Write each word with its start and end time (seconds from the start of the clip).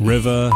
River. 0.00 0.50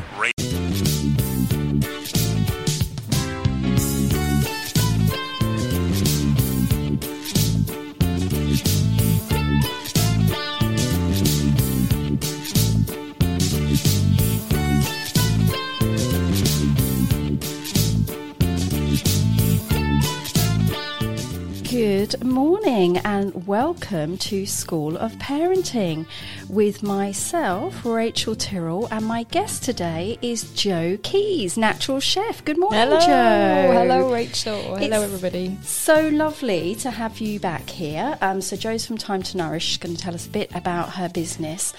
Good 21.70 22.23
morning 22.24 22.96
and 22.98 23.46
welcome 23.46 24.16
to 24.16 24.46
School 24.46 24.96
of 24.96 25.12
Parenting 25.16 26.06
with 26.48 26.82
myself, 26.82 27.84
Rachel 27.84 28.34
Tyrrell, 28.34 28.88
and 28.90 29.04
my 29.04 29.24
guest 29.24 29.62
today 29.62 30.18
is 30.22 30.50
Joe 30.54 30.96
Keys, 31.02 31.58
natural 31.58 32.00
chef. 32.00 32.42
Good 32.44 32.56
morning, 32.58 32.80
Hello, 32.80 32.98
Joe. 32.98 33.72
hello, 33.72 34.12
Rachel. 34.12 34.58
Hello, 34.76 35.02
It's 35.02 35.12
everybody. 35.14 35.58
So 35.62 36.08
lovely 36.08 36.74
to 36.76 36.90
have 36.90 37.20
you 37.20 37.38
back 37.38 37.68
here. 37.68 38.16
Um, 38.22 38.40
so, 38.40 38.56
Joe's 38.56 38.86
from 38.86 38.96
Time 38.96 39.22
to 39.22 39.36
Nourish 39.36 39.72
is 39.72 39.76
going 39.76 39.94
to 39.94 40.00
tell 40.00 40.14
us 40.14 40.26
a 40.26 40.30
bit 40.30 40.54
about 40.54 40.94
her 40.94 41.10
business 41.10 41.74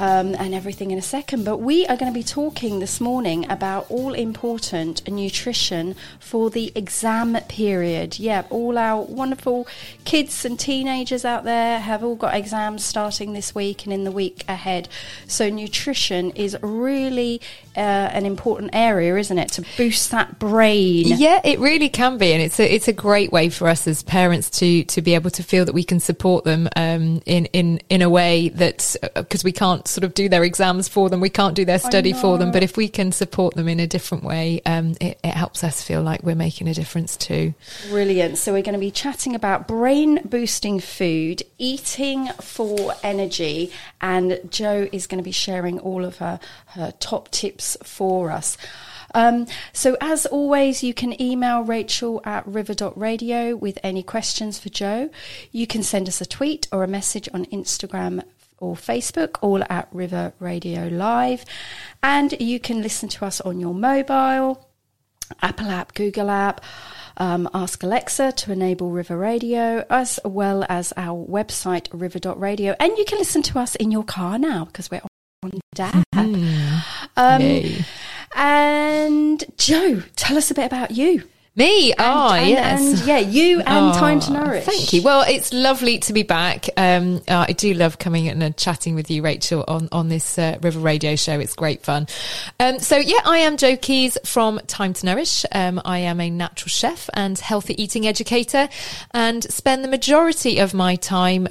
um, 0.00 0.34
and 0.34 0.54
everything 0.54 0.90
in 0.90 0.98
a 0.98 1.02
second. 1.02 1.44
But 1.44 1.58
we 1.58 1.86
are 1.86 1.96
going 1.96 2.12
to 2.12 2.18
be 2.18 2.24
talking 2.24 2.80
this 2.80 3.00
morning 3.00 3.48
about 3.50 3.88
all 3.90 4.14
important 4.14 5.08
nutrition 5.08 5.94
for 6.18 6.50
the 6.50 6.72
exam 6.74 7.36
period. 7.48 8.18
Yeah, 8.18 8.44
all 8.50 8.78
our 8.78 9.02
wonderful 9.02 9.68
kids 10.04 10.44
and 10.44 10.58
teenagers 10.58 11.24
out 11.24 11.44
there 11.44 11.80
have 11.80 12.02
all 12.02 12.16
got 12.16 12.34
exams 12.34 12.84
starting 12.84 13.32
this 13.32 13.54
week 13.54 13.84
and 13.84 13.92
in 13.92 14.04
the 14.04 14.10
week 14.10 14.44
ahead. 14.48 14.88
So, 15.26 15.50
nutrition 15.50 16.30
is 16.32 16.56
really 16.62 17.40
uh, 17.76 17.80
an 17.80 18.24
important 18.24 18.70
area, 18.72 19.16
isn't 19.16 19.38
it, 19.38 19.52
to 19.52 19.64
boost 19.76 20.10
that 20.10 20.38
brain? 20.38 21.04
Yeah, 21.06 21.40
it 21.44 21.58
really 21.58 21.88
can 21.88 22.16
be, 22.18 22.32
and 22.32 22.42
it's 22.42 22.58
a 22.58 22.74
it's 22.74 22.88
a 22.88 22.92
great 22.92 23.32
way 23.32 23.48
for 23.48 23.68
us 23.68 23.86
as 23.86 24.02
parents 24.02 24.48
to 24.58 24.84
to 24.84 25.02
be 25.02 25.14
able 25.14 25.30
to 25.30 25.42
feel 25.42 25.64
that 25.64 25.74
we 25.74 25.84
can 25.84 26.00
support 26.00 26.44
them 26.44 26.68
um, 26.76 27.20
in 27.26 27.46
in 27.46 27.80
in 27.90 28.02
a 28.02 28.08
way 28.08 28.48
that 28.50 28.96
because 29.14 29.44
we 29.44 29.52
can't 29.52 29.86
sort 29.86 30.04
of 30.04 30.14
do 30.14 30.28
their 30.28 30.44
exams 30.44 30.88
for 30.88 31.10
them, 31.10 31.20
we 31.20 31.30
can't 31.30 31.54
do 31.54 31.64
their 31.64 31.78
study 31.78 32.12
for 32.12 32.38
them, 32.38 32.52
but 32.52 32.62
if 32.62 32.76
we 32.76 32.88
can 32.88 33.12
support 33.12 33.54
them 33.54 33.68
in 33.68 33.80
a 33.80 33.86
different 33.86 34.24
way, 34.24 34.62
um, 34.64 34.94
it, 35.00 35.18
it 35.22 35.34
helps 35.34 35.62
us 35.62 35.82
feel 35.82 36.02
like 36.02 36.22
we're 36.22 36.34
making 36.34 36.68
a 36.68 36.74
difference 36.74 37.16
too. 37.16 37.52
Brilliant. 37.90 38.38
So, 38.38 38.52
we're 38.52 38.62
going 38.62 38.74
to 38.74 38.78
be 38.78 38.90
chatting 38.90 39.34
about 39.34 39.68
brain 39.68 40.20
boosting 40.24 40.80
food, 40.80 41.42
eating 41.58 42.28
for 42.40 42.94
energy, 43.02 43.72
and 44.00 44.40
Joe 44.48 44.88
is 44.92 45.06
going 45.06 45.18
to 45.18 45.24
be 45.24 45.32
sharing 45.32 45.78
all 45.78 46.04
of 46.04 46.16
her, 46.18 46.40
her 46.68 46.92
top 46.98 47.30
tips 47.30 47.65
for 47.82 48.30
us. 48.30 48.58
Um, 49.14 49.46
so, 49.72 49.96
as 50.00 50.26
always, 50.26 50.82
you 50.82 50.92
can 50.92 51.20
email 51.20 51.62
rachel 51.62 52.20
at 52.24 52.46
river.radio 52.46 53.56
with 53.56 53.78
any 53.82 54.02
questions 54.02 54.58
for 54.58 54.68
Joe. 54.68 55.08
You 55.50 55.66
can 55.66 55.82
send 55.82 56.06
us 56.06 56.20
a 56.20 56.26
tweet 56.26 56.68
or 56.70 56.84
a 56.84 56.88
message 56.88 57.26
on 57.32 57.46
Instagram 57.46 58.22
or 58.58 58.74
Facebook, 58.74 59.38
all 59.40 59.62
at 59.70 59.88
River 59.90 60.34
Radio 60.38 60.88
Live. 60.88 61.44
And 62.02 62.38
you 62.40 62.60
can 62.60 62.82
listen 62.82 63.08
to 63.10 63.24
us 63.24 63.40
on 63.40 63.58
your 63.58 63.74
mobile. 63.74 64.68
Apple 65.42 65.70
app, 65.70 65.94
Google 65.94 66.30
app, 66.30 66.60
um, 67.16 67.48
Ask 67.52 67.82
Alexa 67.82 68.32
to 68.32 68.52
enable 68.52 68.90
River 68.90 69.16
Radio, 69.16 69.84
as 69.90 70.20
well 70.24 70.64
as 70.68 70.92
our 70.96 71.26
website, 71.26 71.88
river.radio. 71.92 72.76
And 72.78 72.96
you 72.96 73.04
can 73.04 73.18
listen 73.18 73.42
to 73.42 73.58
us 73.58 73.74
in 73.74 73.90
your 73.90 74.04
car 74.04 74.38
now 74.38 74.66
because 74.66 74.90
we're 74.90 75.00
on 75.42 75.52
DAB. 75.74 76.04
Um, 77.16 77.84
and 78.34 79.44
Joe, 79.56 80.02
tell 80.16 80.36
us 80.36 80.50
a 80.50 80.54
bit 80.54 80.66
about 80.66 80.90
you. 80.90 81.24
Me? 81.58 81.94
oh, 81.98 82.34
and, 82.34 82.50
yes. 82.50 83.00
And, 83.00 83.08
yeah, 83.08 83.18
you 83.18 83.60
and 83.60 83.68
Oh, 83.68 83.98
Time 83.98 84.20
to 84.20 84.30
Nourish. 84.30 84.64
Thank 84.64 84.92
you. 84.92 85.00
Well, 85.00 85.24
it's 85.26 85.54
lovely 85.54 85.98
to 86.00 86.12
be 86.12 86.22
back. 86.22 86.68
Um, 86.76 87.22
uh, 87.26 87.46
I 87.48 87.52
do 87.52 87.72
love 87.72 87.98
coming 87.98 88.26
in 88.26 88.42
and 88.42 88.54
chatting 88.58 88.94
with 88.94 89.10
you, 89.10 89.22
Rachel, 89.22 89.64
on 89.66 89.88
on 89.90 90.08
this 90.10 90.38
uh, 90.38 90.58
River 90.60 90.80
Radio 90.80 91.16
show. 91.16 91.40
It's 91.40 91.54
great 91.54 91.82
fun. 91.82 92.08
Um, 92.60 92.78
so 92.78 92.98
yeah, 92.98 93.20
I 93.24 93.38
am 93.38 93.56
Joe 93.56 93.78
Keys 93.78 94.18
from 94.26 94.58
Time 94.66 94.92
to 94.92 95.06
Nourish. 95.06 95.46
Um, 95.50 95.80
I 95.82 96.00
am 96.00 96.20
a 96.20 96.28
natural 96.28 96.68
chef 96.68 97.08
and 97.14 97.38
healthy 97.38 97.82
eating 97.82 98.06
educator, 98.06 98.68
and 99.12 99.42
spend 99.44 99.82
the 99.82 99.88
majority 99.88 100.58
of 100.58 100.74
my 100.74 100.96
time. 100.96 101.48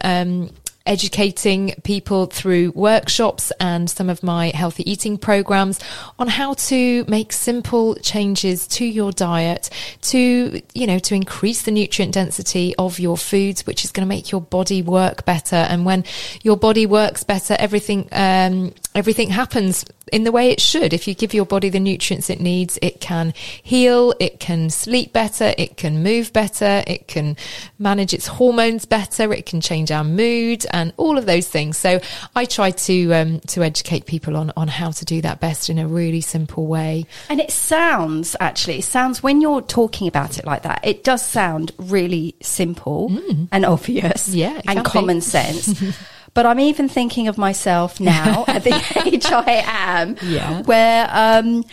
Educating 0.86 1.74
people 1.84 2.28
through 2.28 2.72
workshops 2.72 3.52
and 3.60 3.90
some 3.90 4.10
of 4.10 4.22
my 4.22 4.52
healthy 4.54 4.90
eating 4.90 5.18
programs 5.18 5.80
on 6.20 6.28
how 6.28 6.54
to 6.54 7.04
make 7.08 7.34
simple 7.34 7.96
changes 7.96 8.68
to 8.68 8.86
your 8.86 9.12
diet 9.12 9.70
to 10.02 10.62
you 10.74 10.86
know 10.86 11.00
to 11.00 11.16
increase 11.16 11.64
the 11.64 11.72
nutrient 11.72 12.14
density 12.14 12.76
of 12.78 13.00
your 13.00 13.18
foods 13.18 13.66
which 13.66 13.84
is 13.84 13.92
going 13.92 14.06
to 14.06 14.10
make 14.10 14.32
your 14.32 14.42
body 14.42 14.82
work 14.82 15.26
better. 15.26 15.56
And 15.56 15.86
when 15.86 16.04
your 16.44 16.58
body 16.58 16.86
works 16.86 17.24
better 17.24 17.56
everything 17.58 18.08
um, 18.12 18.74
everything 18.96 19.30
happens 19.30 19.86
in 20.12 20.24
the 20.24 20.32
way 20.32 20.50
it 20.50 20.62
should 20.62 20.94
if 20.94 21.08
you 21.08 21.14
give 21.14 21.34
your 21.34 21.46
body 21.46 21.70
the 21.70 21.80
nutrients 21.80 22.30
it 22.30 22.40
needs 22.40 22.80
it 22.82 23.02
can 23.02 23.34
heal 23.62 24.14
it 24.20 24.40
can 24.40 24.70
sleep 24.70 25.12
better 25.12 25.54
it 25.58 25.78
can 25.78 26.02
move 26.02 26.32
better 26.32 26.84
it 26.88 27.08
can 27.08 27.36
manage 27.78 28.14
its 28.14 28.28
hormones 28.28 28.86
better 28.86 29.34
it 29.34 29.46
can 29.46 29.60
change 29.60 29.92
our 29.92 30.04
mood 30.04 30.66
and 30.72 30.94
all 30.98 31.18
of 31.18 31.26
those 31.26 31.48
things 31.48 31.78
so 31.78 32.00
i 32.36 32.46
try 32.46 32.72
to 32.72 33.12
um, 33.14 33.40
to 33.42 33.64
educate 33.64 34.06
people 34.06 34.38
on 34.38 34.52
on 34.56 34.68
how 34.68 34.92
to 34.92 35.04
do 35.06 35.22
that 35.22 35.40
best 35.40 35.70
in 35.70 35.78
a 35.78 35.88
really 35.88 36.22
simple 36.22 36.66
way 36.66 37.06
And 37.30 37.40
it 37.40 37.52
sounds 37.52 38.36
actually, 38.40 38.80
it 38.80 38.84
sounds 38.84 39.22
when 39.22 39.42
you're 39.42 39.62
talking 39.62 40.08
about 40.08 40.38
it 40.38 40.46
like 40.46 40.64
that, 40.64 40.80
it 40.84 41.04
does 41.04 41.26
sound 41.26 41.72
really 41.78 42.36
simple 42.42 43.12
and 43.52 43.66
obvious 43.66 44.30
Mm. 44.30 44.36
Yeah, 44.36 44.62
and 44.68 44.86
common 44.86 45.22
sense. 45.22 45.74
but 46.36 46.46
I'm 46.46 46.60
even 46.60 46.88
thinking 46.88 47.28
of 47.28 47.38
myself 47.40 48.00
now 48.00 48.46
at 48.48 48.64
the 48.64 48.76
age 49.06 49.26
I 49.26 49.64
am, 49.66 50.16
Yeah. 50.22 50.62
where 50.62 51.10
um, 51.12 51.66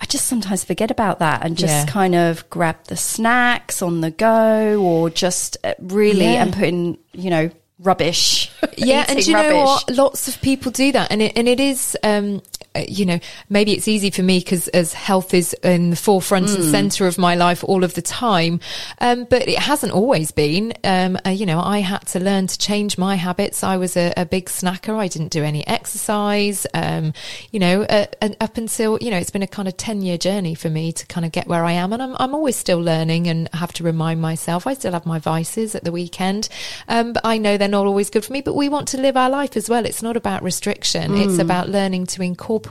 I 0.00 0.06
just 0.06 0.26
sometimes 0.26 0.64
forget 0.64 0.90
about 0.90 1.18
that 1.18 1.44
and 1.44 1.56
just 1.58 1.86
Yeah. 1.86 1.92
kind 1.92 2.14
of 2.14 2.48
grab 2.48 2.76
the 2.84 2.96
snacks 2.96 3.82
on 3.82 4.00
the 4.00 4.10
go 4.10 4.80
or 4.80 5.10
just 5.10 5.58
uh, 5.64 5.74
really 5.80 6.24
Yeah. 6.24 6.42
and 6.44 6.52
put 6.54 6.64
in, 6.64 6.98
you 7.12 7.28
know, 7.30 7.50
rubbish. 7.78 8.50
yeah 8.78 9.04
and 9.06 9.26
you 9.26 9.34
know 9.34 9.56
what 9.64 9.90
lots 9.90 10.28
of 10.28 10.40
people 10.40 10.72
do 10.72 10.92
that 10.92 11.10
and 11.12 11.20
it, 11.20 11.32
and 11.36 11.46
it 11.46 11.60
is 11.60 11.94
um 12.02 12.40
you 12.88 13.06
know 13.06 13.18
maybe 13.48 13.72
it's 13.72 13.88
easy 13.88 14.10
for 14.10 14.22
me 14.22 14.38
because 14.38 14.68
as 14.68 14.92
health 14.92 15.32
is 15.34 15.54
in 15.62 15.90
the 15.90 15.96
forefront 15.96 16.48
Hmm. 16.50 16.56
and 16.56 16.64
center 16.64 17.06
of 17.06 17.16
my 17.18 17.34
life 17.34 17.64
all 17.64 17.82
of 17.84 17.94
the 17.94 18.02
time 18.02 18.60
um 19.00 19.24
but 19.30 19.48
it 19.48 19.58
hasn't 19.58 19.92
always 19.92 20.30
been. 20.30 20.72
Um 20.84 21.18
uh, 21.26 21.30
you 21.30 21.46
know 21.46 21.60
i 21.60 21.78
had 21.80 22.06
to 22.08 22.20
learn 22.20 22.46
to 22.46 22.58
change 22.58 22.98
my 22.98 23.14
habits. 23.16 23.62
I 23.64 23.76
was 23.76 23.96
a, 23.96 24.12
a 24.16 24.24
big 24.26 24.46
snacker. 24.46 24.94
I 24.96 25.08
didn't 25.08 25.30
do 25.32 25.42
any 25.42 25.66
exercise 25.66 26.66
um 26.74 27.12
you 27.50 27.58
know 27.60 27.82
uh, 27.82 28.06
and 28.20 28.36
up 28.40 28.56
until 28.56 28.98
you 29.00 29.10
know 29.10 29.16
it's 29.16 29.30
been 29.30 29.42
a 29.42 29.46
kind 29.46 29.68
of 29.68 29.76
10 29.76 30.02
year 30.02 30.18
journey 30.18 30.54
for 30.54 30.68
me 30.68 30.92
to 30.92 31.06
kind 31.06 31.24
of 31.24 31.32
get 31.32 31.46
where 31.46 31.64
i 31.64 31.72
am 31.72 31.92
and 31.92 32.02
i'm, 32.02 32.14
I'm 32.18 32.34
always 32.34 32.56
still 32.56 32.78
learning 32.80 33.26
and 33.28 33.48
have 33.54 33.72
to 33.74 33.84
remind 33.84 34.20
myself. 34.20 34.66
I 34.66 34.74
still 34.74 34.92
have 34.92 35.06
my 35.06 35.18
vices 35.18 35.74
at 35.74 35.84
the 35.84 35.92
weekend 35.92 36.48
um 36.88 37.12
but 37.14 37.24
i 37.24 37.38
know 37.38 37.56
they're 37.56 37.68
not 37.68 37.86
always 37.86 38.10
good 38.10 38.24
for 38.24 38.32
me 38.32 38.40
but 38.40 38.54
we 38.54 38.68
want 38.68 38.88
to 38.88 38.98
live 38.98 39.16
our 39.16 39.30
life 39.30 39.56
as 39.56 39.68
well. 39.68 39.84
It's 39.86 40.02
not 40.02 40.16
about 40.16 40.42
restriction. 40.42 41.16
It's 41.16 41.38
about 41.38 41.68
learning 41.68 42.06
to 42.06 42.22
incorporate 42.22 42.65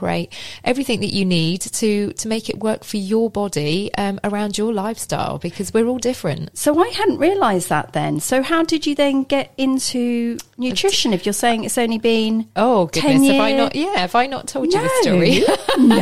everything 0.64 1.00
that 1.00 1.12
you 1.12 1.24
need 1.24 1.60
to 1.60 2.12
to 2.12 2.28
make 2.28 2.48
it 2.48 2.58
work 2.58 2.84
for 2.84 2.96
your 2.96 3.30
body 3.30 3.90
um, 3.96 4.20
around 4.24 4.58
your 4.58 4.72
lifestyle 4.72 5.38
because 5.38 5.72
we're 5.72 5.86
all 5.86 5.98
different 5.98 6.56
So 6.56 6.82
I 6.82 6.88
hadn't 6.88 7.18
realised 7.18 7.68
that 7.68 7.92
then. 7.92 8.20
So 8.20 8.42
how 8.42 8.62
did 8.62 8.86
you 8.86 8.94
then 8.94 9.24
get 9.24 9.52
into 9.56 10.38
nutrition 10.58 11.12
if 11.12 11.26
you're 11.26 11.32
saying 11.32 11.64
it's 11.64 11.76
only 11.76 11.98
been 11.98 12.48
oh 12.56 12.88
10 12.88 13.02
goodness 13.02 13.30
have 13.30 13.40
i 13.42 13.52
not 13.52 13.74
yeah 13.74 13.98
have 13.98 14.14
i 14.14 14.26
not 14.26 14.48
told 14.48 14.72
you 14.72 14.80
the 14.80 14.88
story 15.02 15.40
no. 15.78 15.98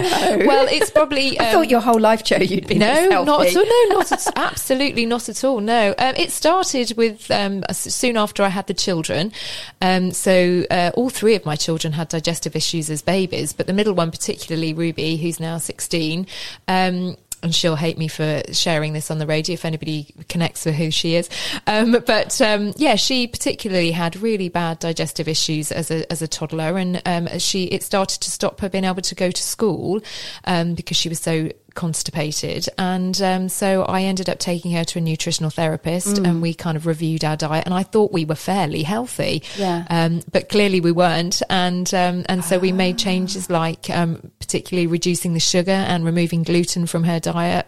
well 0.47 0.69
it's 0.71 0.91
probably 0.91 1.39
I 1.39 1.47
um, 1.47 1.53
thought 1.53 1.71
your 1.71 1.81
whole 1.81 2.01
life, 2.01 2.25
Joe, 2.25 2.39
you'd 2.39 2.67
been 2.67 2.79
No, 2.79 3.25
not 3.25 3.47
at 3.47 3.57
all. 3.57 3.65
No, 3.65 3.97
not 3.97 4.13
at, 4.13 4.27
absolutely 4.37 5.07
not 5.07 5.29
at 5.29 5.45
all. 5.45 5.61
No, 5.61 5.95
um, 5.99 6.15
it 6.17 6.31
started 6.31 6.97
with 6.97 7.31
um, 7.31 7.63
soon 7.73 8.17
after 8.17 8.43
I 8.43 8.49
had 8.49 8.67
the 8.67 8.75
children. 8.75 9.33
Um, 9.81 10.13
so 10.13 10.65
uh, 10.71 10.91
all 10.95 11.11
three 11.11 11.35
of 11.35 11.45
my 11.45 11.57
children 11.57 11.93
had 11.93 12.09
digestive 12.09 12.57
issues 12.57 12.91
as 12.91 13.03
babies, 13.03 13.53
but 13.53 13.67
the 13.67 13.73
middle 13.85 13.95
one, 13.95 14.11
particularly 14.11 14.73
Ruby, 14.73 15.17
who's 15.19 15.39
now 15.39 15.59
sixteen. 15.59 16.27
Um, 16.67 17.17
and 17.43 17.55
she'll 17.55 17.77
hate 17.77 17.99
me 17.99 18.09
for 18.09 18.41
sharing 18.53 18.95
this 18.95 19.11
on 19.11 19.19
the 19.19 19.27
radio 19.27 19.53
if 19.53 19.67
anybody 19.67 20.15
connects 20.31 20.65
with 20.65 20.77
who 20.77 20.91
she 20.91 21.15
is. 21.15 21.29
Um, 21.67 21.93
but 22.07 22.41
um, 22.41 22.73
yeah, 22.79 22.95
she 22.95 23.27
particularly 23.27 23.91
had 23.91 24.17
really 24.17 24.49
bad 24.49 24.79
digestive 24.79 25.29
issues 25.29 25.71
as 25.71 25.91
a 25.91 26.11
as 26.11 26.23
a 26.23 26.27
toddler, 26.27 26.79
and 26.79 27.03
um, 27.05 27.39
she 27.39 27.65
it 27.65 27.83
started 27.83 28.23
to 28.23 28.31
stop 28.31 28.61
her 28.61 28.71
being 28.71 28.85
able 28.85 29.03
to 29.03 29.15
go 29.15 29.31
to 29.31 29.43
school 29.43 30.01
um, 30.47 30.75
because 30.75 30.97
she 30.97 31.11
was 31.11 31.21
so 31.21 31.51
constipated, 31.75 32.69
and 32.79 33.21
um, 33.23 33.49
so 33.49 33.83
I 33.83 34.03
ended 34.03 34.29
up 34.29 34.39
taking 34.39 34.73
her 34.73 34.85
to 34.85 34.99
a 34.99 35.03
nutritional 35.03 35.51
therapist, 35.51 36.19
and 36.19 36.41
we 36.43 36.55
kind 36.55 36.77
of 36.77 36.87
reviewed 36.87 37.25
our 37.25 37.37
diet, 37.37 37.65
and 37.67 37.75
I 37.75 37.83
thought 37.83 38.13
we 38.13 38.25
were 38.25 38.35
fairly 38.35 38.83
healthy, 38.83 39.43
Yeah. 39.59 39.85
um, 39.91 40.23
but 40.33 40.49
clearly 40.49 40.81
we 40.81 40.93
weren't, 40.93 41.43
and 41.51 41.93
um, 41.95 42.25
and 42.29 42.45
so 42.45 42.59
we 42.59 42.73
made 42.73 42.99
changes 43.09 43.51
like 43.51 43.91
um, 43.91 44.31
particularly 44.41 44.87
reducing 44.87 45.35
the 45.35 45.41
sugar 45.41 45.71
and 45.73 46.05
removing 46.05 46.43
gluten 46.43 46.87
from 46.87 47.05
her 47.05 47.21
diet. 47.21 47.67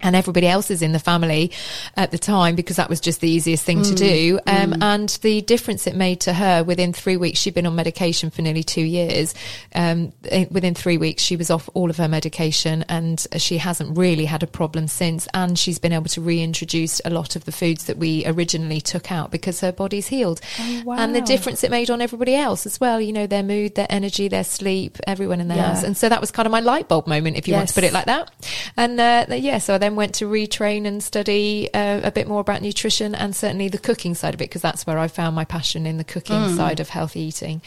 And 0.00 0.14
everybody 0.14 0.46
else's 0.46 0.82
in 0.82 0.92
the 0.92 0.98
family 0.98 1.50
at 1.96 2.10
the 2.10 2.18
time 2.18 2.56
because 2.56 2.76
that 2.76 2.90
was 2.90 3.00
just 3.00 3.22
the 3.22 3.28
easiest 3.30 3.64
thing 3.64 3.82
to 3.84 3.94
do. 3.94 4.38
Um, 4.46 4.74
And 4.80 5.08
the 5.22 5.40
difference 5.40 5.86
it 5.86 5.94
made 5.96 6.20
to 6.22 6.34
her 6.34 6.62
within 6.62 6.92
three 6.92 7.16
weeks, 7.16 7.38
she'd 7.40 7.54
been 7.54 7.66
on 7.66 7.74
medication 7.74 8.28
for 8.30 8.42
nearly 8.42 8.62
two 8.62 8.82
years. 8.82 9.34
Um, 9.74 10.12
eh, 10.28 10.44
within 10.50 10.74
three 10.74 10.98
weeks, 10.98 11.22
she 11.22 11.36
was 11.36 11.50
off 11.50 11.70
all 11.72 11.88
of 11.88 11.96
her 11.96 12.08
medication 12.08 12.84
and 12.88 13.26
she 13.38 13.56
hasn't 13.58 13.96
really 13.96 14.26
had 14.26 14.42
a 14.42 14.46
problem 14.46 14.88
since. 14.88 15.26
And 15.32 15.58
she's 15.58 15.78
been 15.78 15.92
able 15.92 16.10
to 16.10 16.20
reintroduce 16.20 17.00
a 17.04 17.10
lot 17.10 17.34
of 17.34 17.46
the 17.46 17.52
foods 17.52 17.84
that 17.84 17.96
we 17.96 18.26
originally 18.26 18.82
took 18.82 19.10
out 19.10 19.30
because 19.30 19.60
her 19.60 19.72
body's 19.72 20.08
healed. 20.08 20.40
Oh, 20.60 20.92
And 20.98 21.14
the 21.14 21.22
difference 21.22 21.64
it 21.64 21.70
made 21.70 21.88
on 21.90 22.02
everybody 22.02 22.34
else 22.34 22.66
as 22.66 22.78
well, 22.78 23.00
you 23.00 23.12
know, 23.12 23.26
their 23.26 23.42
mood, 23.42 23.74
their 23.74 23.86
energy, 23.88 24.28
their 24.28 24.44
sleep, 24.44 24.98
everyone 25.06 25.40
in 25.40 25.48
the 25.48 25.54
Yeah. 25.54 25.74
house. 25.74 25.82
And 25.82 25.96
so 25.96 26.10
that 26.10 26.20
was 26.20 26.30
kind 26.30 26.44
of 26.46 26.52
my 26.52 26.60
light 26.60 26.88
bulb 26.88 27.06
moment, 27.06 27.38
if 27.38 27.48
you 27.48 27.54
want 27.54 27.68
to 27.68 27.74
put 27.74 27.84
it 27.84 27.92
like 27.94 28.06
that. 28.06 28.30
And 28.76 29.00
uh, 29.00 29.26
yeah, 29.30 29.58
so 29.58 29.74
I 29.74 29.78
then 29.84 29.96
went 29.96 30.14
to 30.16 30.24
retrain 30.26 30.86
and 30.86 31.02
study 31.02 31.68
uh, 31.74 32.00
a 32.02 32.10
bit 32.10 32.26
more 32.26 32.40
about 32.40 32.62
nutrition 32.62 33.14
and 33.14 33.36
certainly 33.36 33.68
the 33.68 33.78
cooking 33.78 34.14
side 34.14 34.34
of 34.34 34.40
it 34.40 34.48
because 34.48 34.62
that's 34.62 34.86
where 34.86 34.98
I 34.98 35.08
found 35.08 35.36
my 35.36 35.44
passion 35.44 35.86
in 35.86 35.96
the 35.98 36.04
cooking 36.04 36.34
Mm. 36.36 36.56
side 36.56 36.80
of 36.80 36.88
healthy 36.88 37.20
eating. 37.20 37.60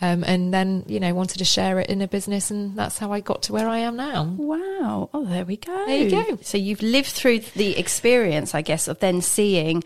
Um, 0.00 0.24
and 0.24 0.54
then 0.54 0.84
you 0.86 1.00
know 1.00 1.12
wanted 1.14 1.38
to 1.38 1.44
share 1.44 1.78
it 1.80 1.90
in 1.90 2.00
a 2.00 2.08
business, 2.08 2.50
and 2.50 2.76
that's 2.78 2.98
how 2.98 3.12
I 3.12 3.20
got 3.20 3.42
to 3.44 3.52
where 3.52 3.68
I 3.68 3.78
am 3.78 3.96
now. 3.96 4.24
Wow. 4.24 5.10
Oh, 5.12 5.24
there 5.24 5.44
we 5.44 5.56
go. 5.56 5.86
There 5.86 5.96
you 5.96 6.10
go. 6.10 6.38
So 6.42 6.56
you've 6.58 6.82
lived 6.82 7.08
through 7.08 7.40
the 7.54 7.76
experience, 7.76 8.54
I 8.54 8.62
guess, 8.62 8.88
of 8.88 9.00
then 9.00 9.20
seeing 9.20 9.82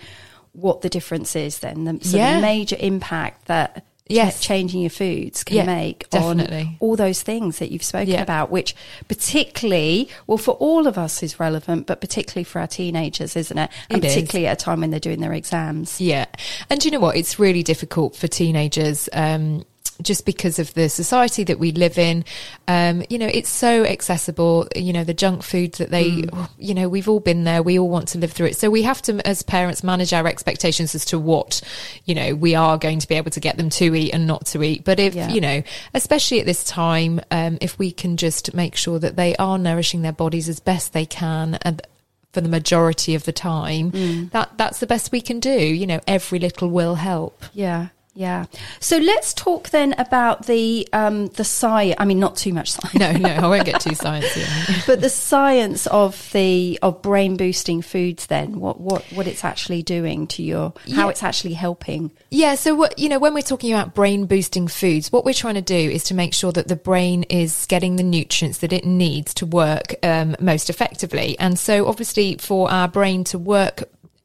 what 0.53 0.81
the 0.81 0.89
difference 0.89 1.37
is 1.37 1.59
then, 1.61 1.85
the, 1.85 1.99
so 2.05 2.17
Yeah. 2.17 2.37
the 2.37 2.43
major 2.43 2.77
impact 2.81 3.47
that 3.47 3.85
Yes. 4.09 4.41
changing 4.41 4.81
your 4.81 4.91
foods 4.91 5.45
can 5.45 5.57
Yeah, 5.57 5.65
make 5.65 6.09
definitely. 6.11 6.57
on 6.63 6.77
all 6.81 6.97
those 6.97 7.23
things 7.23 7.59
that 7.59 7.71
you've 7.71 7.83
spoken 7.83 8.15
Yeah. 8.15 8.23
about, 8.23 8.51
which 8.51 8.75
particularly, 9.09 10.09
well, 10.27 10.39
for 10.39 10.53
all 10.53 10.87
of 10.87 10.97
us 10.97 11.23
is 11.23 11.39
relevant, 11.39 11.87
but 11.87 12.01
particularly 12.01 12.45
for 12.45 12.61
our 12.61 12.67
teenagers, 12.67 13.37
isn't 13.37 13.59
it? 13.59 13.71
And 13.91 14.03
It 14.03 14.07
is. 14.09 14.15
particularly 14.15 14.47
at 14.47 14.61
a 14.61 14.65
time 14.65 14.81
when 14.81 14.91
they're 14.91 15.01
doing 15.01 15.21
their 15.21 15.33
exams. 15.35 16.01
Yeah. 16.01 16.27
And 16.71 16.81
do 16.81 16.89
you 16.89 16.93
know 16.93 17.01
what? 17.01 17.17
It's 17.17 17.39
really 17.39 17.63
difficult 17.63 18.17
for 18.17 18.29
teenagers. 18.29 19.09
Um, 19.13 19.65
just 20.03 20.25
because 20.25 20.59
of 20.59 20.73
the 20.75 20.89
society 20.89 21.45
that 21.45 21.59
we 21.59 21.73
live 21.73 21.99
in, 21.99 22.25
um, 22.69 23.03
you 23.11 23.19
know, 23.19 23.27
it's 23.27 23.49
so 23.51 23.85
accessible. 23.85 24.69
You 24.77 24.93
know, 24.93 25.05
the 25.05 25.15
junk 25.15 25.43
food 25.43 25.73
that 25.75 25.91
they, 25.91 26.25
you 26.59 26.75
know, 26.75 26.89
we've 26.89 27.09
all 27.09 27.21
been 27.21 27.45
there. 27.45 27.63
We 27.63 27.79
all 27.79 27.89
want 27.89 28.09
to 28.09 28.19
live 28.19 28.33
through 28.33 28.47
it. 28.47 28.57
So 28.57 28.71
we 28.71 28.83
have 28.83 29.03
to, 29.03 29.27
as 29.27 29.43
parents, 29.43 29.83
manage 29.83 30.13
our 30.13 30.27
expectations 30.27 30.95
as 30.95 31.05
to 31.07 31.19
what, 31.19 31.61
you 32.05 32.15
know, 32.15 32.35
we 32.35 32.55
are 32.55 32.79
going 32.79 33.01
to 33.01 33.09
be 33.09 33.17
able 33.17 33.31
to 33.33 33.41
get 33.41 33.57
them 33.57 33.71
to 33.71 33.95
eat 33.95 34.13
and 34.13 34.27
not 34.27 34.47
to 34.47 34.63
eat. 34.63 34.85
But 34.85 35.01
if, 35.01 35.15
Yeah. 35.15 35.31
you 35.31 35.41
know, 35.41 35.63
especially 35.95 36.41
at 36.41 36.47
this 36.47 36.65
time, 36.65 37.21
um, 37.31 37.59
if 37.61 37.79
we 37.79 37.91
can 37.91 38.17
just 38.17 38.55
make 38.55 38.77
sure 38.77 38.99
that 38.99 39.17
they 39.17 39.35
are 39.37 39.59
nourishing 39.59 40.03
their 40.03 40.13
bodies 40.13 40.49
as 40.49 40.61
best 40.61 40.93
they 40.93 41.07
can 41.07 41.59
and 41.63 41.83
for 42.33 42.41
the 42.43 42.49
majority 42.49 43.15
of 43.15 43.25
the 43.25 43.33
time, 43.33 44.29
that 44.33 44.51
that's 44.59 44.81
the 44.81 44.87
best 44.87 45.11
we 45.11 45.21
can 45.21 45.41
do. 45.41 45.51
You 45.51 45.87
know, 45.87 46.01
every 46.07 46.39
little 46.39 46.69
will 46.69 46.97
help. 46.97 47.43
Yeah. 47.55 47.89
Yeah. 48.19 48.47
So 48.81 48.97
let's 48.99 49.33
talk 49.33 49.69
then 49.69 49.95
about 49.97 50.47
the 50.47 50.89
um, 50.93 51.29
the 51.29 51.45
science. 51.45 51.95
I 52.01 52.05
mean, 52.05 52.19
not 52.19 52.35
too 52.37 52.53
much 52.53 52.73
science. 52.73 52.95
No, 52.99 53.13
no, 53.13 53.29
I 53.29 53.47
won't 53.47 53.65
get 53.65 53.81
too 53.81 53.91
sciencey. 53.91 54.85
but 54.89 55.01
the 55.01 55.09
science 55.09 55.87
of 55.87 56.29
the 56.33 56.81
of 56.83 57.01
brain 57.01 57.37
boosting 57.37 57.81
foods 57.81 58.27
then 58.27 58.59
what 58.59 58.81
what 58.81 59.05
what 59.13 59.29
it's 59.29 59.45
actually 59.45 59.85
doing 59.85 60.27
to 60.29 60.43
your 60.43 60.73
how 60.93 61.05
Yeah. 61.05 61.09
it's 61.11 61.23
actually 61.23 61.55
helping 61.55 62.11
Yeah, 62.31 62.57
so 62.57 62.75
what 62.75 62.99
you 62.99 63.09
know, 63.09 63.21
when 63.21 63.35
we're 63.35 63.41
talking 63.43 63.73
about 63.73 63.95
brain 63.95 64.27
boosting 64.27 64.67
foods, 64.67 65.13
what 65.13 65.25
we're 65.25 65.33
trying 65.33 65.55
to 65.55 65.63
do 65.63 65.77
is 65.77 66.03
to 66.05 66.15
make 66.15 66.35
sure 66.35 66.51
that 66.51 66.67
the 66.67 66.75
brain 66.77 67.23
is 67.31 67.67
getting 67.67 67.95
the 67.95 68.03
nutrients 68.03 68.59
that 68.59 68.73
it 68.73 68.85
needs 68.85 69.33
to 69.35 69.47
work 69.47 69.95
um, 70.03 70.35
most 70.41 70.69
effectively. 70.71 71.39
And 71.39 71.57
so, 71.57 71.87
obviously, 71.87 72.37
for 72.39 72.69
our 72.69 72.89
brain 72.89 73.23
to 73.25 73.39
work 73.39 73.85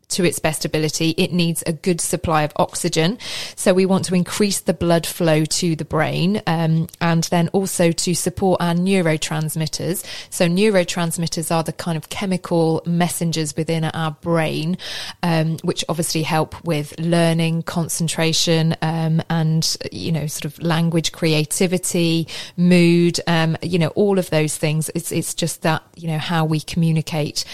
to 0.09 0.23
its 0.23 0.39
best 0.39 0.65
ability, 0.65 1.11
it 1.17 1.31
needs 1.31 1.63
a 1.65 1.73
good 1.73 2.01
supply 2.01 2.43
of 2.43 2.53
oxygen. 2.57 3.17
So 3.55 3.73
we 3.73 3.85
want 3.85 4.05
to 4.05 4.15
increase 4.15 4.59
the 4.59 4.73
blood 4.73 5.05
flow 5.05 5.45
to 5.45 5.75
the 5.75 5.85
brain, 5.85 6.41
um, 6.47 6.87
and 7.01 7.23
then 7.25 7.49
also 7.49 7.91
to 7.91 8.13
support 8.13 8.61
our 8.61 8.73
neurotransmitters. 8.73 10.05
So 10.29 10.47
neurotransmitters 10.47 11.53
are 11.53 11.63
the 11.63 11.73
kind 11.73 11.97
of 11.97 12.09
chemical 12.09 12.81
messengers 12.85 13.55
within 13.55 13.85
our 13.85 14.11
brain, 14.11 14.77
um, 15.21 15.57
which 15.63 15.83
obviously 15.89 16.23
help 16.23 16.63
with 16.63 16.99
learning, 16.99 17.63
concentration, 17.63 18.75
um, 18.81 19.21
and 19.29 19.77
you 19.91 20.11
know, 20.11 20.27
sort 20.27 20.45
of 20.45 20.61
language 20.61 21.11
creativity, 21.11 22.27
mood, 22.57 23.19
um, 23.27 23.57
you 23.61 23.79
know, 23.79 23.89
all 23.89 24.19
of 24.19 24.29
those 24.29 24.57
things. 24.57 24.89
It's 24.95 25.11
it's 25.11 25.33
just 25.33 25.61
that 25.63 25.83
you 25.95 26.07
know 26.07 26.17
how 26.17 26.45
we 26.45 26.59
communicate. 26.59 27.45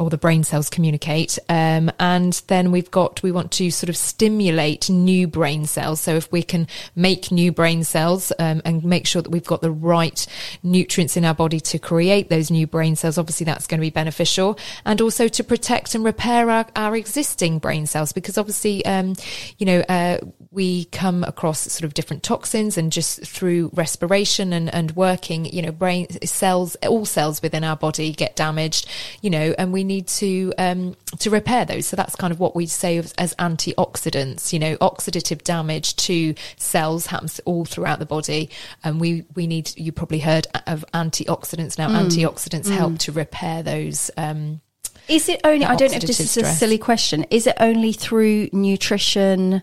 Or 0.00 0.10
the 0.10 0.16
brain 0.16 0.44
cells 0.44 0.70
communicate. 0.70 1.40
Um, 1.48 1.90
and 1.98 2.40
then 2.46 2.70
we've 2.70 2.88
got, 2.88 3.20
we 3.24 3.32
want 3.32 3.50
to 3.52 3.68
sort 3.72 3.88
of 3.88 3.96
stimulate 3.96 4.88
new 4.88 5.26
brain 5.26 5.66
cells. 5.66 6.00
So 6.00 6.14
if 6.14 6.30
we 6.30 6.44
can 6.44 6.68
make 6.94 7.32
new 7.32 7.50
brain 7.50 7.82
cells 7.82 8.30
um, 8.38 8.62
and 8.64 8.84
make 8.84 9.08
sure 9.08 9.22
that 9.22 9.30
we've 9.30 9.44
got 9.44 9.60
the 9.60 9.72
right 9.72 10.24
nutrients 10.62 11.16
in 11.16 11.24
our 11.24 11.34
body 11.34 11.58
to 11.58 11.80
create 11.80 12.28
those 12.28 12.48
new 12.48 12.64
brain 12.64 12.94
cells, 12.94 13.18
obviously 13.18 13.42
that's 13.42 13.66
going 13.66 13.80
to 13.80 13.86
be 13.86 13.90
beneficial. 13.90 14.56
And 14.84 15.00
also 15.00 15.26
to 15.26 15.42
protect 15.42 15.96
and 15.96 16.04
repair 16.04 16.48
our, 16.48 16.66
our 16.76 16.94
existing 16.94 17.58
brain 17.58 17.86
cells, 17.86 18.12
because 18.12 18.38
obviously, 18.38 18.86
um, 18.86 19.16
you 19.58 19.66
know, 19.66 19.80
uh, 19.88 20.18
we 20.52 20.84
come 20.86 21.24
across 21.24 21.58
sort 21.72 21.82
of 21.84 21.94
different 21.94 22.22
toxins 22.22 22.78
and 22.78 22.92
just 22.92 23.26
through 23.26 23.70
respiration 23.74 24.52
and, 24.52 24.72
and 24.72 24.92
working, 24.92 25.44
you 25.46 25.60
know, 25.60 25.72
brain 25.72 26.06
cells, 26.24 26.76
all 26.86 27.04
cells 27.04 27.42
within 27.42 27.64
our 27.64 27.76
body 27.76 28.12
get 28.12 28.36
damaged, 28.36 28.88
you 29.22 29.30
know, 29.30 29.56
and 29.58 29.72
we 29.72 29.87
need 29.88 30.06
to 30.06 30.52
um, 30.58 30.94
to 31.18 31.30
repair 31.30 31.64
those. 31.64 31.86
So 31.86 31.96
that's 31.96 32.14
kind 32.14 32.32
of 32.32 32.38
what 32.38 32.54
we 32.54 32.66
say 32.66 32.98
as, 32.98 33.12
as 33.14 33.34
antioxidants. 33.36 34.52
You 34.52 34.60
know, 34.60 34.76
oxidative 34.76 35.42
damage 35.42 35.96
to 35.96 36.34
cells 36.56 37.06
happens 37.06 37.40
all 37.44 37.64
throughout 37.64 37.98
the 37.98 38.06
body, 38.06 38.50
and 38.84 39.00
we 39.00 39.24
we 39.34 39.48
need. 39.48 39.72
You 39.76 39.90
probably 39.90 40.20
heard 40.20 40.46
of 40.66 40.84
antioxidants 40.94 41.76
now. 41.76 41.88
Antioxidants 41.88 42.70
help 42.70 42.98
to 42.98 43.12
repair 43.12 43.64
those. 43.64 44.12
Um, 44.16 44.60
is 45.08 45.26
it 45.28 45.40
only 45.44 45.64
i 45.64 45.74
don't 45.74 45.90
know 45.90 45.96
if 45.96 46.02
this 46.02 46.20
is 46.20 46.36
a 46.36 46.44
silly 46.44 46.76
question 46.76 47.24
is 47.30 47.46
it 47.46 47.56
only 47.60 47.92
through 47.92 48.46
nutrition 48.52 49.62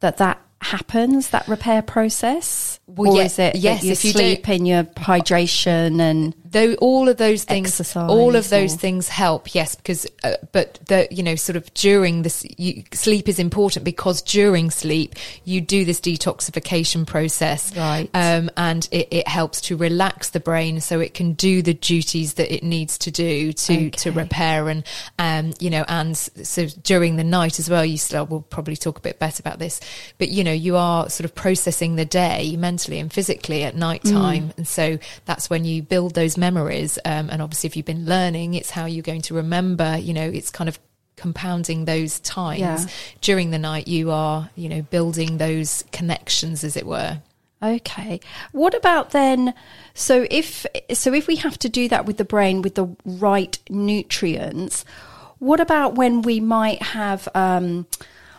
that 0.00 0.18
that 0.18 0.38
happens 0.60 1.30
that 1.30 1.46
repair 1.48 1.82
process 1.82 2.78
Well, 2.86 3.12
or 3.12 3.16
yeah, 3.16 3.24
is 3.24 3.38
it 3.38 3.56
yes, 3.56 3.82
if 3.84 4.04
you 4.04 4.12
sleep 4.12 4.48
and 4.48 4.68
your 4.68 4.84
hydration 4.84 6.00
and 6.00 6.34
though 6.52 6.74
all 6.74 7.08
of 7.08 7.16
those 7.16 7.44
things 7.44 7.68
Exercise 7.68 8.08
all 8.10 8.36
of 8.36 8.48
those 8.50 8.74
or- 8.74 8.78
things 8.78 9.08
help 9.08 9.54
yes 9.54 9.74
because 9.74 10.06
uh, 10.24 10.34
but 10.52 10.78
the 10.86 11.08
you 11.10 11.22
know 11.22 11.34
sort 11.34 11.56
of 11.56 11.72
during 11.74 12.22
this 12.22 12.46
you, 12.58 12.84
sleep 12.92 13.28
is 13.28 13.38
important 13.38 13.84
because 13.84 14.22
during 14.22 14.70
sleep 14.70 15.14
you 15.44 15.60
do 15.60 15.84
this 15.84 16.00
detoxification 16.00 17.06
process 17.06 17.74
Right. 17.76 18.08
um, 18.14 18.50
and 18.56 18.88
it, 18.90 19.08
it 19.10 19.28
helps 19.28 19.60
to 19.62 19.76
relax 19.76 20.30
the 20.30 20.40
brain 20.40 20.80
so 20.80 21.00
it 21.00 21.14
can 21.14 21.32
do 21.34 21.62
the 21.62 21.74
duties 21.74 22.34
that 22.34 22.52
it 22.52 22.62
needs 22.62 22.98
to 22.98 23.10
do 23.10 23.52
to 23.52 23.90
to 23.90 24.10
repair 24.12 24.68
and 24.68 24.84
um 25.18 25.52
you 25.60 25.70
know 25.70 25.84
and 25.88 26.16
so 26.16 26.66
during 26.82 27.16
the 27.16 27.24
night 27.24 27.58
as 27.58 27.68
well 27.70 27.84
you 27.84 27.98
still 27.98 28.26
will 28.26 28.42
probably 28.42 28.76
talk 28.76 28.98
a 28.98 29.00
bit 29.00 29.18
better 29.18 29.40
about 29.40 29.58
this 29.58 29.80
but 30.18 30.28
you 30.28 30.44
know 30.44 30.52
you 30.52 30.76
are 30.76 31.08
sort 31.10 31.24
of 31.24 31.34
processing 31.34 31.96
the 31.96 32.04
day 32.04 32.56
mentally 32.56 32.98
and 32.98 33.12
physically 33.12 33.64
at 33.64 33.74
night 33.76 34.02
time 34.04 34.22
Mm. 34.22 34.56
and 34.58 34.68
so 34.68 34.98
that's 35.26 35.50
when 35.50 35.64
you 35.64 35.82
build 35.82 36.14
those 36.14 36.36
memories 36.46 36.98
um, 37.04 37.30
and 37.30 37.40
obviously 37.40 37.66
if 37.68 37.76
you've 37.76 37.86
been 37.94 38.04
learning 38.04 38.54
it's 38.54 38.70
how 38.70 38.84
you're 38.86 39.08
going 39.12 39.22
to 39.22 39.34
remember 39.34 39.96
you 39.96 40.12
know 40.18 40.28
it's 40.38 40.50
kind 40.50 40.68
of 40.68 40.76
compounding 41.16 41.84
those 41.84 42.18
times 42.20 42.60
Yeah. 42.60 42.86
during 43.20 43.50
the 43.50 43.58
night 43.58 43.86
you 43.86 44.10
are 44.10 44.50
you 44.56 44.68
know 44.68 44.82
building 44.82 45.38
those 45.38 45.84
connections 45.92 46.64
as 46.64 46.76
it 46.76 46.86
were 46.86 47.20
Okay. 47.64 48.18
What 48.50 48.74
about 48.74 49.10
then? 49.12 49.54
So 49.94 50.26
if 50.32 50.66
so, 50.92 51.14
if 51.14 51.28
we 51.28 51.36
have 51.36 51.56
to 51.60 51.68
do 51.68 51.88
that 51.90 52.06
with 52.06 52.16
the 52.16 52.24
brain 52.24 52.60
with 52.60 52.74
the 52.74 52.88
right 53.04 53.56
nutrients, 53.70 54.84
what 55.38 55.60
about 55.60 55.94
when 55.94 56.22
we 56.22 56.40
might 56.40 56.82
have? 56.82 57.28
Um, 57.36 57.86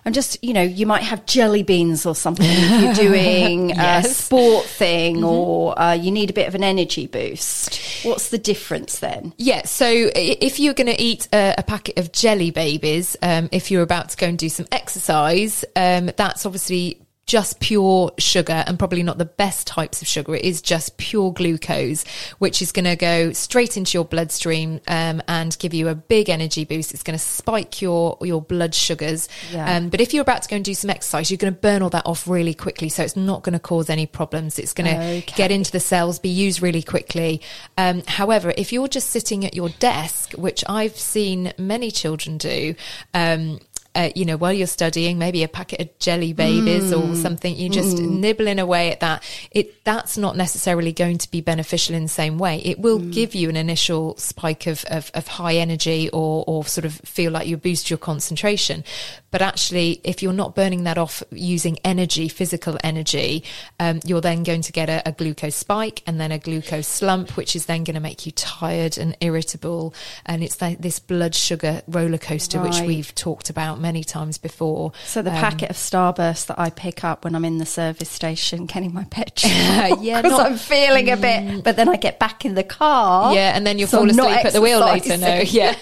I'm 0.06 0.14
just, 0.14 0.44
you 0.44 0.54
know, 0.54 0.62
you 0.62 0.86
might 0.86 1.04
have 1.04 1.26
jelly 1.26 1.64
beans 1.64 2.06
or 2.06 2.14
something 2.16 2.46
if 2.50 2.82
you're 2.82 2.94
doing 3.10 3.72
a 3.72 3.76
Yes. 3.76 4.06
Mm-hmm. 4.06 4.14
sport 4.14 4.66
thing, 4.66 5.24
or 5.24 5.80
uh, 5.80 5.94
you 5.94 6.12
need 6.12 6.30
a 6.30 6.34
bit 6.34 6.48
of 6.48 6.56
an 6.56 6.64
energy 6.64 7.08
boost. 7.08 7.80
What's 8.04 8.30
the 8.30 8.38
difference 8.38 9.00
then? 9.00 9.34
Yeah, 9.38 9.64
so 9.66 9.86
if 9.88 10.60
you're 10.60 10.74
going 10.74 10.88
to 10.94 11.02
eat 11.02 11.28
a, 11.34 11.56
a 11.58 11.64
packet 11.64 11.98
of 11.98 12.12
jelly 12.12 12.52
babies, 12.52 13.16
um, 13.22 13.48
if 13.52 13.72
you're 13.72 13.82
about 13.84 14.10
to 14.10 14.18
go 14.18 14.28
and 14.28 14.38
do 14.38 14.50
some 14.50 14.68
exercise, 14.72 15.64
um, 15.76 16.12
that's 16.18 16.46
obviously 16.46 17.00
just 17.26 17.60
pure 17.62 18.12
sugar 18.18 18.64
and 18.68 18.78
probably 18.78 19.02
not 19.02 19.18
the 19.18 19.26
best 19.26 19.66
types 19.66 20.02
of 20.02 20.08
sugar. 20.08 20.36
It 20.36 20.44
is 20.44 20.62
just 20.62 20.98
pure 20.98 21.32
glucose, 21.32 22.04
which 22.40 22.62
is 22.62 22.72
going 22.72 22.86
to 22.86 22.96
go 22.98 23.32
straight 23.32 23.78
into 23.78 23.98
your 23.98 24.04
bloodstream 24.06 24.82
um, 24.88 25.22
and 25.28 25.58
give 25.58 25.74
you 25.74 25.88
a 25.88 25.96
big 25.96 26.30
energy 26.30 26.66
boost. 26.66 26.94
It's 26.94 27.04
going 27.04 27.18
to 27.18 27.24
spike 27.24 27.82
your 27.82 28.18
your 28.22 28.42
blood 28.42 28.76
sugars. 28.76 29.30
Yeah. 29.52 29.76
Um, 29.78 29.90
but 29.90 30.02
if 30.02 30.14
you're 30.14 30.22
about 30.22 30.44
to 30.44 30.50
go 30.50 30.58
and 30.58 30.66
do 30.66 30.74
some 30.74 30.90
exercise, 30.90 31.32
you're 31.32 31.38
going 31.38 31.54
to 31.54 31.60
burn 31.60 31.82
all 31.82 31.90
that 31.92 32.06
off 32.06 32.28
really 32.28 32.54
quickly. 32.54 32.90
So 32.90 33.04
it's 33.04 33.16
not 33.16 33.44
going 33.44 33.54
to 33.54 33.60
cause 33.60 33.90
any 33.90 34.06
problems. 34.06 34.60
It's 34.60 34.74
going 34.74 34.88
to 34.94 35.04
Okay. 35.04 35.34
get 35.36 35.52
into 35.52 35.72
the 35.72 35.80
cells, 35.80 36.20
be 36.20 36.30
used 36.30 36.62
really 36.62 36.84
quickly. 36.84 37.42
Um, 37.78 38.04
however, 38.08 38.54
if 38.58 38.74
you're 38.74 38.88
just 38.88 39.10
sitting 39.10 39.46
at 39.46 39.54
your 39.56 39.70
desk, 39.70 40.34
which 40.34 40.64
I've 40.68 40.98
seen 40.98 41.54
many 41.58 41.90
children 41.92 42.38
do, 42.38 42.76
um, 43.14 43.60
uh, 43.96 44.10
you 44.16 44.26
know, 44.26 44.38
while 44.38 44.54
you're 44.54 44.68
studying, 44.68 45.18
maybe 45.18 45.44
a 45.44 45.48
packet 45.48 45.80
of 45.82 46.00
jelly 46.00 46.34
babies 46.34 46.92
Mm. 46.92 47.12
or 47.12 47.16
something, 47.16 47.56
you're 47.56 47.72
just 47.72 48.00
nibbling 48.00 48.60
away 48.60 48.92
at 48.92 49.00
that. 49.02 49.24
It 49.52 49.84
that's 49.84 50.18
not 50.18 50.36
necessarily 50.38 50.92
going 50.92 51.18
to 51.20 51.30
be 51.30 51.42
beneficial 51.42 51.94
in 51.96 52.04
the 52.04 52.10
same 52.10 52.38
way. 52.38 52.62
It 52.64 52.80
will 52.80 53.00
Mm. 53.00 53.12
give 53.14 53.36
you 53.36 53.50
an 53.50 53.56
initial 53.58 54.18
spike 54.18 54.66
of, 54.68 54.84
of, 54.86 55.12
of 55.14 55.28
high 55.28 55.56
energy 55.56 56.10
or, 56.10 56.44
or 56.48 56.66
sort 56.66 56.86
of 56.86 56.94
feel 57.06 57.32
like 57.32 57.48
you 57.48 57.58
boost 57.58 57.90
your 57.90 57.98
concentration. 58.00 58.84
But 59.30 59.42
actually, 59.42 60.00
if 60.04 60.22
you're 60.24 60.32
not 60.34 60.56
burning 60.56 60.84
that 60.84 60.98
off 60.98 61.22
using 61.32 61.78
energy, 61.84 62.28
physical 62.30 62.78
energy, 62.84 63.44
um, 63.80 64.00
you're 64.06 64.22
then 64.22 64.44
going 64.44 64.62
to 64.62 64.72
get 64.72 64.90
a, 64.90 65.02
a 65.08 65.12
glucose 65.12 65.56
spike 65.56 66.02
and 66.06 66.20
then 66.20 66.32
a 66.32 66.38
glucose 66.40 66.88
slump, 66.88 67.36
which 67.36 67.56
is 67.56 67.66
then 67.66 67.84
going 67.84 67.96
to 67.96 68.00
make 68.00 68.26
you 68.26 68.32
tired 68.32 68.98
and 68.98 69.18
irritable. 69.22 69.94
And 70.26 70.44
it's 70.44 70.62
like 70.62 70.82
this 70.82 71.00
blood 71.00 71.36
sugar 71.36 71.82
roller 71.88 72.18
coaster, 72.20 72.62
which 72.62 72.80
we've 72.82 73.14
talked 73.16 73.50
about 73.50 73.80
many 73.84 74.04
times 74.04 74.40
before. 74.40 74.92
So 75.06 75.22
the 75.22 75.30
Um, 75.30 75.36
packet 75.38 75.70
of 75.70 75.76
Starburst 75.76 76.48
that 76.48 76.58
I 76.58 76.72
pick 76.72 77.04
up 77.04 77.24
when 77.24 77.36
I'm 77.36 77.46
in 77.46 77.60
the 77.60 77.66
service 77.66 78.10
station 78.10 78.66
getting 78.74 78.94
my 78.94 79.04
petrol, 79.04 79.52
Yeah, 80.02 80.22
because 80.24 80.40
I'm 80.40 80.58
feeling 80.58 81.12
a 81.12 81.18
bit, 81.18 81.64
but 81.64 81.76
then 81.76 81.90
I 81.90 81.98
get 81.98 82.18
back 82.18 82.46
in 82.46 82.56
the 82.56 82.64
car. 82.64 83.36
Yeah, 83.36 83.56
and 83.56 83.68
then 83.68 83.78
you'll 83.78 83.90
so 83.90 83.98
fall 84.00 84.10
asleep 84.10 84.46
at 84.46 84.54
the 84.54 84.62
wheel 84.62 84.80
later. 84.80 85.18
No, 85.18 85.36
yeah. 85.46 85.76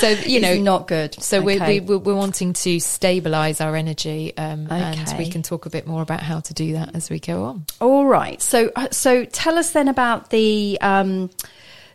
so 0.00 0.08
you 0.08 0.40
know, 0.40 0.50
It's 0.52 0.62
not 0.62 0.88
good. 0.88 1.14
So 1.22 1.38
Okay. 1.38 1.80
we, 1.80 1.80
we, 1.80 1.96
we're 1.96 2.14
wanting 2.16 2.52
to 2.54 2.76
stabilise 2.78 3.64
our 3.64 3.76
energy, 3.76 4.36
um, 4.36 4.66
and 4.70 5.14
we 5.18 5.30
can 5.30 5.42
talk 5.42 5.66
a 5.66 5.70
bit 5.70 5.86
more 5.86 6.02
about 6.02 6.20
how 6.20 6.40
to 6.40 6.54
do 6.54 6.72
that 6.72 6.94
as 6.96 7.10
we 7.10 7.20
go 7.20 7.44
on. 7.44 7.66
All 7.80 8.06
right. 8.06 8.40
So 8.42 8.70
uh, 8.74 8.88
so 8.90 9.24
tell 9.24 9.58
us 9.58 9.70
then 9.72 9.88
about 9.88 10.30
the 10.30 10.78
um, 10.80 11.30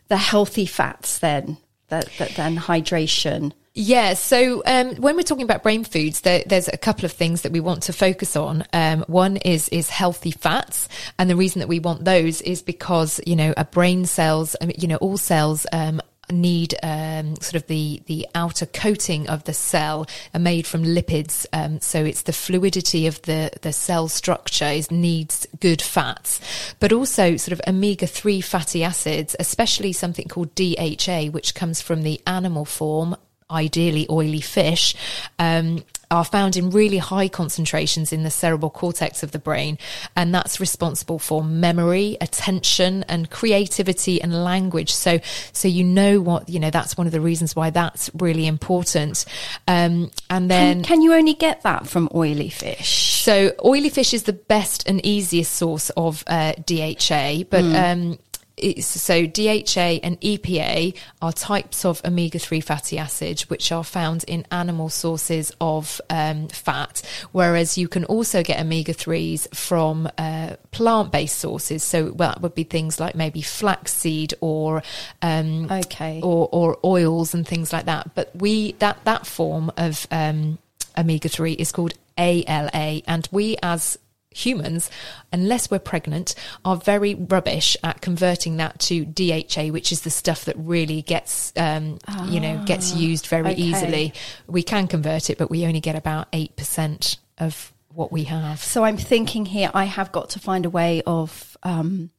the 0.08 0.18
healthy 0.18 0.66
fats 0.66 1.20
then 1.20 1.58
that, 1.90 2.10
that 2.20 2.32
then 2.36 2.58
hydration. 2.58 3.52
Yeah, 3.76 4.14
so 4.14 4.62
um, 4.68 4.96
when 4.98 5.16
we're 5.16 5.24
talking 5.24 5.46
about 5.46 5.64
brain 5.64 5.84
foods, 5.84 6.22
there, 6.22 6.44
there's 6.46 6.68
a 6.68 6.78
couple 6.78 7.06
of 7.06 7.12
things 7.12 7.42
that 7.42 7.52
we 7.52 7.60
want 7.60 7.82
to 7.84 7.94
focus 7.94 8.36
on. 8.36 8.66
Um, 8.72 9.04
one 9.08 9.38
is 9.38 9.68
is 9.70 9.90
healthy 9.90 10.30
fats, 10.30 10.88
and 11.18 11.28
the 11.28 11.36
reason 11.36 11.60
that 11.60 11.68
we 11.68 11.80
want 11.80 12.06
those 12.06 12.40
is 12.42 12.62
because 12.62 13.20
you 13.26 13.36
know 13.36 13.52
a 13.58 13.66
brain 13.66 14.06
cells, 14.06 14.56
you 14.78 14.88
know, 14.88 14.98
all 14.98 15.18
cells. 15.18 15.66
Um, 15.72 16.02
need 16.32 16.74
um, 16.84 17.36
sort 17.42 17.56
of 17.56 17.68
the 17.68 18.02
the 18.06 18.26
outer 18.34 18.66
coating 18.66 19.28
of 19.28 19.44
the 19.44 19.54
cell 19.54 20.08
are 20.34 20.40
made 20.40 20.66
from 20.66 20.82
lipids 20.82 21.46
um, 21.52 21.82
so 21.82 22.04
it's 22.04 22.22
the 22.22 22.32
fluidity 22.32 23.06
of 23.08 23.22
the 23.24 23.52
the 23.62 23.74
cell 23.74 24.08
structure 24.08 24.70
is 24.70 24.90
needs 24.90 25.46
good 25.60 25.82
fats 25.82 26.40
but 26.80 26.94
also 26.94 27.36
sort 27.36 27.52
of 27.52 27.62
omega-3 27.68 28.42
fatty 28.42 28.86
acids 28.86 29.36
especially 29.38 29.92
something 29.92 30.28
called 30.30 30.56
DHA 30.56 31.26
which 31.26 31.54
comes 31.54 31.82
from 31.82 32.04
the 32.04 32.22
animal 32.26 32.64
form 32.64 33.18
ideally 33.50 34.08
oily 34.10 34.42
fish, 34.42 34.96
um, 35.40 35.84
are 36.14 36.24
found 36.24 36.56
in 36.56 36.70
really 36.70 37.00
high 37.00 37.28
concentrations 37.28 38.14
in 38.14 38.22
the 38.22 38.30
cerebral 38.30 38.70
cortex 38.70 39.24
of 39.24 39.32
the 39.32 39.40
brain. 39.40 39.80
And 40.16 40.34
that's 40.34 40.60
responsible 40.60 41.18
for 41.18 41.44
memory, 41.44 42.18
attention, 42.22 43.04
and 43.04 43.30
creativity 43.32 44.22
and 44.22 44.44
language. 44.44 44.94
So, 44.94 45.20
so 45.54 45.68
you 45.68 45.84
know 45.84 46.22
what, 46.22 46.50
you 46.50 46.60
know, 46.60 46.70
that's 46.70 46.96
one 46.98 47.08
of 47.08 47.14
the 47.14 47.22
reasons 47.22 47.56
why 47.56 47.72
that's 47.72 48.12
really 48.14 48.46
important. 48.46 49.26
Um, 49.68 50.12
and 50.30 50.52
then. 50.52 50.84
Can, 50.84 50.84
can 50.84 51.02
you 51.02 51.14
only 51.16 51.34
get 51.34 51.64
that 51.64 51.88
from 51.88 52.08
oily 52.14 52.50
fish? 52.50 53.24
So 53.24 53.54
oily 53.66 53.90
fish 53.90 54.14
is 54.14 54.24
the 54.24 54.34
best 54.34 54.88
and 54.88 55.04
easiest 55.04 55.54
source 55.54 55.90
of 55.92 56.24
uh, 56.28 56.54
DHA, 56.66 57.46
but 57.50 57.64
um, 57.64 58.20
it's, 58.28 58.33
so 58.82 59.26
DHA 59.26 60.00
and 60.04 60.20
EPA 60.22 60.96
are 61.22 61.32
types 61.32 61.86
of 61.86 62.02
omega-3 62.06 62.64
fatty 62.64 62.98
acids 62.98 63.50
which 63.50 63.72
are 63.72 63.84
found 63.84 64.24
in 64.26 64.46
animal 64.52 64.90
sources 64.90 65.52
of 65.60 66.00
um, 66.10 66.48
fat, 66.48 67.02
whereas 67.32 67.78
you 67.78 67.88
can 67.88 68.06
also 68.06 68.44
get 68.44 68.60
omega-3s 68.60 69.54
from 69.56 70.10
uh, 70.18 70.56
plant-based 70.72 71.38
sources. 71.38 71.84
So 71.84 72.12
well, 72.14 72.30
that 72.30 72.42
would 72.42 72.56
be 72.56 72.64
things 72.64 73.00
like 73.00 73.16
maybe 73.16 73.42
flaxseed 73.42 74.34
or 74.42 74.84
um, 75.22 75.72
Okay. 75.72 76.20
or, 76.24 76.50
or 76.52 76.78
oils 76.84 77.34
and 77.34 77.48
things 77.48 77.72
like 77.74 77.86
that. 77.86 78.16
But 78.16 78.32
we 78.36 78.74
that 78.74 79.04
that 79.06 79.26
form 79.26 79.72
of 79.78 80.08
um, 80.12 80.58
omega 80.98 81.30
three 81.30 81.54
is 81.54 81.72
called 81.72 81.94
ALA, 82.18 83.02
and 83.08 83.28
we 83.32 83.58
as 83.64 83.98
humans, 84.34 84.90
unless 85.32 85.72
we're 85.72 85.80
pregnant, 85.80 86.36
are 86.66 86.76
very 86.76 87.16
rubbish 87.16 87.78
at 87.84 88.02
converting 88.02 88.58
that 88.58 88.80
to 88.80 89.06
DHA, 89.06 89.68
which 89.68 89.92
is 89.92 90.02
the 90.02 90.10
stuff 90.10 90.46
that 90.46 90.56
really 90.58 91.02
gets, 91.02 91.54
um, 91.56 92.00
you 92.26 92.40
know, 92.40 92.62
gets 92.66 92.94
used 92.96 93.28
very 93.28 93.48
Ah, 93.50 93.52
okay. 93.52 93.62
easily. 93.62 94.14
We 94.48 94.64
can 94.64 94.88
convert 94.88 95.30
it, 95.30 95.38
but 95.38 95.50
we 95.50 95.66
only 95.66 95.80
get 95.80 95.96
about 95.96 96.28
eight 96.34 96.56
percent 96.56 97.18
of 97.38 97.72
what 97.94 98.12
we 98.12 98.24
have. 98.24 98.60
So 98.64 98.84
I'm 98.84 98.98
thinking 98.98 99.46
here, 99.46 99.70
I 99.74 99.86
have 99.86 100.12
got 100.12 100.32
to 100.32 100.40
find 100.40 100.66
a 100.66 100.70
way 100.70 101.04
of 101.06 101.56
um, 101.62 102.10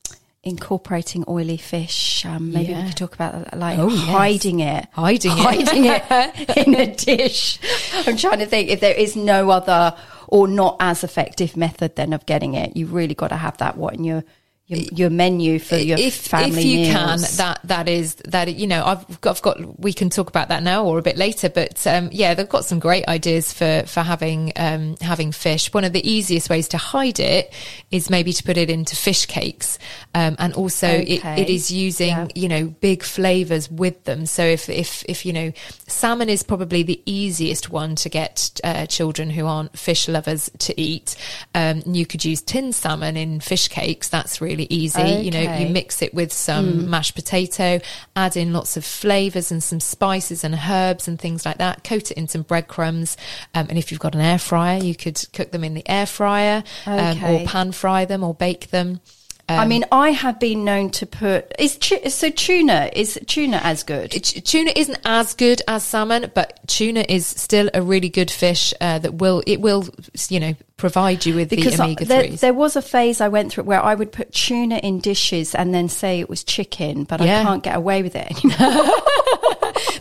incorporating 0.44 1.24
oily 1.26 1.56
fish. 1.56 2.24
Um, 2.24 2.52
maybe 2.52 2.72
Yeah. 2.72 2.82
we 2.82 2.88
could 2.88 2.96
talk 2.96 3.14
about 3.14 3.32
that, 3.50 3.58
like 3.58 3.78
Oh, 3.78 3.88
yes. 3.88 4.04
hiding 4.08 4.60
it, 4.60 4.86
Hiding 4.92 5.32
it. 5.32 5.38
hiding 5.38 5.84
it 5.86 6.56
in 6.66 6.74
a 6.74 6.94
dish. 6.94 7.58
I'm 8.06 8.16
trying 8.16 8.38
to 8.40 8.46
think 8.46 8.68
if 8.70 8.80
there 8.80 8.94
is 8.94 9.16
no 9.16 9.50
other 9.50 9.96
or 10.28 10.48
not 10.48 10.76
as 10.80 11.04
effective 11.04 11.56
method 11.56 11.96
then 11.96 12.12
of 12.12 12.26
getting 12.26 12.54
it. 12.54 12.76
You've 12.76 12.92
really 12.92 13.14
got 13.14 13.28
to 13.28 13.36
have 13.36 13.58
that 13.58 13.76
what 13.76 13.94
in 13.94 14.04
your 14.04 14.24
your, 14.66 14.78
your 14.92 15.10
menu 15.10 15.58
for 15.58 15.76
your 15.76 15.98
if 15.98 16.14
family 16.14 16.58
if 16.58 16.64
you 16.64 16.76
meals. 16.78 16.92
can 16.94 17.36
that 17.36 17.60
that 17.64 17.86
is 17.88 18.14
that 18.28 18.54
you 18.54 18.66
know 18.66 18.82
I've 18.82 19.20
got, 19.20 19.36
I've 19.36 19.42
got 19.42 19.78
we 19.78 19.92
can 19.92 20.08
talk 20.08 20.28
about 20.30 20.48
that 20.48 20.62
now 20.62 20.86
or 20.86 20.98
a 20.98 21.02
bit 21.02 21.18
later 21.18 21.50
but 21.50 21.86
um, 21.86 22.08
yeah 22.12 22.32
they've 22.32 22.48
got 22.48 22.64
some 22.64 22.78
great 22.78 23.06
ideas 23.06 23.52
for 23.52 23.82
for 23.86 24.00
having 24.00 24.52
um, 24.56 24.96
having 25.02 25.32
fish. 25.32 25.72
One 25.74 25.84
of 25.84 25.92
the 25.92 26.08
easiest 26.10 26.48
ways 26.48 26.68
to 26.68 26.78
hide 26.78 27.20
it 27.20 27.52
is 27.90 28.08
maybe 28.08 28.32
to 28.32 28.42
put 28.42 28.56
it 28.56 28.70
into 28.70 28.96
fish 28.96 29.26
cakes 29.26 29.78
um, 30.14 30.36
and 30.38 30.54
also 30.54 30.88
it, 30.88 31.22
it 31.24 31.50
is 31.50 31.70
using 31.70 32.08
Yeah. 32.08 32.28
you 32.34 32.48
know 32.48 32.66
big 32.68 33.02
flavors 33.02 33.70
with 33.70 34.04
them. 34.04 34.24
So 34.24 34.44
if 34.44 34.70
if 34.70 35.04
if 35.08 35.26
you 35.26 35.34
know 35.34 35.52
salmon 35.88 36.30
is 36.30 36.42
probably 36.42 36.82
the 36.82 37.02
easiest 37.04 37.68
one 37.68 37.96
to 37.96 38.08
get 38.08 38.58
uh, 38.64 38.86
children 38.86 39.28
who 39.28 39.44
aren't 39.46 39.78
fish 39.78 40.08
lovers 40.08 40.50
to 40.60 40.80
eat. 40.80 41.16
Um, 41.54 41.82
you 41.84 42.06
could 42.06 42.24
use 42.24 42.40
tin 42.40 42.72
salmon 42.72 43.18
in 43.18 43.40
fish 43.40 43.68
cakes. 43.68 44.08
That's 44.08 44.40
really 44.40 44.53
easy. 44.62 45.02
You 45.02 45.30
know 45.30 45.40
you 45.40 45.68
mix 45.68 46.02
it 46.02 46.14
with 46.14 46.32
some 46.32 46.88
mashed 46.90 47.14
potato 47.14 47.80
add 48.16 48.36
in 48.36 48.52
lots 48.52 48.76
of 48.76 48.84
flavors 48.84 49.50
and 49.50 49.62
some 49.62 49.80
spices 49.80 50.44
and 50.44 50.54
herbs 50.54 51.08
and 51.08 51.18
things 51.18 51.44
like 51.44 51.58
that. 51.58 51.84
Coat 51.84 52.10
it 52.10 52.16
in 52.16 52.28
some 52.28 52.42
breadcrumbs. 52.42 53.16
Um, 53.54 53.66
and 53.68 53.78
if 53.78 53.90
you've 53.90 54.00
got 54.00 54.14
an 54.14 54.20
air 54.20 54.38
fryer 54.38 54.78
you 54.82 54.94
could 54.94 55.20
cook 55.32 55.50
them 55.50 55.64
in 55.64 55.74
the 55.74 55.88
air 55.88 56.06
fryer 56.06 56.62
um, 56.86 57.24
or 57.24 57.44
pan 57.46 57.72
fry 57.72 58.04
them 58.04 58.22
or 58.22 58.34
bake 58.34 58.70
them. 58.70 59.00
I 59.48 59.66
mean, 59.66 59.84
I 59.92 60.10
have 60.10 60.40
been 60.40 60.64
known 60.64 60.90
to 60.92 61.06
put 61.06 61.52
is 61.58 61.76
tu- 61.76 62.08
so 62.08 62.30
tuna 62.30 62.90
is 62.94 63.20
tuna 63.26 63.60
as 63.62 63.82
good. 63.82 64.10
T- 64.10 64.40
tuna 64.40 64.72
isn't 64.74 64.98
as 65.04 65.34
good 65.34 65.60
as 65.68 65.84
salmon, 65.84 66.30
but 66.34 66.66
tuna 66.66 67.04
is 67.08 67.26
still 67.26 67.68
a 67.74 67.82
really 67.82 68.08
good 68.08 68.30
fish 68.30 68.72
uh, 68.80 68.98
that 69.00 69.14
will 69.14 69.42
it 69.46 69.60
will 69.60 69.86
you 70.30 70.40
know 70.40 70.54
provide 70.76 71.24
you 71.24 71.34
with 71.36 71.50
because 71.50 71.76
the 71.76 71.82
omega 71.82 72.04
there, 72.04 72.22
threes. 72.24 72.40
there 72.40 72.52
was 72.54 72.76
a 72.76 72.82
phase 72.82 73.20
I 73.20 73.28
went 73.28 73.52
through 73.52 73.64
where 73.64 73.82
I 73.82 73.94
would 73.94 74.12
put 74.12 74.32
tuna 74.32 74.78
in 74.78 74.98
dishes 75.00 75.54
and 75.54 75.72
then 75.72 75.88
say 75.88 76.20
it 76.20 76.28
was 76.28 76.42
chicken, 76.44 77.04
but 77.04 77.20
Yeah. 77.20 77.40
I 77.40 77.42
can't 77.44 77.62
get 77.62 77.76
away 77.76 78.02
with 78.02 78.16
it 78.16 78.44
anymore. 78.44 78.86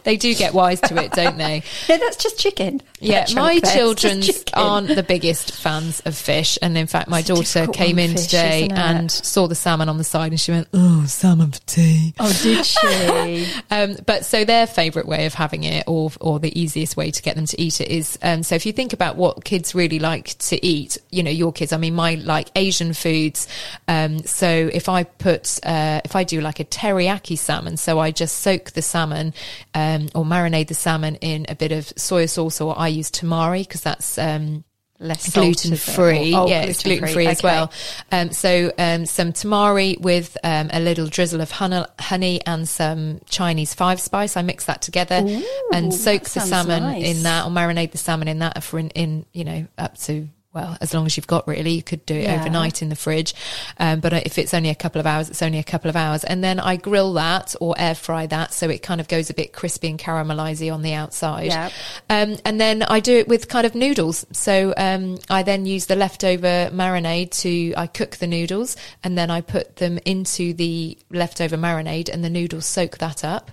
They 0.03 0.18
do 0.18 0.34
get 0.36 0.53
wise 0.53 0.82
to 0.82 1.01
it, 1.01 1.12
don't 1.13 1.38
they? 1.38 1.63
no, 1.89 1.98
that's 1.98 2.18
just 2.18 2.38
chicken. 2.38 2.82
Yeah, 3.00 3.25
my 3.34 3.60
chunk 3.60 3.63
there, 3.63 3.88
it's 3.88 4.01
just 4.01 4.48
children 4.48 4.53
aren't 4.53 4.88
the 4.89 5.03
biggest 5.03 5.53
fans 5.53 6.01
of 6.01 6.15
fish, 6.15 6.58
and 6.62 6.77
in 6.77 6.88
fact, 6.88 7.10
my 7.10 7.20
It's 7.20 7.27
daughter 7.30 7.68
came 7.68 7.98
in 7.98 8.12
fish, 8.12 8.25
today 8.25 8.70
and 8.70 9.10
saw 9.10 9.48
the 9.48 9.56
salmon 9.56 9.88
on 9.89 9.98
the 9.98 10.03
side, 10.03 10.32
and 10.32 10.39
she 10.39 10.51
went, 10.51 10.68
"Oh, 10.74 11.06
salmon 11.06 11.51
for 11.51 11.60
tea." 11.62 12.13
Oh, 12.20 12.39
did 12.44 12.65
she? 12.65 13.48
Um, 13.72 13.96
but 14.06 14.25
so 14.25 14.44
their 14.44 14.68
favourite 14.68 15.08
way 15.08 15.25
of 15.25 15.34
having 15.34 15.63
it, 15.63 15.86
or 15.88 16.12
or 16.20 16.39
the 16.39 16.58
easiest 16.60 16.98
way 16.98 17.12
to 17.12 17.22
get 17.22 17.36
them 17.36 17.46
to 17.46 17.62
eat 17.62 17.80
it, 17.80 17.89
is 17.89 18.20
um, 18.22 18.44
so 18.44 18.56
if 18.56 18.65
you 18.65 18.74
think 18.74 18.92
about 18.94 19.15
what 19.15 19.46
kids 19.46 19.74
really 19.74 20.00
like 20.00 20.38
to 20.39 20.62
eat, 20.63 20.98
you 21.12 21.24
know, 21.24 21.32
your 21.32 21.51
kids. 21.51 21.74
I 21.74 21.77
mean, 21.77 21.93
my 21.93 22.15
like 22.15 22.50
Asian 22.55 22.93
foods. 22.93 23.48
Um, 23.88 24.20
so 24.20 24.48
if 24.48 24.89
I 24.89 25.03
put, 25.03 25.60
uh, 25.63 26.01
if 26.03 26.15
I 26.15 26.24
do 26.24 26.41
like 26.41 26.60
a 26.60 26.65
teriyaki 26.65 27.38
salmon, 27.38 27.77
so 27.77 28.00
I 28.00 28.12
just 28.12 28.39
soak 28.39 28.72
the 28.72 28.82
salmon 28.82 29.34
um, 29.74 30.10
or 30.15 30.24
marinate 30.24 30.67
the 30.67 30.74
salmon 30.74 31.15
in 31.15 31.46
a 31.50 31.55
bit 31.55 31.72
of 31.72 31.91
soy 31.96 32.25
sauce, 32.25 32.62
or 32.62 32.77
I 32.77 32.88
use 32.88 33.12
tamari 33.12 33.62
because 33.62 33.82
that's 33.82 34.17
um, 34.17 34.63
Less 35.03 35.34
gluten 35.34 35.75
free. 35.75 36.34
Oh, 36.34 36.48
yeah, 36.48 36.63
it's 36.63 36.82
gluten 36.82 37.10
free 37.10 37.27
as 37.27 37.43
well. 37.43 37.74
Um, 38.12 38.32
so 38.32 38.72
um, 38.77 39.05
some 39.05 39.34
tamari 39.34 40.00
with 40.00 40.38
um, 40.46 40.70
a 40.72 40.79
little 40.79 41.08
drizzle 41.08 41.41
of 41.41 41.51
honey, 41.51 41.84
honey 42.00 42.41
and 42.46 42.70
some 42.70 43.20
Chinese 43.27 43.74
five 43.74 44.00
spice. 44.00 44.38
I 44.38 44.43
mix 44.43 44.65
that 44.65 44.82
together 44.82 45.22
Ooh, 45.27 45.70
and 45.74 45.93
soak 45.93 46.24
the 46.24 46.39
salmon 46.39 46.84
nice. 46.84 47.03
in 47.03 47.24
that, 47.24 47.46
or 47.46 47.50
marinate 47.50 47.91
the 47.91 47.98
salmon 47.98 48.29
in 48.29 48.39
that 48.39 48.63
for 48.63 48.79
in, 48.79 48.89
in 48.91 49.25
you 49.34 49.43
know 49.43 49.67
up 49.77 49.98
to. 50.03 50.29
Well, 50.53 50.77
as 50.81 50.93
long 50.93 51.07
as 51.07 51.17
you've 51.17 51.25
got 51.25 51.48
really, 51.48 51.72
you 51.72 51.81
could 51.81 52.05
do 52.05 52.13
it 52.13 52.24
Yeah. 52.25 52.39
overnight 52.39 52.81
in 52.83 52.89
the 52.89 52.95
fridge. 52.95 53.33
Um, 53.79 54.00
but 54.01 54.13
if 54.13 54.38
it's 54.38 54.53
only 54.53 54.69
a 54.69 54.75
couple 54.75 55.00
of 55.00 55.07
hours, 55.07 55.29
it's 55.29 55.41
only 55.41 55.57
a 55.57 55.63
couple 55.63 55.89
of 55.89 55.95
hours. 55.95 56.24
And 56.24 56.43
then 56.43 56.60
I 56.60 56.75
grill 56.75 57.13
that 57.13 57.55
or 57.60 57.74
air 57.77 57.95
fry 57.95 58.27
that 58.27 58.53
so 58.53 58.69
it 58.69 58.83
kind 58.83 59.01
of 59.01 59.07
goes 59.07 59.31
a 59.31 59.33
bit 59.33 59.51
crispy 59.51 59.89
and 59.89 59.98
caramelizey 59.98 60.72
on 60.72 60.83
the 60.83 60.93
outside. 60.93 61.48
Yeah. 61.48 61.72
Um, 62.07 62.38
and 62.45 62.62
then 62.62 62.83
I 62.83 63.00
do 63.00 63.17
it 63.17 63.27
with 63.27 63.48
kind 63.50 63.65
of 63.65 63.74
noodles. 63.74 64.27
So 64.31 64.75
um, 64.77 65.17
I 65.27 65.41
then 65.41 65.65
use 65.65 65.88
the 65.88 65.95
leftover 65.95 66.69
marinade 66.72 67.31
to 67.41 67.74
I 67.75 67.88
cook 67.88 68.17
the 68.17 68.27
noodles 68.27 68.75
and 69.03 69.17
then 69.17 69.31
I 69.31 69.41
put 69.41 69.77
them 69.77 69.98
into 70.05 70.53
the 70.53 70.98
leftover 71.10 71.57
marinade 71.57 72.10
and 72.10 72.24
the 72.24 72.29
noodles 72.29 72.67
soak 72.67 73.00
that 73.00 73.24
up. 73.24 73.50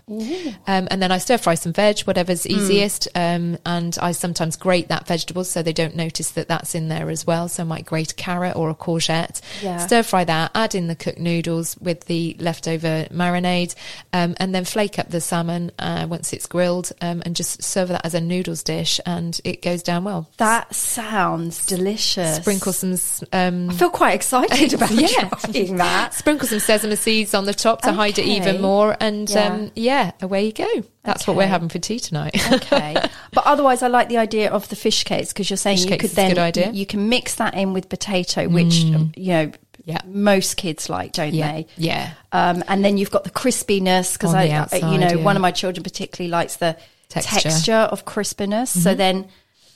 Um, 0.66 0.86
and 0.90 1.00
then 1.00 1.10
I 1.12 1.16
stir 1.18 1.38
fry 1.38 1.54
some 1.54 1.72
veg, 1.72 2.00
whatever's 2.00 2.42
Mm. 2.42 2.50
easiest. 2.50 3.08
Um, 3.14 3.56
and 3.64 3.96
I 4.02 4.12
sometimes 4.12 4.56
grate 4.56 4.88
that 4.88 5.06
vegetables 5.06 5.50
so 5.50 5.62
they 5.62 5.72
don't 5.72 5.96
notice 5.96 6.30
that 6.32 6.48
that's 6.48 6.74
in 6.74 6.89
there 6.90 7.08
as 7.08 7.26
well. 7.26 7.48
So 7.48 7.62
I 7.62 7.66
might 7.66 7.86
grate 7.86 8.12
a 8.12 8.14
carrot 8.14 8.54
or 8.56 8.68
a 8.68 8.74
courgette, 8.74 9.40
Yeah. 9.62 9.78
stir 9.78 10.02
fry 10.02 10.24
that, 10.24 10.50
add 10.54 10.74
in 10.74 10.86
the 10.88 10.94
cooked 10.94 11.18
noodles 11.18 11.76
with 11.80 12.04
the 12.04 12.36
leftover 12.38 13.06
marinade, 13.10 13.74
um, 14.12 14.34
and 14.38 14.54
then 14.54 14.64
flake 14.66 14.98
up 14.98 15.08
the 15.08 15.20
salmon 15.22 15.70
uh, 15.78 16.06
once 16.08 16.32
it's 16.34 16.46
grilled, 16.46 16.92
um, 17.00 17.22
and 17.24 17.34
just 17.34 17.62
serve 17.62 17.88
that 17.88 18.04
as 18.04 18.14
a 18.14 18.20
noodles 18.20 18.62
dish, 18.62 19.00
and 19.06 19.40
it 19.44 19.62
goes 19.62 19.82
down 19.82 20.04
well. 20.04 20.28
That 20.36 20.74
sounds 20.74 21.64
delicious. 21.64 22.36
Sprinkle 22.36 22.72
some 22.74 22.90
um, 23.32 23.70
I 23.70 23.74
feel 23.74 23.90
quite 23.90 24.14
excited 24.14 24.74
about 24.74 24.90
Yeah. 24.90 25.28
trying 25.28 25.76
that. 25.78 26.12
sprinkle 26.14 26.46
some 26.48 26.58
sesame 26.60 26.96
seeds 26.96 27.34
on 27.34 27.46
the 27.46 27.54
top 27.54 27.82
to 27.82 27.92
hide 27.92 28.18
it 28.18 28.26
even 28.26 28.60
more, 28.60 28.96
and 29.00 29.30
Yeah. 29.30 29.46
um, 29.46 29.70
yeah, 29.76 30.10
away 30.20 30.46
you 30.46 30.52
go. 30.52 30.68
That's 31.02 31.26
what 31.26 31.34
we're 31.36 31.46
having 31.46 31.70
for 31.70 31.78
tea 31.78 31.98
tonight. 31.98 32.36
okay. 32.52 32.94
But 33.32 33.46
otherwise, 33.46 33.82
I 33.82 33.86
like 33.86 34.08
the 34.08 34.18
idea 34.18 34.50
of 34.50 34.68
the 34.68 34.76
fish 34.76 35.04
cakes 35.04 35.32
because 35.32 35.48
you're 35.48 35.56
saying 35.56 35.78
Fish 35.78 35.86
you 35.90 35.96
could 35.96 36.10
then 36.10 36.30
good 36.30 36.38
idea. 36.38 36.72
you 36.72 36.79
can 36.86 37.08
mix 37.08 37.36
that 37.36 37.54
in 37.54 37.72
with 37.72 37.88
potato, 37.88 38.48
which 38.48 38.84
um, 38.84 39.12
you 39.16 39.32
know 39.32 39.52
Yeah. 39.84 40.00
most 40.06 40.56
kids 40.56 40.88
like, 40.88 41.12
don't 41.12 41.34
yeah, 41.34 41.52
they? 41.52 41.66
yeah. 41.76 42.12
Um, 42.32 42.62
and 42.68 42.84
then 42.84 42.98
you've 42.98 43.10
got 43.10 43.24
the 43.24 43.30
crispiness 43.30 44.12
because 44.14 44.34
I, 44.34 44.44
I- 44.70 44.76
you 44.92 44.98
know, 44.98 45.08
yeah. 45.08 45.24
one 45.24 45.36
of 45.36 45.42
my 45.42 45.50
children 45.50 45.82
particularly 45.82 46.30
likes 46.30 46.56
the 46.56 46.76
Texture. 47.08 47.30
Mm-hmm. 47.40 47.48
texture, 47.48 47.72
of 47.72 48.04
crispiness. 48.04 48.68
So 48.68 48.94
then 48.94 49.26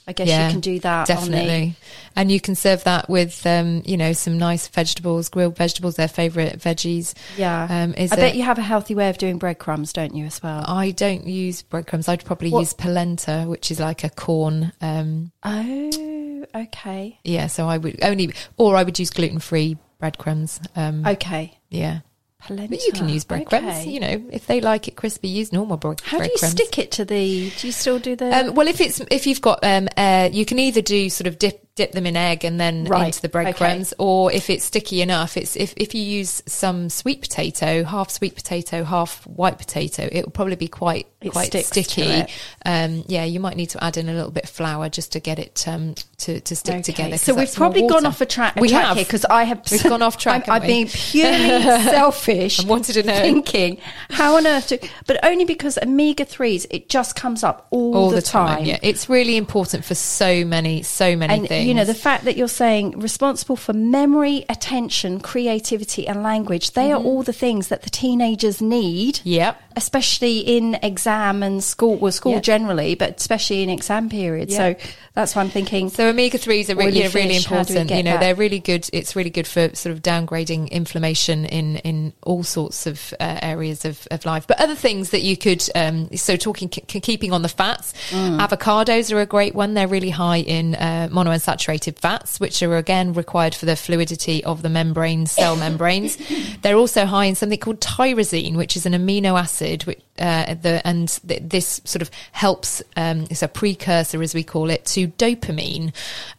I 0.07 0.13
guess 0.13 0.27
you 0.27 0.51
can 0.51 0.59
do 0.59 0.79
that 0.79 1.07
definitely 1.07 1.75
and 2.15 2.31
you 2.31 2.39
can 2.39 2.55
serve 2.55 2.83
that 2.83 3.09
with 3.09 3.45
um 3.45 3.81
you 3.85 3.97
know 3.97 4.13
some 4.13 4.37
nice 4.37 4.67
vegetables 4.67 5.29
grilled 5.29 5.57
vegetables 5.57 5.95
their 5.95 6.07
favorite 6.07 6.59
veggies 6.59 7.13
yeah. 7.37 7.67
um 7.69 7.93
is 7.95 8.11
I 8.11 8.15
bet 8.15 8.35
you 8.35 8.43
have 8.43 8.57
a 8.57 8.61
healthy 8.61 8.95
way 8.95 9.09
of 9.09 9.17
doing 9.17 9.37
breadcrumbs, 9.37 9.93
don't 9.93 10.15
you, 10.15 10.25
as 10.25 10.41
well? 10.41 10.63
I 10.67 10.91
don't 10.91 11.25
use 11.25 11.61
breadcrumbs. 11.61 12.07
I'd 12.07 12.23
probably 12.25 12.51
What- 12.51 12.61
use 12.61 12.73
polenta, 12.73 13.45
which 13.47 13.71
is 13.71 13.79
like 13.79 14.03
a 14.03 14.09
corn. 14.09 14.71
Um, 14.81 15.31
Oh, 15.43 16.45
okay, 16.55 17.19
yeah, 17.23 17.47
so 17.47 17.67
I 17.67 17.77
would 17.77 18.03
only, 18.03 18.33
or 18.57 18.75
I 18.75 18.83
would 18.83 18.97
use 18.97 19.09
gluten 19.09 19.39
free 19.39 19.77
breadcrumbs. 19.99 20.59
Um, 20.75 21.05
okay. 21.05 21.57
yeah, 21.69 21.99
Polenta. 22.45 22.69
but 22.69 22.85
you 22.85 22.91
can 22.93 23.09
use 23.09 23.23
breadcrumbs. 23.23 23.65
Okay. 23.65 23.89
You 23.89 23.99
know, 23.99 24.23
if 24.31 24.45
they 24.47 24.61
like 24.61 24.87
it 24.87 24.95
crispy, 24.95 25.27
use 25.27 25.51
normal 25.53 25.77
bre- 25.77 25.93
How 26.03 26.17
do 26.17 26.23
you 26.23 26.29
breadcrumbs. 26.29 26.51
stick 26.51 26.77
it 26.79 26.91
to 26.93 27.05
the? 27.05 27.49
Do 27.57 27.67
you 27.67 27.73
still 27.73 27.99
do 27.99 28.15
the? 28.15 28.33
Um, 28.35 28.55
well, 28.55 28.67
if 28.67 28.79
it's 28.81 28.99
if 29.11 29.25
you've 29.27 29.41
got 29.41 29.63
um, 29.63 29.87
uh, 29.97 30.29
you 30.31 30.45
can 30.45 30.59
either 30.59 30.81
do 30.81 31.09
sort 31.09 31.27
of 31.27 31.37
dip 31.39 31.61
dip 31.75 31.91
them 31.91 32.05
in 32.05 32.15
egg 32.15 32.45
and 32.45 32.57
then 32.57 32.85
Right, 32.85 33.07
into 33.07 33.21
the 33.21 33.27
breadcrumbs, 33.27 33.93
or 33.99 34.31
if 34.31 34.49
it's 34.49 34.63
sticky 34.63 35.01
enough, 35.01 35.35
it's 35.35 35.55
if 35.57 35.73
if 35.75 35.93
you 35.93 36.01
use 36.01 36.41
some 36.45 36.89
sweet 36.89 37.21
potato, 37.21 37.83
half 37.83 38.09
sweet 38.09 38.35
potato, 38.35 38.83
half 38.85 39.25
white 39.27 39.57
potato, 39.57 40.07
it 40.09 40.23
will 40.23 40.31
probably 40.31 40.55
be 40.55 40.69
quite 40.69 41.07
It 41.21 41.31
quite 41.31 41.51
sticky. 41.53 42.25
Um, 42.65 43.03
yeah, 43.07 43.25
you 43.25 43.39
might 43.41 43.57
need 43.57 43.71
to 43.71 43.83
add 43.83 43.97
in 43.97 44.07
a 44.07 44.13
little 44.13 44.31
bit 44.31 44.45
of 44.45 44.49
flour 44.49 44.87
just 44.89 45.11
to 45.13 45.19
get 45.19 45.37
it 45.37 45.67
um, 45.67 45.95
to 46.17 46.39
to 46.39 46.55
stick 46.55 46.75
Okay. 46.75 46.81
together. 46.81 47.17
So 47.17 47.33
we've 47.33 47.53
probably 47.53 47.87
gone 47.87 48.05
off 48.05 48.21
a 48.21 48.25
track. 48.25 48.55
A 48.57 48.61
We 48.61 48.69
track 48.69 48.85
have. 48.85 48.97
because 48.97 49.25
I 49.25 49.43
have. 49.43 49.61
We've 49.71 49.83
gone 49.83 50.01
off 50.01 50.17
track, 50.17 50.45
I'm 50.49 50.61
haven't 50.61 50.89
purely 50.91 51.61
selfish. 51.83 52.63
I 52.63 52.67
wanted 52.67 52.93
to 52.93 53.03
know. 53.03 53.19
Thinking 53.19 53.77
how 54.09 54.37
on 54.37 54.47
earth 54.47 54.67
to, 54.67 54.79
but 55.07 55.23
only 55.25 55.45
because 55.45 55.77
omega 55.77 56.25
threes 56.25 56.65
it 56.69 56.89
just 56.89 57.15
comes 57.15 57.43
up 57.43 57.67
all, 57.71 57.95
all 57.95 58.09
the, 58.09 58.21
time. 58.21 58.65
Yeah, 58.65 58.79
it's 58.81 59.09
really 59.09 59.35
important 59.37 59.83
for 59.85 59.95
so 59.95 60.45
many 60.45 60.81
so 60.83 61.15
many 61.15 61.33
And 61.33 61.47
things. 61.47 61.67
you 61.67 61.73
know 61.73 61.85
the 61.85 61.93
fact 61.93 62.23
that 62.25 62.37
you're 62.37 62.47
saying 62.47 62.99
responsible 62.99 63.55
for 63.57 63.73
memory, 63.73 64.45
attention, 64.49 65.19
creativity, 65.19 66.07
and 66.07 66.23
language. 66.23 66.71
They 66.71 66.85
Mm-hmm. 66.85 67.01
are 67.05 67.09
all 67.09 67.23
the 67.23 67.33
things 67.33 67.67
that 67.69 67.81
the 67.81 67.89
teenagers 67.89 68.61
need. 68.61 69.19
Yep. 69.23 69.59
Especially 69.75 70.39
in 70.39 70.75
exam 70.81 71.43
and 71.43 71.63
school, 71.63 71.95
well, 71.97 72.11
school 72.11 72.33
Yeah. 72.33 72.39
generally, 72.41 72.95
but 72.95 73.19
especially 73.19 73.63
in 73.63 73.69
exam 73.69 74.09
periods. 74.09 74.53
Yeah. 74.53 74.73
So 74.73 74.75
that's 75.13 75.35
why 75.35 75.41
I'm 75.43 75.49
thinking. 75.49 75.89
So 75.89 76.09
omega 76.09 76.37
threes 76.37 76.69
are 76.69 76.75
re- 76.75 76.85
Oily 76.85 76.97
you 76.97 77.03
know, 77.05 77.09
really 77.13 77.33
fish, 77.35 77.45
how 77.45 77.63
do 77.63 77.73
we 77.73 77.79
important. 77.79 77.97
You 77.97 78.03
know, 78.03 78.11
that? 78.11 78.19
they're 78.19 78.35
really 78.35 78.59
good. 78.59 78.89
It's 78.93 79.15
really 79.15 79.29
good 79.29 79.47
for 79.47 79.73
sort 79.75 79.95
of 79.95 80.01
downgrading 80.01 80.71
inflammation 80.71 81.45
in 81.45 81.77
in 81.77 82.13
all 82.23 82.43
sorts 82.43 82.85
of 82.87 83.13
uh, 83.19 83.39
areas 83.41 83.85
of, 83.85 84.07
of 84.11 84.25
life. 84.25 84.45
But 84.47 84.59
other 84.61 84.75
things 84.75 85.09
that 85.11 85.21
you 85.21 85.37
could. 85.37 85.63
Um, 85.75 86.09
so 86.15 86.35
talking 86.35 86.69
k- 86.69 86.99
keeping 87.01 87.31
on 87.33 87.41
the 87.41 87.49
fats, 87.49 87.93
Mm. 88.11 88.39
avocados 88.45 89.11
are 89.13 89.19
a 89.21 89.25
great 89.25 89.55
one. 89.55 89.73
They're 89.73 89.87
really 89.87 90.09
high 90.09 90.37
in 90.39 90.75
uh, 90.75 91.09
monounsaturated 91.11 91.99
fats, 91.99 92.39
which 92.39 92.61
are 92.63 92.77
again 92.77 93.13
required 93.13 93.55
for 93.55 93.65
the 93.65 93.75
fluidity 93.75 94.43
of 94.43 94.61
the 94.61 94.69
membrane 94.69 95.25
cell 95.25 95.55
membranes. 95.55 96.17
They're 96.61 96.75
also 96.77 97.05
high 97.05 97.25
in 97.25 97.35
something 97.35 97.59
called 97.59 97.79
tyrosine, 97.81 98.55
which 98.55 98.75
is 98.77 98.85
an 98.85 98.93
amino 98.93 99.39
acid, 99.39 99.64
which 99.85 100.01
uh, 100.17 100.53
the 100.53 100.81
and 100.85 101.19
th- 101.27 101.41
this 101.43 101.81
sort 101.83 102.01
of 102.01 102.09
helps. 102.31 102.81
Um, 102.95 103.27
it's 103.29 103.43
a 103.43 103.47
precursor, 103.47 104.21
as 104.21 104.33
we 104.33 104.43
call 104.43 104.69
it, 104.69 104.85
to 104.87 105.07
dopamine, 105.07 105.93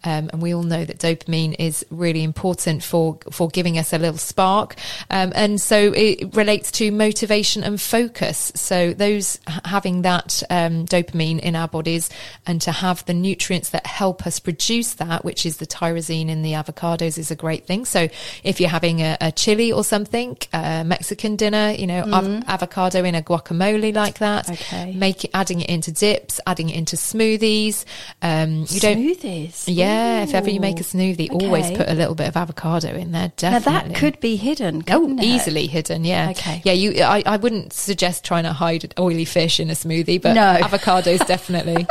um, 0.04 0.30
and 0.32 0.40
we 0.40 0.54
all 0.54 0.62
know 0.62 0.84
that 0.84 0.98
dopamine 0.98 1.56
is 1.58 1.84
really 1.90 2.22
important 2.22 2.82
for 2.82 3.18
for 3.30 3.48
giving 3.48 3.78
us 3.78 3.92
a 3.92 3.98
little 3.98 4.18
spark, 4.18 4.76
um, 5.10 5.32
and 5.34 5.60
so 5.60 5.92
it 5.94 6.34
relates 6.34 6.70
to 6.72 6.90
motivation 6.90 7.62
and 7.64 7.80
focus. 7.80 8.52
So 8.54 8.94
those 8.94 9.38
having 9.64 10.02
that 10.02 10.42
um, 10.48 10.86
dopamine 10.86 11.40
in 11.40 11.54
our 11.54 11.68
bodies, 11.68 12.08
and 12.46 12.62
to 12.62 12.72
have 12.72 13.04
the 13.04 13.14
nutrients 13.14 13.70
that 13.70 13.86
help 13.86 14.26
us 14.26 14.38
produce 14.38 14.94
that, 14.94 15.24
which 15.24 15.44
is 15.44 15.58
the 15.58 15.66
tyrosine 15.66 16.28
in 16.28 16.42
the 16.42 16.52
avocados, 16.52 17.18
is 17.18 17.30
a 17.30 17.36
great 17.36 17.66
thing. 17.66 17.84
So 17.84 18.08
if 18.42 18.60
you're 18.60 18.70
having 18.70 19.02
a, 19.02 19.18
a 19.20 19.32
chili 19.32 19.70
or 19.70 19.84
something, 19.84 20.38
a 20.52 20.84
Mexican 20.84 21.36
dinner, 21.36 21.72
you 21.72 21.86
know, 21.86 22.04
av- 22.12 22.44
avocado 22.46 23.04
in 23.04 23.15
a 23.16 23.22
guacamole 23.22 23.94
like 23.94 24.18
that. 24.18 24.48
Okay. 24.50 24.92
Make 24.94 25.24
it, 25.24 25.30
adding 25.34 25.60
it 25.60 25.68
into 25.68 25.92
dips, 25.92 26.40
adding 26.46 26.68
it 26.70 26.76
into 26.76 26.96
smoothies. 26.96 27.84
Um, 28.22 28.66
you 28.68 28.80
don't. 28.80 28.98
Smoothies. 28.98 29.64
Yeah, 29.66 30.22
if 30.22 30.34
ever 30.34 30.50
you 30.50 30.60
make 30.60 30.76
a 30.76 30.80
Ooh. 30.80 30.82
smoothie, 30.82 31.30
always 31.32 31.70
put 31.76 31.88
a 31.88 31.94
little 31.94 32.14
bit 32.14 32.28
of 32.28 32.36
avocado 32.36 32.94
in 32.94 33.12
there. 33.12 33.32
Now 33.42 33.58
that 33.58 33.94
could 33.94 34.20
be 34.20 34.36
hidden. 34.36 34.84
Oh, 34.90 35.10
it? 35.10 35.22
easily 35.24 35.66
hidden, 35.66 36.04
yeah. 36.04 36.30
Okay. 36.30 36.62
Yeah, 36.64 36.72
you. 36.72 37.02
I, 37.02 37.22
I 37.26 37.36
wouldn't 37.36 37.72
suggest 37.72 38.24
trying 38.24 38.44
to 38.44 38.52
hide 38.52 38.94
oily 38.98 39.24
fish 39.24 39.58
in 39.60 39.70
a 39.70 39.74
smoothie, 39.74 40.20
but 40.20 40.34
No. 40.34 40.58
avocados 40.60 41.26
definitely. 41.26 41.86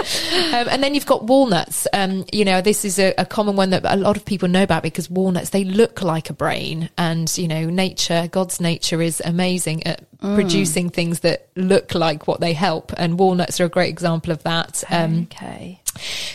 um, 0.54 0.68
and 0.70 0.84
then 0.84 0.94
you've 0.96 1.06
got 1.06 1.26
walnuts. 1.26 1.88
Um, 1.94 2.26
you 2.32 2.46
know, 2.46 2.62
this 2.62 2.86
is 2.86 3.00
a, 3.00 3.14
a 3.18 3.26
common 3.26 3.56
one 3.56 3.72
that 3.72 3.84
a 3.86 3.98
lot 3.98 4.18
of 4.18 4.26
people 4.26 4.48
know 4.48 4.64
about 4.64 4.84
because 4.84 5.10
walnuts 5.10 5.50
they 5.50 5.64
look 5.64 6.02
like 6.02 6.30
a 6.30 6.34
brain, 6.34 6.90
and 6.98 7.36
you 7.38 7.48
know, 7.48 7.66
nature, 7.70 8.28
God's 8.32 8.60
nature 8.60 9.02
is 9.02 9.22
amazing 9.26 9.86
at 9.88 10.02
Mm. 10.26 10.34
producing 10.34 10.90
things 10.90 11.20
that 11.20 11.50
look 11.56 11.94
like 11.94 12.26
what 12.26 12.40
they 12.40 12.54
help, 12.54 12.92
and 12.98 13.20
walnuts 13.20 13.62
are 13.62 13.66
a 13.66 13.70
great 13.70 13.90
example 13.90 14.32
of 14.32 14.42
that. 14.42 14.84
Um, 14.90 15.28
okay. 15.32 15.80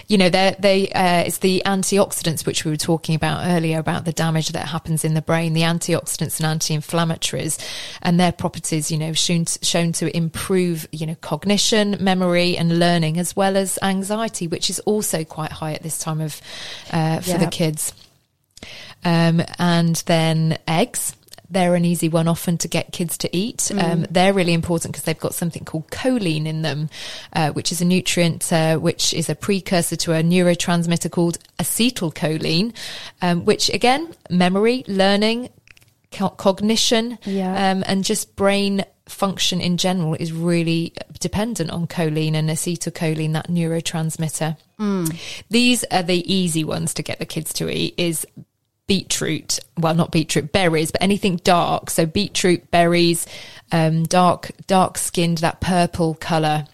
you 0.07 0.17
know 0.17 0.29
they 0.29 0.55
they 0.61 0.89
uh, 0.91 1.25
it's 1.27 1.39
the 1.39 1.61
antioxidants 1.67 2.47
which 2.47 2.65
we 2.65 2.71
were 2.71 2.77
talking 2.77 3.17
about 3.17 3.49
earlier 3.49 3.81
about 3.81 4.05
the 4.05 4.13
damage 4.13 4.51
that 4.51 4.69
happens 4.69 5.05
in 5.05 5.15
the 5.15 5.23
brain 5.23 5.55
the 5.55 5.63
antioxidants 5.63 6.39
and 6.39 6.47
anti-inflammatories 6.47 7.59
and 8.01 8.21
their 8.21 8.33
properties 8.33 8.93
you 8.93 8.97
know 8.97 9.13
shown 9.13 9.45
to, 9.45 9.65
shown 9.65 9.93
to 9.93 10.17
improve 10.17 10.87
you 10.93 11.05
know 11.05 11.17
cognition 11.17 11.97
memory 12.01 12.57
and 12.57 12.79
learning 12.79 13.19
as 13.19 13.35
well 13.35 13.57
as 13.57 13.77
anxiety 13.83 14.47
which 14.47 14.71
is 14.71 14.79
also 14.81 15.25
quite 15.25 15.51
high 15.51 15.73
at 15.73 15.83
this 15.83 15.99
time 15.99 16.21
of 16.21 16.41
uh, 16.93 17.21
for 17.21 17.39
the 17.39 17.49
kids 17.49 17.93
um, 19.05 19.43
and 19.59 19.97
then 20.07 20.59
eggs. 20.69 21.15
They're 21.51 21.75
an 21.75 21.85
easy 21.85 22.09
one 22.09 22.29
often 22.29 22.59
to 22.59 22.69
get 22.69 22.93
kids 22.93 23.19
to 23.19 23.37
eat. 23.37 23.71
Um, 23.77 24.07
they're 24.11 24.33
really 24.33 24.53
important 24.55 24.93
because 24.93 25.05
they've 25.05 25.19
got 25.19 25.35
something 25.35 25.65
called 25.65 25.89
choline 25.91 26.47
in 26.47 26.63
them, 26.63 26.89
uh, 27.33 27.51
which 27.51 27.73
is 27.73 27.81
a 27.81 27.85
nutrient 27.85 28.53
uh, 28.53 28.77
which 28.79 29.13
is 29.13 29.29
a 29.29 29.35
precursor 29.35 29.97
to 29.97 30.13
a 30.13 30.23
neurotransmitter 30.23 31.11
called 31.11 31.39
acetylcholine, 31.59 32.73
um, 33.23 33.45
which 33.45 33.69
again, 33.71 34.15
memory, 34.31 34.85
learning, 34.87 35.49
co- 36.13 36.29
cognition, 36.31 37.19
Yeah. 37.25 37.73
um, 37.73 37.83
and 37.87 38.05
just 38.05 38.37
brain 38.37 38.85
function 39.07 39.61
in 39.61 39.77
general 39.77 40.15
is 40.15 40.33
really 40.33 40.93
dependent 41.19 41.71
on 41.73 41.89
choline 41.89 42.35
and 42.35 42.49
acetylcholine, 42.49 43.33
that 43.33 43.49
neurotransmitter. 43.49 44.57
These 45.51 45.85
are 45.91 46.03
the 46.05 46.33
easy 46.33 46.65
ones 46.65 46.95
to 46.95 47.03
get 47.03 47.19
the 47.19 47.27
kids 47.27 47.53
to 47.55 47.69
eat. 47.69 47.95
Is 47.99 48.25
beetroot, 48.91 49.61
well, 49.79 49.95
not 49.95 50.11
beetroot, 50.11 50.51
berries, 50.51 50.91
but 50.91 51.01
anything 51.01 51.37
dark. 51.45 51.91
So 51.91 52.07
beetroot, 52.07 52.73
berries, 52.73 53.25
um, 53.71 54.03
dark, 54.03 54.51
dark 54.67 54.99
skinned, 54.99 55.39
that 55.39 55.61
purple 55.61 56.15
color. 56.15 56.65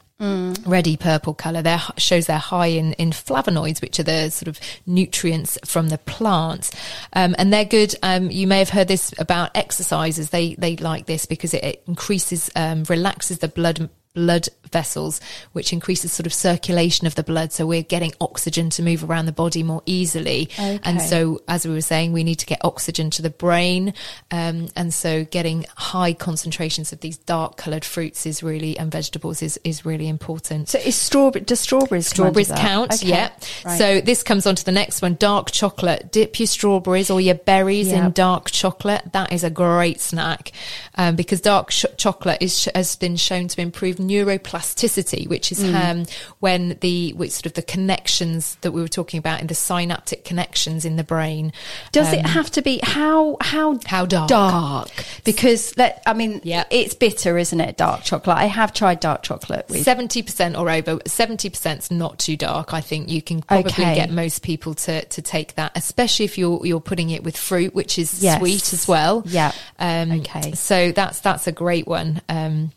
Ready 0.64 0.96
purple 0.96 1.34
color. 1.34 1.60
There 1.60 1.78
shows 1.98 2.26
they're 2.26 2.38
high 2.38 2.68
in, 2.68 2.94
in 2.94 3.10
flavonoids, 3.10 3.82
which 3.82 4.00
are 4.00 4.02
the 4.02 4.30
sort 4.30 4.48
of 4.48 4.58
nutrients 4.86 5.58
from 5.66 5.90
the 5.90 5.98
plants, 5.98 6.70
um, 7.12 7.34
and 7.36 7.52
they're 7.52 7.66
good. 7.66 7.94
Um, 8.02 8.30
you 8.30 8.46
may 8.46 8.60
have 8.60 8.70
heard 8.70 8.88
this 8.88 9.12
about 9.18 9.54
exercises. 9.54 10.30
They 10.30 10.54
they 10.54 10.76
like 10.78 11.04
this 11.04 11.26
because 11.26 11.52
it, 11.52 11.62
it 11.64 11.82
increases, 11.86 12.50
um, 12.56 12.84
relaxes 12.84 13.40
the 13.40 13.48
blood 13.48 13.90
blood 14.16 14.48
vessels, 14.72 15.20
which 15.52 15.72
increases 15.72 16.10
sort 16.10 16.26
of 16.26 16.34
circulation 16.34 17.06
of 17.06 17.14
the 17.14 17.22
blood. 17.22 17.52
So 17.52 17.66
we're 17.66 17.82
getting 17.82 18.12
oxygen 18.20 18.70
to 18.70 18.82
move 18.82 19.04
around 19.08 19.26
the 19.26 19.32
body 19.32 19.62
more 19.62 19.82
easily. 19.86 20.48
And 20.58 21.00
so, 21.00 21.42
as 21.46 21.64
we 21.66 21.72
were 21.72 21.80
saying, 21.82 22.12
we 22.12 22.24
need 22.24 22.40
to 22.40 22.46
get 22.46 22.60
oxygen 22.64 23.10
to 23.10 23.22
the 23.22 23.30
brain. 23.30 23.94
Um, 24.32 24.68
and 24.74 24.92
so 24.92 25.24
getting 25.26 25.66
high 25.76 26.14
concentrations 26.14 26.92
of 26.92 27.00
these 27.00 27.18
dark 27.18 27.56
coloured 27.58 27.84
fruits 27.84 28.26
is 28.26 28.42
really, 28.42 28.76
and 28.78 28.90
vegetables 28.90 29.42
is, 29.42 29.60
is 29.62 29.84
really 29.84 30.08
important. 30.08 30.68
So 30.70 30.78
is 30.78 30.96
strawberry? 30.96 31.44
Does 31.44 31.60
strawberries 31.60 32.06
Strawberries 32.08 32.50
count, 32.56 32.94
Okay. 32.94 33.08
yeah. 33.08 33.30
Right. 33.64 33.78
So 33.78 34.00
this 34.00 34.22
comes 34.22 34.46
on 34.46 34.54
to 34.56 34.64
the 34.64 34.72
next 34.72 35.02
one 35.02 35.14
dark 35.14 35.50
chocolate. 35.50 36.10
Dip 36.10 36.40
your 36.40 36.46
strawberries 36.46 37.10
or 37.10 37.20
your 37.20 37.34
berries 37.34 37.88
Yeah. 37.88 38.06
in 38.06 38.12
dark 38.12 38.50
chocolate. 38.50 39.02
That 39.12 39.32
is 39.32 39.44
a 39.44 39.50
great 39.50 40.00
snack 40.00 40.52
um, 40.96 41.14
because 41.16 41.40
dark 41.42 41.70
sh- 41.70 41.84
chocolate 41.98 42.38
is, 42.40 42.68
has 42.74 42.96
been 42.96 43.16
shown 43.16 43.48
to 43.48 43.60
improve 43.60 43.98
neuroplasticity, 44.08 45.28
which 45.28 45.52
is 45.52 45.58
Mm. 45.62 45.74
um, 45.90 46.06
when 46.40 46.76
the 46.80 47.12
which 47.14 47.32
sort 47.32 47.46
of 47.46 47.54
the 47.54 47.62
connections 47.62 48.56
that 48.60 48.72
we 48.72 48.80
were 48.80 48.88
talking 48.88 49.18
about 49.18 49.40
in 49.40 49.46
the 49.46 49.54
synaptic 49.54 50.24
connections 50.24 50.84
in 50.84 50.96
the 50.96 51.04
brain. 51.04 51.52
Does 51.92 52.08
um, 52.08 52.14
it 52.14 52.26
have 52.26 52.50
to 52.52 52.62
be 52.62 52.80
how 52.82 53.36
how 53.40 53.78
How 53.86 54.06
dark? 54.06 54.28
Dark 54.28 54.88
because 55.24 55.72
that 55.72 56.02
I 56.06 56.12
mean, 56.12 56.40
Yeah. 56.44 56.64
it's 56.70 56.94
bitter, 56.94 57.38
isn't 57.38 57.60
it? 57.60 57.76
Dark 57.76 58.04
chocolate. 58.04 58.36
I 58.36 58.46
have 58.46 58.72
tried 58.72 59.00
dark 59.00 59.22
chocolate. 59.22 59.70
Seventy 59.70 60.22
percent 60.22 60.56
or 60.56 60.70
over. 60.70 60.98
Seventy 61.06 61.48
percent's 61.50 61.90
not 61.90 62.18
too 62.18 62.36
dark. 62.36 62.72
I 62.74 62.80
think 62.80 63.08
you 63.08 63.22
can 63.22 63.42
probably 63.42 63.72
Okay. 63.72 63.94
get 63.94 64.10
most 64.10 64.42
people 64.42 64.74
to 64.74 65.04
to 65.04 65.22
take 65.22 65.54
that, 65.56 65.72
especially 65.74 66.24
if 66.24 66.38
you're 66.38 66.64
you're 66.66 66.80
putting 66.80 67.10
it 67.10 67.22
with 67.24 67.36
fruit, 67.36 67.74
which 67.74 67.98
is 67.98 68.22
Yes. 68.22 68.38
sweet 68.38 68.72
as 68.72 68.86
well. 68.88 69.22
Yeah. 69.26 69.52
Um, 69.78 70.12
Okay. 70.12 70.52
So 70.52 70.92
that's 70.92 71.20
that's 71.20 71.46
a 71.46 71.52
great 71.52 71.86
one. 71.86 72.20
Um, 72.28 72.72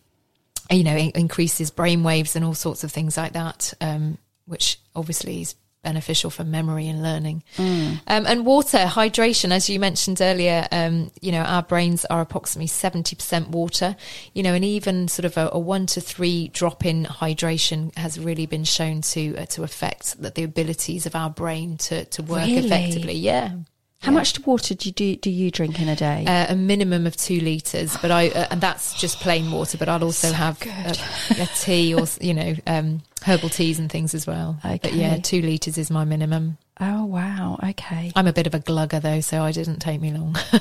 you 0.70 0.84
know, 0.84 0.96
it 0.96 1.16
increases 1.16 1.72
brain 1.72 2.04
waves 2.04 2.36
and 2.36 2.46
all 2.46 2.54
sorts 2.54 2.84
of 2.84 2.92
things 2.92 3.18
like 3.18 3.34
that, 3.34 3.74
um, 3.82 4.18
which 4.46 4.80
obviously 4.96 5.42
is 5.42 5.56
beneficial 5.84 6.30
for 6.30 6.44
memory 6.44 6.88
and 6.88 7.02
learning. 7.02 7.44
Mm. 7.56 8.02
Um, 8.08 8.28
and 8.28 8.46
water, 8.46 8.80
hydration, 8.80 9.52
as 9.52 9.70
you 9.70 9.80
mentioned 9.80 10.22
earlier, 10.22 10.68
um, 10.72 11.10
you 11.22 11.32
know, 11.32 11.42
our 11.42 11.64
brains 11.64 12.06
are 12.06 12.22
approximately 12.22 12.68
70% 12.68 13.48
water, 13.48 13.96
you 14.34 14.44
know, 14.44 14.54
and 14.54 14.66
even 14.66 15.08
sort 15.08 15.26
of 15.26 15.38
a, 15.38 15.50
a 15.54 15.60
one 15.60 15.86
to 15.88 16.02
three 16.02 16.50
drop 16.50 16.86
in 16.86 17.06
hydration 17.06 17.96
has 17.98 18.20
really 18.20 18.46
been 18.46 18.66
shown 18.66 19.02
to, 19.02 19.38
uh, 19.38 19.46
to 19.46 19.64
affect 19.64 20.22
the, 20.22 20.30
the 20.32 20.44
abilities 20.44 21.06
of 21.06 21.16
our 21.16 21.30
brain 21.30 21.78
to, 21.78 22.06
to 22.06 22.24
work 22.24 22.46
Really? 22.46 22.58
effectively. 22.66 23.14
Yeah. 23.14 23.54
How 24.02 24.12
much 24.12 24.46
water 24.46 24.74
do 24.76 24.88
you 24.88 24.94
do, 24.94 25.16
do 25.18 25.30
you 25.30 25.52
drink 25.52 25.82
in 25.82 25.90
a 25.90 25.96
day? 25.96 26.24
Uh, 26.26 26.54
a 26.54 26.56
minimum 26.56 27.06
of 27.06 27.18
two 27.18 27.40
liters, 27.42 27.98
but 27.98 28.12
I 28.12 28.30
uh, 28.30 28.48
and 28.52 28.62
that's 28.62 28.94
just 29.00 29.20
plain 29.20 29.52
water. 29.52 29.78
But 29.78 29.90
I'd 29.90 30.02
also 30.04 30.32
have 30.32 30.62
a, 30.62 30.96
a 31.42 31.46
tea 31.48 31.94
or 31.94 32.06
you 32.22 32.34
know 32.34 32.56
um, 32.66 33.02
herbal 33.24 33.50
teas 33.50 33.78
and 33.78 33.92
things 33.92 34.14
as 34.14 34.26
well. 34.26 34.58
But 34.64 34.94
yeah, 34.94 35.18
two 35.18 35.42
liters 35.42 35.78
is 35.78 35.92
my 35.92 36.06
minimum. 36.06 36.58
oh 36.80 37.06
wow, 37.06 37.60
okay. 37.62 38.14
I'm 38.16 38.28
a 38.28 38.34
bit 38.34 38.48
of 38.48 38.56
a 38.56 38.60
glugger 38.60 39.02
though, 39.02 39.20
so 39.20 39.44
I 39.44 39.52
didn't 39.52 39.80
take 39.80 40.00
me 40.00 40.14
long. 40.14 40.36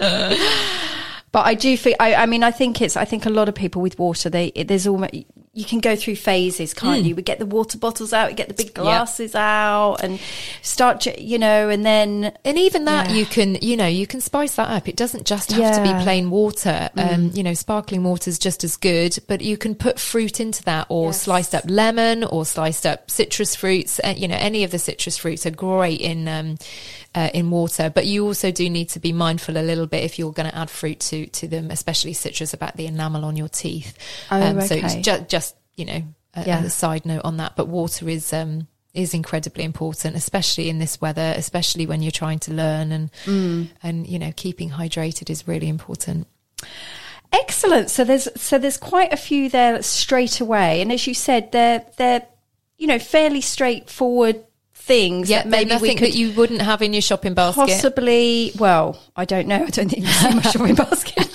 But 1.34 1.46
I 1.46 1.54
do 1.54 1.76
feel. 1.76 1.96
I, 1.98 2.14
I 2.14 2.26
mean, 2.26 2.44
I 2.44 2.52
think 2.52 2.80
it's. 2.80 2.96
I 2.96 3.04
think 3.04 3.26
a 3.26 3.28
lot 3.28 3.48
of 3.48 3.56
people 3.56 3.82
with 3.82 3.98
water, 3.98 4.30
they 4.30 4.52
it, 4.54 4.68
there's 4.68 4.86
almost 4.86 5.14
you 5.54 5.64
can 5.64 5.78
go 5.78 5.94
through 5.94 6.16
phases, 6.16 6.74
can't 6.74 7.02
Hmm. 7.02 7.06
you? 7.06 7.14
We 7.14 7.22
get 7.22 7.38
the 7.38 7.46
water 7.46 7.78
bottles 7.78 8.12
out, 8.12 8.28
we 8.30 8.34
get 8.34 8.48
the 8.48 8.54
big 8.54 8.74
glasses 8.74 9.34
out, 9.36 9.98
and 10.02 10.18
start, 10.62 11.06
you 11.18 11.38
know, 11.38 11.68
and 11.68 11.86
then 11.86 12.32
And 12.44 12.58
even 12.58 12.84
that, 12.86 13.10
Yeah. 13.10 13.16
you 13.16 13.26
can, 13.26 13.56
you 13.62 13.76
know, 13.76 13.86
you 13.86 14.06
can 14.06 14.20
spice 14.20 14.56
that 14.56 14.68
up. 14.68 14.88
It 14.88 14.96
doesn't 14.96 15.24
just 15.26 15.52
have 15.52 15.76
to 15.76 15.80
Yeah. 15.80 15.94
Mm. 15.94 15.98
be 15.98 16.02
plain 16.04 16.30
water. 16.30 16.90
Um, 16.96 17.30
you 17.34 17.42
know, 17.42 17.54
sparkling 17.54 18.02
water 18.04 18.28
is 18.28 18.38
just 18.38 18.64
as 18.64 18.76
good, 18.76 19.16
but 19.28 19.40
you 19.40 19.56
can 19.56 19.74
put 19.74 19.98
fruit 19.98 20.40
into 20.40 20.62
that 20.64 20.86
or 20.88 21.06
Yes. 21.06 21.22
sliced 21.22 21.54
up 21.54 21.64
lemon 21.68 22.24
or 22.24 22.44
sliced 22.44 22.84
up 22.84 23.10
citrus 23.10 23.54
fruits. 23.54 24.00
Uh, 24.04 24.14
you 24.16 24.26
know, 24.28 24.36
any 24.38 24.64
of 24.64 24.70
the 24.72 24.78
citrus 24.78 25.16
fruits 25.16 25.46
are 25.46 25.50
great 25.50 26.00
in, 26.00 26.26
um, 26.28 26.56
uh, 27.14 27.30
in 27.34 27.50
water, 27.50 27.90
but 27.90 28.06
you 28.06 28.26
also 28.26 28.50
do 28.50 28.68
need 28.68 28.88
to 28.90 28.98
be 29.00 29.12
mindful 29.12 29.56
a 29.56 29.62
little 29.62 29.86
bit 29.86 30.02
if 30.04 30.18
you're 30.18 30.32
going 30.32 30.50
to 30.50 30.56
add 30.58 30.68
fruit 30.70 31.00
to, 31.00 31.26
to 31.26 31.46
them, 31.48 31.70
especially 31.70 32.12
citrus 32.12 32.52
about 32.54 32.76
the 32.76 32.86
enamel 32.86 33.24
on 33.24 33.36
your 33.36 33.48
teeth. 33.48 33.96
Oh, 34.30 34.60
So 34.60 34.74
it's 34.74 34.94
okay. 34.94 35.02
ju- 35.02 35.24
just, 35.28 35.54
you 35.76 35.84
know, 35.84 36.02
a, 36.34 36.44
Yeah. 36.46 36.64
a 36.64 36.70
side 36.70 37.06
note 37.06 37.22
on 37.24 37.36
that, 37.36 37.54
but 37.56 37.68
water 37.68 38.08
is, 38.08 38.32
um, 38.32 38.66
is 38.92 39.14
incredibly 39.14 39.64
important, 39.64 40.14
especially 40.16 40.68
in 40.68 40.78
this 40.78 41.00
weather, 41.00 41.34
especially 41.36 41.86
when 41.86 42.02
you're 42.02 42.12
trying 42.12 42.38
to 42.40 42.52
learn 42.52 42.92
and 42.92 43.10
Mm. 43.26 43.68
and 43.82 44.06
you 44.06 44.20
know 44.20 44.32
keeping 44.36 44.70
hydrated 44.70 45.30
is 45.30 45.48
really 45.48 45.68
important. 45.68 46.26
excellent. 47.32 47.90
So 47.90 48.04
there's 48.04 48.28
so 48.40 48.58
there's 48.58 48.76
quite 48.76 49.12
a 49.12 49.16
few 49.16 49.48
there 49.48 49.82
straight 49.82 50.40
away, 50.40 50.80
and 50.80 50.92
as 50.92 51.06
you 51.06 51.14
said, 51.14 51.52
they're 51.52 51.84
they're 51.96 52.26
you 52.78 52.86
know 52.86 52.98
fairly 52.98 53.40
straightforward 53.40 54.44
things. 54.86 55.30
Yeah, 55.30 55.38
that 55.44 55.48
maybe 55.48 55.70
nothing 55.70 55.88
we 55.88 55.94
could 55.94 56.12
that 56.12 56.14
you 56.14 56.32
wouldn't 56.32 56.60
have 56.60 56.82
in 56.82 56.92
your 56.92 57.00
shopping 57.00 57.32
basket. 57.32 57.60
possibly 57.68 58.52
well 58.58 59.00
i 59.16 59.24
don't 59.24 59.46
know 59.48 59.56
i 59.66 59.70
don't 59.70 59.88
think 59.88 60.04
you 60.04 60.12
see 60.12 60.34
my 60.34 60.42
shopping 60.42 60.74
basket 60.74 61.26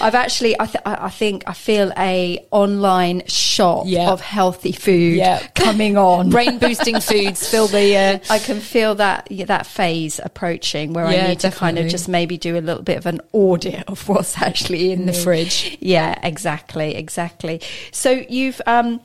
i've 0.00 0.14
actually 0.16 0.58
I, 0.58 0.66
th- 0.66 0.82
I 0.84 1.10
think 1.10 1.44
i 1.46 1.52
feel 1.52 1.92
a 1.96 2.44
online 2.50 3.22
shop 3.26 3.84
Yeah. 3.86 4.10
of 4.10 4.20
healthy 4.20 4.72
food 4.72 5.16
Yeah. 5.16 5.46
coming 5.54 5.96
on 5.96 6.30
Brain 6.34 6.58
boosting 6.58 7.00
foods 7.00 7.48
fill 7.48 7.68
the. 7.68 7.96
Uh, 7.96 8.18
I 8.30 8.38
can 8.40 8.58
feel 8.60 8.96
that 8.96 9.30
yeah, 9.30 9.44
that 9.46 9.66
phase 9.66 10.18
approaching 10.22 10.92
where 10.92 11.06
I 11.06 11.28
need 11.28 11.40
to 11.40 11.50
kind 11.52 11.78
of 11.78 11.86
just 11.88 12.08
maybe 12.08 12.36
do 12.36 12.56
a 12.58 12.60
little 12.60 12.82
bit 12.82 12.96
of 12.98 13.06
an 13.06 13.20
audit 13.32 13.84
of 13.88 14.08
what's 14.08 14.36
actually 14.42 14.90
in, 14.92 15.00
In 15.02 15.06
the 15.06 15.12
fridge. 15.12 15.78
Yeah, 15.80 16.18
exactly, 16.22 16.96
exactly. 16.96 17.60
So 17.92 18.10
you've 18.28 18.60
um 18.66 19.00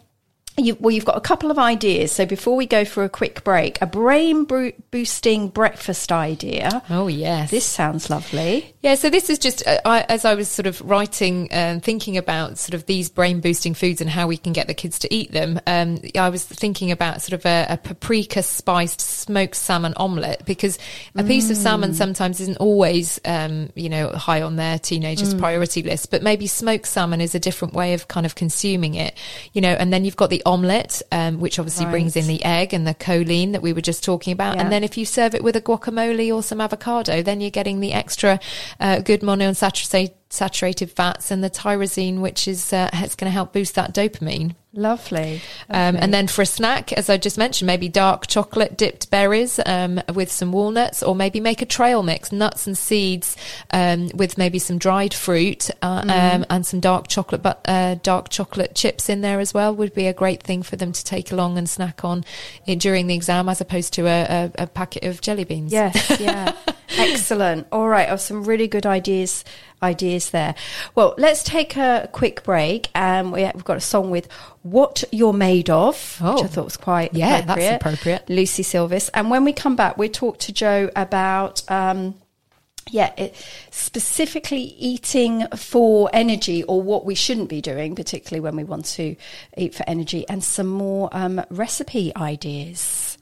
you 0.65 0.77
well 0.79 0.91
you've 0.91 1.05
got 1.05 1.17
a 1.17 1.21
couple 1.21 1.51
of 1.51 1.57
ideas. 1.57 2.11
So 2.11 2.25
before 2.25 2.55
we 2.55 2.65
go 2.65 2.85
for 2.85 3.03
a 3.03 3.09
quick 3.09 3.43
break, 3.43 3.81
a 3.81 3.85
brain 3.85 4.45
boosting 4.91 5.49
breakfast 5.49 6.11
idea. 6.11 6.81
oh 6.89 7.07
yes, 7.07 7.51
This 7.51 7.65
sounds 7.65 8.09
lovely. 8.09 8.75
Yeah, 8.81 8.95
so 8.95 9.09
this 9.09 9.29
is 9.29 9.39
just 9.39 9.65
uh, 9.67 9.79
I, 9.85 10.01
as 10.09 10.25
I 10.25 10.35
was 10.35 10.47
sort 10.47 10.65
of 10.65 10.81
writing 10.81 11.51
and 11.51 11.83
thinking 11.83 12.17
about 12.17 12.57
sort 12.57 12.73
of 12.73 12.85
these 12.85 13.09
brain 13.09 13.41
boosting 13.41 13.73
foods 13.73 14.01
and 14.01 14.09
how 14.09 14.27
we 14.27 14.37
can 14.37 14.53
get 14.53 14.67
the 14.67 14.73
kids 14.73 14.99
to 14.99 15.13
eat 15.13 15.31
them. 15.31 15.59
Um, 15.67 15.99
I 16.15 16.29
was 16.29 16.45
thinking 16.45 16.91
about 16.91 17.21
sort 17.21 17.33
of 17.33 17.45
a, 17.45 17.65
a 17.69 17.77
paprika 17.77 18.41
spiced 18.43 19.01
smoked 19.01 19.55
salmon 19.55 19.93
omelette 19.97 20.45
because 20.45 20.77
a 21.15 21.23
piece 21.23 21.49
of 21.49 21.57
salmon 21.57 21.93
sometimes 21.93 22.39
isn't 22.39 22.57
always 22.57 23.19
um, 23.25 23.69
you 23.75 23.89
know 23.89 24.09
high 24.09 24.41
on 24.41 24.55
their 24.55 24.79
teenagers' 24.79 25.33
priority 25.33 25.83
list, 25.83 26.11
but 26.11 26.23
maybe 26.23 26.47
smoked 26.47 26.87
salmon 26.87 27.21
is 27.21 27.35
a 27.35 27.39
different 27.39 27.73
way 27.73 27.93
of 27.93 28.07
kind 28.07 28.25
of 28.25 28.35
consuming 28.35 28.95
it, 28.95 29.13
you 29.53 29.61
know. 29.61 29.69
And 29.69 29.91
then 29.91 30.05
you've 30.05 30.15
got 30.15 30.29
the 30.29 30.41
omelette, 30.49 31.01
um, 31.11 31.39
which 31.39 31.59
obviously 31.59 31.85
brings 31.85 32.15
in 32.15 32.27
the 32.27 32.43
egg 32.43 32.73
and 32.73 32.85
the 32.85 32.93
choline 32.95 33.51
that 33.53 33.61
we 33.61 33.71
were 33.71 33.81
just 33.81 34.03
talking 34.03 34.33
about, 34.33 34.55
Yeah. 34.55 34.63
and 34.63 34.71
then 34.71 34.83
if 34.83 34.97
you 34.97 35.05
serve 35.05 35.35
it 35.35 35.43
with 35.43 35.55
a 35.55 35.61
guacamole 35.61 36.33
or 36.35 36.41
some 36.43 36.59
avocado, 36.59 37.21
then 37.21 37.39
you're 37.39 37.49
getting 37.51 37.79
the 37.79 37.93
extra 37.93 38.39
uh, 38.79 38.99
good 38.99 39.21
monounsaturated 39.21 40.13
saturated 40.31 40.91
fats 40.91 41.31
and 41.31 41.43
the 41.43 41.49
tyrosine, 41.49 42.19
which 42.19 42.47
is 42.47 42.71
uh, 42.71 42.87
it's 42.93 43.15
going 43.15 43.27
to 43.27 43.33
help 43.33 43.51
boost 43.51 43.73
that 43.73 43.95
dopamine. 43.95 44.53
Lovely. 44.71 45.41
Um, 45.67 45.95
lovely. 45.95 45.99
and 46.01 46.13
then 46.13 46.27
for 46.27 46.43
a 46.43 46.45
snack, 46.45 46.93
as 46.93 47.09
I 47.09 47.17
just 47.17 47.39
mentioned, 47.39 47.65
maybe 47.65 47.89
dark 47.89 48.27
chocolate 48.27 48.77
dipped 48.77 49.09
berries 49.09 49.59
um, 49.65 49.99
with 50.13 50.31
some 50.31 50.51
walnuts, 50.51 51.01
or 51.01 51.15
maybe 51.15 51.39
make 51.39 51.63
a 51.63 51.65
trail 51.65 52.03
mix, 52.03 52.31
nuts 52.31 52.67
and 52.67 52.77
seeds 52.77 53.35
um, 53.71 54.09
with 54.13 54.37
maybe 54.37 54.59
some 54.59 54.77
dried 54.77 55.13
fruit 55.13 55.71
uh, 55.81 56.05
um, 56.07 56.45
and 56.51 56.67
some 56.67 56.79
dark 56.79 57.07
chocolate, 57.07 57.41
but 57.41 57.61
uh, 57.65 57.95
dark 58.03 58.29
chocolate 58.29 58.75
chips 58.75 59.09
in 59.09 59.21
there 59.21 59.39
as 59.39 59.55
well 59.55 59.75
would 59.75 59.93
be 59.95 60.05
a 60.05 60.13
great 60.13 60.43
thing 60.43 60.61
for 60.61 60.75
them 60.75 60.91
to 60.91 61.03
take 61.03 61.31
along 61.31 61.57
and 61.57 61.67
snack 61.67 62.05
on 62.05 62.23
in, 62.67 62.77
during 62.77 63.07
the 63.07 63.15
exam, 63.15 63.49
as 63.49 63.59
opposed 63.59 63.91
to 63.93 64.05
a, 64.05 64.23
a, 64.23 64.51
a 64.63 64.67
packet 64.67 65.03
of 65.03 65.19
jelly 65.19 65.45
beans. 65.45 65.71
Yes, 65.73 66.19
yeah. 66.19 66.53
Excellent. 66.97 67.67
All 67.71 67.87
right, 67.87 68.07
oh, 68.09 68.17
some 68.17 68.43
really 68.43 68.67
good 68.67 68.85
ideas 68.85 69.43
ideas 69.81 70.31
there. 70.31 70.55
Well, 70.95 71.15
let's 71.17 71.43
take 71.43 71.77
a 71.77 72.09
quick 72.11 72.43
break. 72.43 72.89
Um, 72.95 73.31
we, 73.31 73.43
we've 73.53 73.63
got 73.63 73.77
a 73.77 73.81
song 73.81 74.11
with 74.11 74.27
"What 74.63 75.03
You're 75.11 75.33
Made 75.33 75.69
Of," 75.69 76.19
which 76.21 76.29
Oh. 76.41 76.43
I 76.43 76.47
thought 76.47 76.65
was 76.65 76.77
quite 76.77 77.13
Yeah, 77.13 77.41
that's 77.41 77.49
appropriate. 77.51 77.75
appropriate. 77.75 78.29
Lucy 78.29 78.63
Silvas. 78.63 79.09
And 79.13 79.29
when 79.29 79.43
we 79.45 79.53
come 79.53 79.75
back, 79.75 79.97
we'll 79.97 80.09
talk 80.09 80.37
to 80.39 80.51
Joe 80.51 80.89
about. 80.95 81.61
Um, 81.69 82.15
yeah, 82.91 83.11
it, 83.17 83.35
specifically 83.69 84.61
eating 84.79 85.45
for 85.55 86.09
energy 86.11 86.63
or 86.63 86.81
what 86.81 87.05
we 87.05 87.13
shouldn't 87.13 87.47
be 87.47 87.61
doing, 87.61 87.93
particularly 87.95 88.39
when 88.41 88.55
we 88.55 88.63
want 88.63 88.85
to 88.85 89.15
eat 89.55 89.75
for 89.75 89.83
energy, 89.87 90.25
and 90.27 90.43
some 90.43 90.65
more 90.67 91.07
um, 91.11 91.39
recipe 91.51 92.11
ideas. 92.15 93.17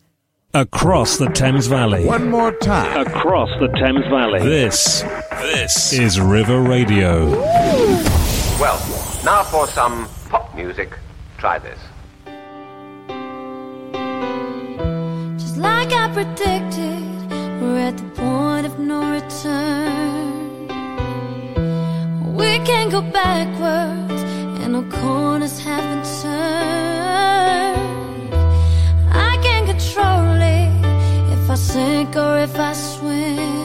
Across 0.53 1.17
the 1.17 1.27
Thames 1.27 1.67
Valley. 1.67 2.05
One 2.05 2.29
more 2.29 2.53
time. 2.59 3.05
Across 3.05 3.49
the 3.59 3.67
Thames 3.77 4.05
Valley. 4.07 4.39
This, 4.39 5.01
this 5.41 5.91
is 5.91 6.19
River 6.21 6.61
Radio. 6.61 7.29
Well, 8.59 8.79
now 9.25 9.43
for 9.43 9.67
some 9.67 10.07
pop 10.29 10.55
music. 10.55 10.91
Try 11.37 11.59
this. 11.59 11.79
Just 15.39 15.57
like 15.57 15.91
I 15.93 16.09
predicted, 16.11 17.03
we're 17.61 17.77
at 17.77 17.95
the 17.97 18.09
point 18.15 18.65
of 18.65 18.79
no 18.79 18.99
return. 19.11 20.67
We 22.35 22.57
can't 22.65 22.91
go 22.91 23.01
backwards, 23.01 24.23
and 24.61 24.73
no 24.73 24.83
corners 24.89 25.59
have 25.59 25.83
been 25.91 26.03
turned. 26.21 27.83
I 29.13 29.37
can't 29.43 29.67
control 29.67 30.41
it 30.41 30.71
if 31.33 31.49
I 31.51 31.55
sink 31.55 32.15
or 32.15 32.39
if 32.39 32.55
I 32.57 32.73
swim. 32.73 33.56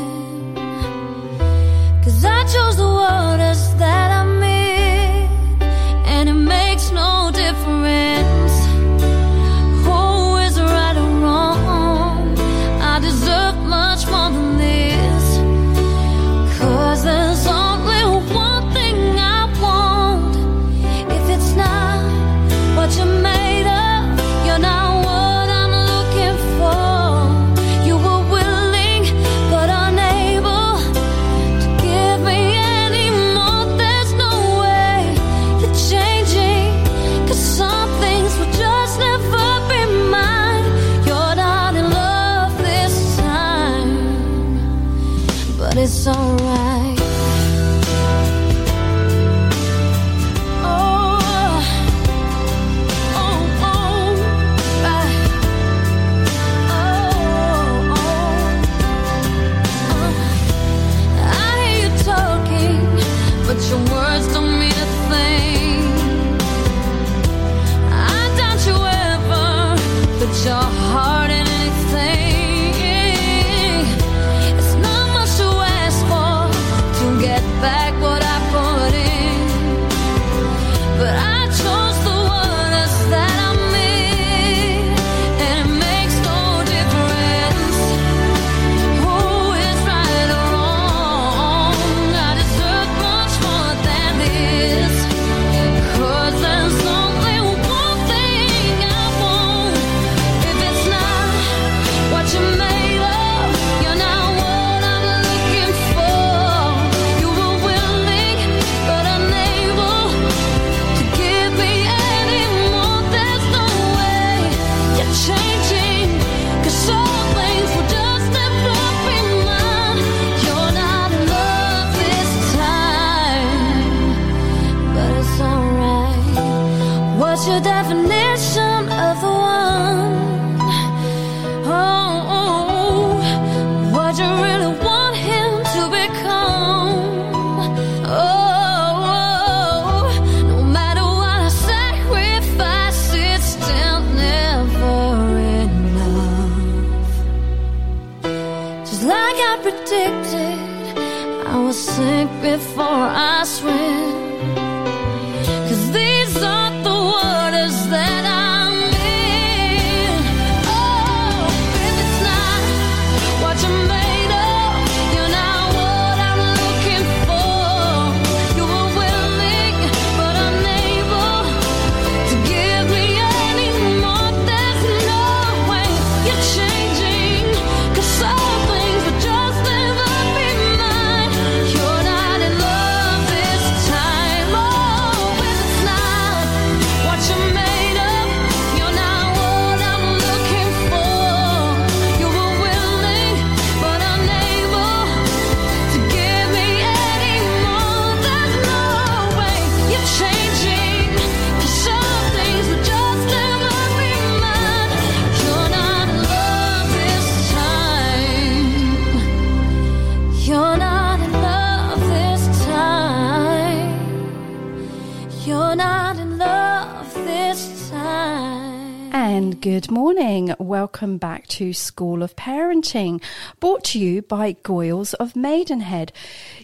Welcome 221.03 221.19
back 221.19 221.32
to 221.53 221.75
School 221.75 222.23
of 222.23 222.35
Parenting, 222.35 223.23
brought 223.61 223.85
to 223.85 223.99
you 223.99 224.23
by 224.23 224.55
Goyles 224.63 225.13
of 225.15 225.37
Maidenhead, 225.37 226.11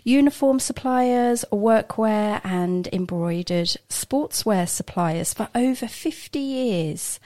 uniform 0.03 0.61
suppliers, 0.61 1.45
workwear, 1.53 2.41
and 2.43 2.89
embroidered 2.91 3.77
sportswear 3.91 4.67
suppliers 4.67 5.35
for 5.35 5.49
over 5.55 5.87
50 5.87 6.39
years. 6.39 7.21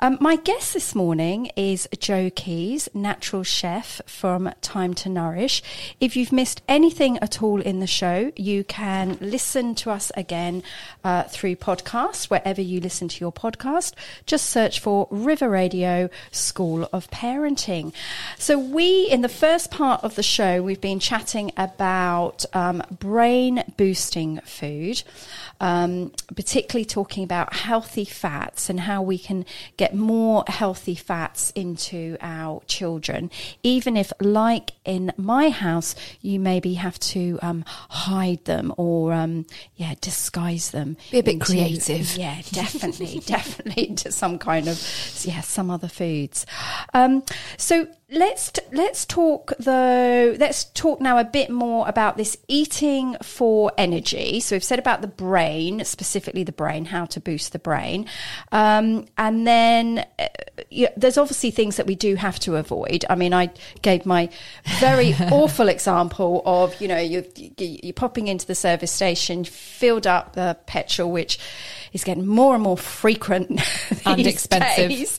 Um, 0.00 0.18
my 0.20 0.36
guest 0.36 0.74
this 0.74 0.94
morning 0.94 1.50
is 1.56 1.88
Joe 1.98 2.28
Keys, 2.28 2.90
natural 2.92 3.42
chef 3.42 4.02
from 4.04 4.52
Time 4.60 4.92
to 4.94 5.08
Nourish. 5.08 5.62
If 6.00 6.14
you've 6.14 6.32
missed 6.32 6.60
anything 6.68 7.18
at 7.20 7.42
all 7.42 7.62
in 7.62 7.80
the 7.80 7.86
show, 7.86 8.32
you 8.36 8.64
can 8.64 9.16
listen 9.22 9.74
to 9.76 9.90
us 9.90 10.12
again 10.14 10.62
uh, 11.04 11.22
through 11.22 11.56
podcasts, 11.56 12.26
wherever 12.26 12.60
you 12.60 12.80
listen 12.80 13.08
to 13.08 13.20
your 13.24 13.32
podcast. 13.32 13.94
Just 14.26 14.50
search 14.50 14.78
for 14.78 15.08
River 15.10 15.48
Radio 15.48 16.10
School 16.32 16.88
of 16.92 16.97
Parenting. 17.06 17.92
So, 18.38 18.58
we, 18.58 19.08
in 19.08 19.20
the 19.20 19.28
first 19.28 19.70
part 19.70 20.02
of 20.02 20.16
the 20.16 20.22
show, 20.22 20.62
we've 20.62 20.80
been 20.80 20.98
chatting 20.98 21.52
about 21.56 22.44
um, 22.52 22.82
brain 22.90 23.62
boosting 23.76 24.40
food, 24.40 25.02
um, 25.60 26.12
particularly 26.34 26.84
talking 26.84 27.24
about 27.24 27.54
healthy 27.54 28.04
fats 28.04 28.70
and 28.70 28.80
how 28.80 29.02
we 29.02 29.18
can 29.18 29.44
get 29.76 29.94
more 29.94 30.44
healthy 30.46 30.94
fats 30.94 31.50
into 31.54 32.16
our 32.20 32.62
children, 32.66 33.30
even 33.62 33.96
if, 33.96 34.12
like 34.20 34.72
in 34.84 35.12
my 35.16 35.50
house, 35.50 35.94
you 36.20 36.38
maybe 36.38 36.74
have 36.74 36.98
to 37.00 37.38
um, 37.42 37.64
hide 37.68 38.44
them 38.44 38.72
or, 38.76 39.12
um, 39.12 39.46
yeah, 39.76 39.94
disguise 40.00 40.70
them. 40.70 40.96
Be 41.10 41.18
a 41.18 41.22
bit 41.22 41.34
into- 41.34 41.46
creative. 41.46 42.16
Yeah, 42.16 42.40
definitely, 42.52 43.20
definitely 43.26 43.88
into 43.88 44.12
some 44.12 44.38
kind 44.38 44.68
of 44.68 44.78
yeah, 45.24 45.40
some 45.40 45.70
other 45.70 45.88
foods. 45.88 46.46
Um, 46.94 47.22
so 47.56 47.88
let's 48.10 48.52
t- 48.52 48.62
let's 48.72 49.04
talk 49.04 49.52
though. 49.58 50.36
Let's 50.38 50.64
talk 50.64 51.00
now 51.00 51.18
a 51.18 51.24
bit 51.24 51.50
more 51.50 51.86
about 51.88 52.16
this 52.16 52.36
eating 52.48 53.16
for 53.22 53.72
energy. 53.76 54.40
So 54.40 54.56
we've 54.56 54.64
said 54.64 54.78
about 54.78 55.02
the 55.02 55.08
brain, 55.08 55.84
specifically 55.84 56.42
the 56.42 56.52
brain, 56.52 56.86
how 56.86 57.04
to 57.06 57.20
boost 57.20 57.52
the 57.52 57.58
brain, 57.58 58.06
um, 58.52 59.06
and 59.16 59.46
then 59.46 60.06
uh, 60.18 60.28
yeah, 60.70 60.90
there's 60.96 61.18
obviously 61.18 61.50
things 61.50 61.76
that 61.76 61.86
we 61.86 61.94
do 61.94 62.14
have 62.16 62.38
to 62.40 62.56
avoid. 62.56 63.04
I 63.10 63.14
mean, 63.14 63.34
I 63.34 63.50
gave 63.82 64.06
my 64.06 64.30
very 64.80 65.14
awful 65.30 65.68
example 65.68 66.42
of 66.46 66.80
you 66.80 66.88
know 66.88 66.98
you 66.98 67.24
you're 67.58 67.92
popping 67.92 68.28
into 68.28 68.46
the 68.46 68.54
service 68.54 68.92
station, 68.92 69.44
filled 69.44 70.06
up 70.06 70.32
the 70.32 70.56
petrol, 70.66 71.10
which 71.10 71.38
is 72.00 72.04
getting 72.04 72.26
more 72.26 72.54
and 72.54 72.62
more 72.62 72.76
frequent 72.78 73.60
And 74.06 74.26
expensive. 74.26 75.18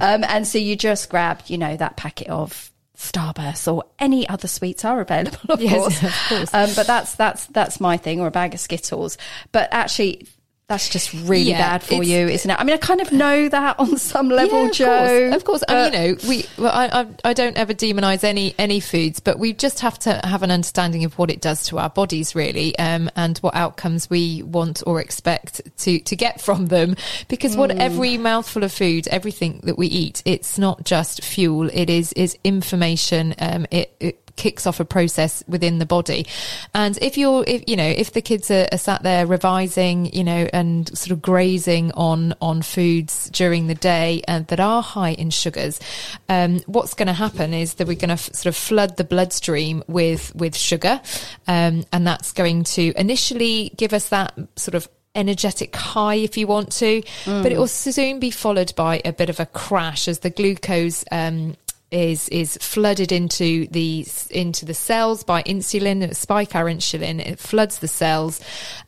Um, 0.00 0.24
and 0.24 0.46
so 0.46 0.58
you 0.58 0.76
just 0.76 1.08
grab, 1.08 1.42
you 1.46 1.58
know, 1.58 1.76
that 1.76 1.96
packet 1.96 2.28
of 2.28 2.70
Starburst 2.96 3.72
or 3.72 3.84
any 3.98 4.28
other 4.28 4.48
sweets 4.48 4.84
are 4.84 5.00
available, 5.00 5.38
of 5.50 5.60
Yes, 5.60 5.72
course. 6.00 6.02
of 6.02 6.28
course. 6.28 6.54
Um, 6.54 6.70
but 6.74 6.86
that's 6.86 7.14
that's 7.14 7.46
that's 7.46 7.78
my 7.80 7.96
thing, 7.96 8.20
or 8.20 8.26
a 8.26 8.30
bag 8.30 8.54
of 8.54 8.60
Skittles. 8.60 9.18
But 9.52 9.68
actually. 9.72 10.26
That's 10.68 10.88
just 10.88 11.12
really 11.14 11.50
Yeah, 11.50 11.58
bad 11.78 11.84
for 11.84 12.02
you, 12.02 12.26
isn't 12.26 12.50
it? 12.50 12.58
I 12.58 12.64
mean, 12.64 12.74
I 12.74 12.78
kind 12.78 13.00
of 13.00 13.12
know 13.12 13.48
that 13.48 13.78
on 13.78 13.96
some 13.98 14.28
level, 14.28 14.62
yeah, 14.62 14.66
of 14.66 14.72
Joe. 14.72 14.86
Course, 15.30 15.36
of 15.36 15.44
course. 15.44 15.64
I 15.68 15.84
you 15.86 15.90
know, 15.92 16.16
we. 16.28 16.44
Well, 16.58 16.72
I, 16.72 17.02
I, 17.02 17.06
I 17.30 17.32
don't 17.34 17.56
ever 17.56 17.72
demonize 17.72 18.24
any 18.24 18.52
any 18.58 18.80
foods, 18.80 19.20
but 19.20 19.38
we 19.38 19.52
just 19.52 19.78
have 19.80 19.96
to 20.00 20.20
have 20.24 20.42
an 20.42 20.50
understanding 20.50 21.04
of 21.04 21.16
what 21.18 21.30
it 21.30 21.40
does 21.40 21.62
to 21.68 21.78
our 21.78 21.88
bodies, 21.88 22.34
really, 22.34 22.76
um, 22.80 23.08
and 23.14 23.38
what 23.38 23.54
outcomes 23.54 24.10
we 24.10 24.42
want 24.42 24.82
or 24.88 25.00
expect 25.00 25.60
to 25.78 26.00
to 26.00 26.16
get 26.16 26.40
from 26.46 26.66
them. 26.66 26.96
Because 27.28 27.56
what 27.56 27.70
Mm. 27.70 27.78
every 27.78 28.16
mouthful 28.18 28.64
of 28.64 28.72
food, 28.72 29.06
everything 29.06 29.60
that 29.64 29.78
we 29.78 29.86
eat, 29.86 30.20
it's 30.24 30.58
not 30.58 30.84
just 30.84 31.22
fuel. 31.22 31.70
It 31.72 31.88
is 31.88 32.12
is 32.14 32.36
information. 32.42 33.36
Um, 33.38 33.66
it, 33.70 33.94
it 34.00 34.25
kicks 34.36 34.66
off 34.66 34.80
a 34.80 34.84
process 34.84 35.42
within 35.48 35.78
the 35.78 35.86
body. 35.86 36.26
And 36.74 36.98
if 37.02 37.18
you're, 37.18 37.44
if, 37.46 37.64
you 37.66 37.76
know, 37.76 37.88
if 37.88 38.12
the 38.12 38.22
kids 38.22 38.50
are, 38.50 38.68
are 38.70 38.78
sat 38.78 39.02
there 39.02 39.26
revising, 39.26 40.12
you 40.14 40.24
know, 40.24 40.48
and 40.52 40.88
sort 40.96 41.10
of 41.10 41.22
grazing 41.22 41.92
on, 41.92 42.34
on 42.40 42.62
foods 42.62 43.30
during 43.30 43.66
the 43.66 43.74
day 43.74 44.22
and 44.28 44.46
that 44.48 44.60
are 44.60 44.82
high 44.82 45.12
in 45.12 45.30
sugars, 45.30 45.80
um, 46.28 46.60
what's 46.66 46.94
going 46.94 47.08
to 47.08 47.12
happen 47.12 47.54
is 47.54 47.74
that 47.74 47.86
we're 47.86 47.94
going 47.94 48.08
to 48.08 48.14
f- 48.14 48.34
sort 48.34 48.46
of 48.46 48.56
flood 48.56 48.96
the 48.96 49.04
bloodstream 49.04 49.82
with, 49.86 50.34
with 50.34 50.56
sugar. 50.56 51.00
Um, 51.48 51.84
and 51.92 52.06
that's 52.06 52.32
going 52.32 52.64
to 52.64 52.92
initially 52.98 53.72
give 53.76 53.92
us 53.92 54.08
that 54.10 54.34
sort 54.56 54.74
of 54.74 54.88
energetic 55.14 55.74
high 55.74 56.16
if 56.16 56.36
you 56.36 56.46
want 56.46 56.70
to, 56.70 57.02
but 57.24 57.50
it 57.50 57.58
will 57.58 57.66
soon 57.66 58.20
be 58.20 58.30
followed 58.30 58.74
by 58.76 59.00
a 59.04 59.12
bit 59.12 59.30
of 59.30 59.40
a 59.40 59.46
crash 59.46 60.08
as 60.08 60.18
the 60.18 60.28
glucose, 60.30 61.04
um, 61.10 61.56
is 61.90 62.28
is 62.30 62.56
flooded 62.60 63.12
into 63.12 63.66
the 63.68 64.04
into 64.30 64.64
the 64.64 64.74
cells 64.74 65.22
by 65.22 65.42
insulin 65.44 66.14
spike 66.14 66.54
our 66.56 66.64
insulin 66.64 67.24
it 67.24 67.38
floods 67.38 67.78
the 67.78 67.88
cells 67.88 68.40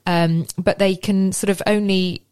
um, 0.06 0.46
but 0.58 0.78
they 0.78 0.96
can 0.96 1.30
sort 1.32 1.48
of 1.50 1.62
only 1.66 2.22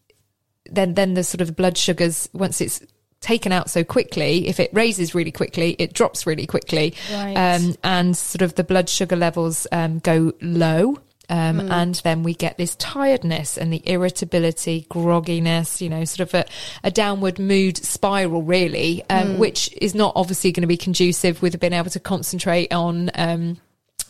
then 0.69 0.95
then 0.95 1.15
the 1.15 1.23
sort 1.23 1.41
of 1.41 1.55
blood 1.55 1.79
sugars 1.79 2.29
once 2.33 2.61
it's 2.61 2.81
taken 3.21 3.53
out 3.53 3.71
so 3.71 3.83
quickly 3.85 4.47
if 4.49 4.59
it 4.61 4.71
raises 4.75 5.15
really 5.15 5.33
quickly 5.33 5.75
it 5.79 5.93
drops 5.93 6.27
really 6.27 6.47
quickly 6.47 6.95
Right. 7.13 7.35
um, 7.37 7.75
and 7.85 8.17
sort 8.17 8.43
of 8.43 8.55
the 8.57 8.65
blood 8.65 8.89
sugar 8.89 9.17
levels 9.17 9.67
um, 9.73 10.01
go 10.01 10.33
low 10.43 10.99
um, 11.29 11.61
and 11.73 11.97
then 11.97 12.23
we 12.23 12.35
get 12.35 12.57
this 12.57 12.77
tiredness 12.77 13.59
and 13.59 13.73
the 13.73 13.83
irritability, 13.89 14.87
grogginess, 14.89 15.81
you 15.81 15.89
know, 15.89 16.05
sort 16.05 16.29
of 16.29 16.35
a, 16.35 16.45
a 16.85 16.91
downward 16.91 17.39
mood 17.39 17.77
spiral, 17.77 18.43
really, 18.43 19.03
um, 19.11 19.39
which 19.39 19.71
is 19.81 19.95
not 19.95 20.13
obviously 20.15 20.53
going 20.53 20.63
to 20.63 20.69
be 20.69 20.77
conducive 20.77 21.43
with 21.43 21.59
being 21.59 21.73
able 21.73 21.91
to 21.91 22.01
concentrate 22.01 22.73
on 22.73 23.11
um, 23.17 23.57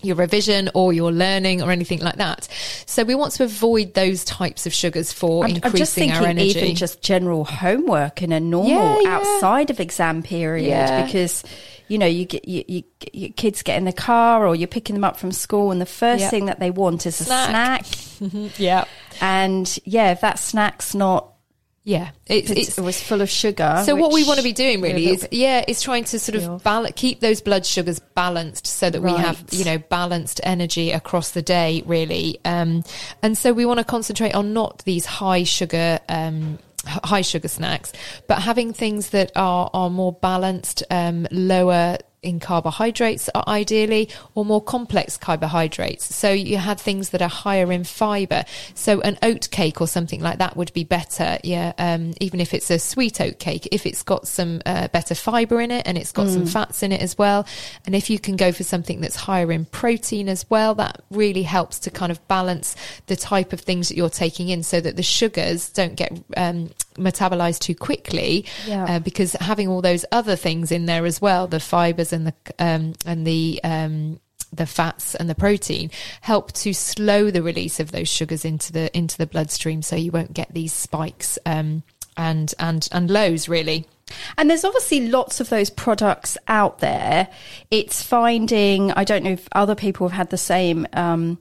your 0.03 0.17
revision 0.17 0.69
or 0.75 0.93
your 0.93 1.11
learning 1.11 1.63
or 1.63 1.71
anything 1.71 2.01
like 2.01 2.17
that. 2.17 2.47
So 2.85 3.03
we 3.03 3.15
want 3.15 3.33
to 3.35 3.45
avoid 3.45 3.95
those 3.95 4.23
types 4.25 4.67
of 4.67 4.75
sugars 4.75 5.11
for 5.13 5.45
I'm, 5.45 5.51
increasing 5.53 5.71
I'm 5.73 5.77
just 5.79 5.95
thinking 5.95 6.19
our 6.19 6.27
energy. 6.27 6.51
even 6.51 6.75
just 6.77 7.03
general 7.03 7.45
homework 7.45 8.23
in 8.23 8.31
a 8.33 8.41
normal 8.41 8.71
Yeah, 8.71 9.01
yeah. 9.01 9.09
outside 9.17 9.71
of 9.71 9.81
exam 9.81 10.23
period 10.23 10.69
Yeah. 10.69 11.05
because 11.07 11.43
you 11.89 11.99
know 11.99 12.07
you 12.07 12.25
get 12.25 12.47
you, 12.49 12.65
you, 12.67 12.83
your 13.13 13.31
kids 13.31 13.63
get 13.63 13.77
in 13.79 13.85
the 13.85 13.93
car 13.93 14.47
or 14.47 14.55
you're 14.55 14.67
picking 14.69 14.95
them 14.95 15.05
up 15.05 15.17
from 15.17 15.33
school 15.33 15.71
and 15.71 15.81
the 15.81 15.87
first 15.87 16.23
Yep. 16.23 16.31
thing 16.31 16.47
that 16.47 16.59
they 16.61 16.71
want 16.71 17.07
is 17.07 17.21
a 17.21 17.25
Snack. 17.25 17.85
snack 17.85 18.59
yeah. 18.59 18.85
and 19.21 19.79
yeah 19.85 20.11
if 20.13 20.21
that 20.23 20.39
snack's 20.39 20.95
not 20.95 21.33
Yeah. 21.85 22.11
It's, 22.27 22.51
it's, 22.51 22.79
it 22.79 22.83
was 22.83 23.01
full 23.01 23.21
of 23.21 23.31
sugar 23.31 23.83
So 23.87 23.95
what 23.95 24.13
we 24.13 24.25
want 24.25 24.39
to 24.39 24.43
be 24.43 24.53
doing 24.53 24.81
really 24.81 25.07
is, 25.11 25.29
yeah, 25.31 25.65
is 25.69 25.81
trying 25.81 26.03
to 26.11 26.19
sort 26.19 26.35
of 26.43 26.65
bal- 26.65 26.91
keep 26.97 27.21
those 27.21 27.41
blood 27.41 27.65
sugars 27.65 28.01
balanced 28.01 28.67
so 28.67 28.91
that 28.91 29.01
we 29.01 29.13
have, 29.13 29.45
you 29.53 29.65
know, 29.65 29.79
balanced 29.79 30.41
energy 30.43 30.91
across 30.91 31.31
the 31.31 31.43
day, 31.43 31.85
really. 31.87 32.41
Um, 32.45 32.83
and 33.23 33.39
so 33.39 33.53
we 33.53 33.65
want 33.65 33.79
to 33.79 33.85
concentrate 33.85 34.35
on 34.35 34.53
not 34.53 34.83
these 34.85 35.07
high 35.07 35.45
sugar, 35.45 36.01
um, 36.09 36.59
high 36.87 37.23
sugar 37.23 37.49
snacks, 37.49 37.93
but 38.27 38.43
having 38.43 38.73
things 38.73 39.11
that 39.11 39.33
are, 39.37 39.71
are 39.73 39.91
more 39.91 40.13
balanced, 40.13 40.83
um, 40.91 41.27
lower 41.31 41.99
in 42.27 42.41
carbohydrates 42.41 43.31
uh, 43.35 43.43
ideally 43.47 44.11
or 44.35 44.45
more 44.45 44.63
complex 44.63 45.17
carbohydrates. 45.17 46.15
So 46.15 46.31
you 46.31 46.59
have 46.59 46.81
things 46.81 47.11
that 47.11 47.23
are 47.23 47.29
higher 47.29 47.71
in 47.73 47.85
fiber. 47.85 48.45
So 48.75 49.01
an 49.01 49.19
oat 49.23 49.49
cake 49.51 49.81
or 49.81 49.87
something 49.87 50.21
like 50.21 50.39
that 50.39 50.57
would 50.57 50.73
be 50.73 50.85
better 50.85 51.39
yeah 51.43 51.73
um, 51.79 52.15
even 52.21 52.41
if 52.41 52.53
it's 52.53 52.71
a 52.71 52.79
sweet 52.79 53.21
oat 53.21 53.39
cake 53.39 53.69
if 53.73 53.87
it's 53.87 54.03
got 54.03 54.27
some 54.27 54.61
uh, 54.67 54.89
better 54.89 55.15
fiber 55.15 55.61
in 55.61 55.71
it 55.71 55.87
and 55.87 55.97
it's 55.97 56.13
got 56.13 56.29
some 56.29 56.47
fats 56.47 56.83
in 56.83 56.93
it 56.93 57.01
as 57.01 57.17
well. 57.17 57.47
And 57.85 57.95
if 57.95 58.11
you 58.11 58.19
can 58.19 58.37
go 58.37 58.53
for 58.53 58.65
something 58.65 59.01
that's 59.01 59.17
higher 59.17 59.53
in 59.53 59.65
protein 59.67 60.29
as 60.29 60.49
well 60.51 60.75
that 60.75 61.03
really 61.11 61.45
helps 61.45 61.79
to 61.81 61.91
kind 61.91 62.11
of 62.11 62.27
balance 62.29 62.75
the 63.07 63.17
type 63.17 63.53
of 63.53 63.61
things 63.61 63.89
that 63.89 63.97
you're 63.97 64.11
taking 64.11 64.49
in 64.49 64.63
so 64.63 64.81
that 64.81 64.97
the 64.97 65.03
sugars 65.03 65.71
don't 65.71 65.95
get 65.95 66.13
um, 66.37 66.71
metabolized 66.97 67.61
too 67.61 67.75
quickly 67.75 68.45
Yeah. 68.67 68.85
uh, 68.97 68.99
because 68.99 69.33
having 69.33 69.69
all 69.69 69.83
those 69.83 70.05
other 70.13 70.37
things 70.37 70.71
in 70.73 70.87
there 70.87 71.07
as 71.07 71.21
well, 71.21 71.47
the 71.47 71.61
fibers 71.61 72.13
and 72.13 72.27
the 72.27 72.35
um, 72.59 72.95
and 73.05 73.27
the 73.27 73.61
um, 73.65 74.21
the 74.53 74.67
fats 74.67 75.15
and 75.15 75.29
the 75.29 75.35
protein 75.35 75.91
help 76.23 76.53
to 76.53 76.73
slow 76.73 77.31
the 77.31 77.43
release 77.43 77.81
of 77.81 77.93
those 77.93 78.09
sugars 78.09 78.45
into 78.45 78.73
the 78.73 78.97
into 78.97 79.19
the 79.19 79.27
bloodstream, 79.27 79.83
so 79.83 79.97
you 79.97 80.11
won't 80.13 80.33
get 80.35 80.53
these 80.55 80.73
spikes 80.73 81.39
um, 81.47 81.83
and 82.17 82.55
and 82.59 82.89
and 82.93 83.11
lows 83.11 83.49
really. 83.49 83.87
And 84.39 84.49
there's 84.49 84.65
obviously 84.65 85.09
lots 85.09 85.41
of 85.41 85.49
those 85.51 85.69
products 85.69 86.39
out 86.47 86.79
there. 86.79 87.27
It's 87.73 88.05
finding, 88.05 88.93
I 88.93 89.03
don't 89.03 89.25
know 89.25 89.33
if 89.33 89.49
other 89.51 89.75
people 89.75 90.09
have 90.09 90.17
had 90.17 90.31
the 90.31 90.39
same, 90.39 90.87
um, 90.93 91.39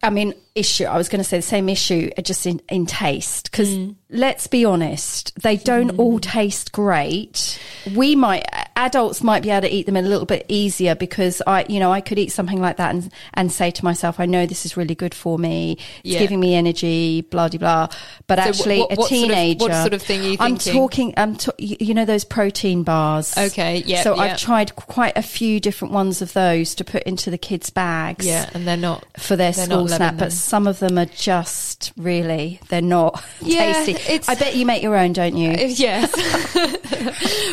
I 0.00 0.10
mean, 0.10 0.34
issue. 0.54 0.84
I 0.84 0.96
was 0.96 1.08
going 1.08 1.22
to 1.22 1.28
say 1.28 1.38
the 1.38 1.42
same 1.42 1.68
issue, 1.68 2.10
uh, 2.18 2.22
just 2.22 2.46
in, 2.46 2.60
in 2.68 2.86
taste. 2.86 3.50
Because 3.50 3.68
mm. 3.68 3.94
let's 4.08 4.46
be 4.46 4.64
honest, 4.64 5.32
they 5.40 5.56
don't 5.56 5.98
all 5.98 6.18
mm. 6.18 6.22
taste 6.22 6.72
great. 6.72 7.60
We 7.94 8.16
might, 8.16 8.44
uh, 8.52 8.64
adults 8.76 9.22
might 9.22 9.42
be 9.42 9.50
able 9.50 9.68
to 9.68 9.74
eat 9.74 9.86
them 9.86 9.96
a 9.96 10.02
little 10.02 10.26
bit 10.26 10.46
easier 10.48 10.94
because 10.94 11.40
I, 11.46 11.66
you 11.68 11.78
know, 11.78 11.92
I 11.92 12.00
could 12.00 12.18
eat 12.18 12.32
something 12.32 12.60
like 12.60 12.78
that 12.78 12.94
and, 12.94 13.12
and 13.34 13.52
say 13.52 13.70
to 13.70 13.84
myself, 13.84 14.18
I 14.18 14.26
know 14.26 14.46
this 14.46 14.66
is 14.66 14.76
really 14.76 14.94
good 14.94 15.14
for 15.14 15.38
me. 15.38 15.78
It's 16.04 16.14
Yeah. 16.14 16.18
giving 16.18 16.40
me 16.40 16.54
energy, 16.54 17.20
blah, 17.22 17.48
blah, 17.48 17.58
blah. 17.58 17.88
But 18.26 18.38
So 18.38 18.44
actually, 18.48 18.80
what- 18.80 18.92
a 18.92 18.96
what 18.96 19.08
sort 19.08 19.22
of- 19.22 19.28
teenager. 19.28 19.64
what 19.64 19.72
sort 19.74 19.94
of 19.94 20.02
thing 20.02 20.24
you 20.24 20.36
I'm 20.40 20.56
thinking? 20.56 20.72
talking, 20.72 21.14
I'm 21.16 21.36
t- 21.36 21.50
you 21.58 21.94
know, 21.94 22.04
those 22.04 22.24
protein 22.24 22.82
bars. 22.82 23.36
Okay, 23.36 23.82
yeah, 23.86 24.02
So 24.02 24.16
yeah. 24.16 24.22
I've 24.22 24.38
tried 24.38 24.74
quite 24.76 25.16
a 25.16 25.22
few 25.22 25.60
different 25.60 25.94
ones 25.94 26.20
of 26.22 26.32
those 26.32 26.74
to 26.76 26.84
put 26.84 27.04
into 27.04 27.30
the 27.30 27.38
kids' 27.38 27.70
bags 27.70 28.26
Yeah, 28.26 28.50
and 28.52 28.66
they're 28.66 28.76
not 28.76 29.04
for 29.18 29.36
their 29.36 29.52
school 29.52 29.86
snack, 29.86 30.16
but. 30.16 30.32
Some 30.42 30.66
of 30.66 30.78
them 30.78 30.98
are 30.98 31.06
just 31.06 31.92
really 31.96 32.60
they're 32.68 32.80
not 32.82 33.22
Yeah, 33.42 33.84
tasty. 33.84 34.20
I 34.28 34.34
bet 34.34 34.56
you 34.56 34.66
make 34.66 34.82
your 34.82 34.96
own, 34.96 35.12
don't 35.12 35.36
you? 35.36 35.52
Yes. 35.58 36.12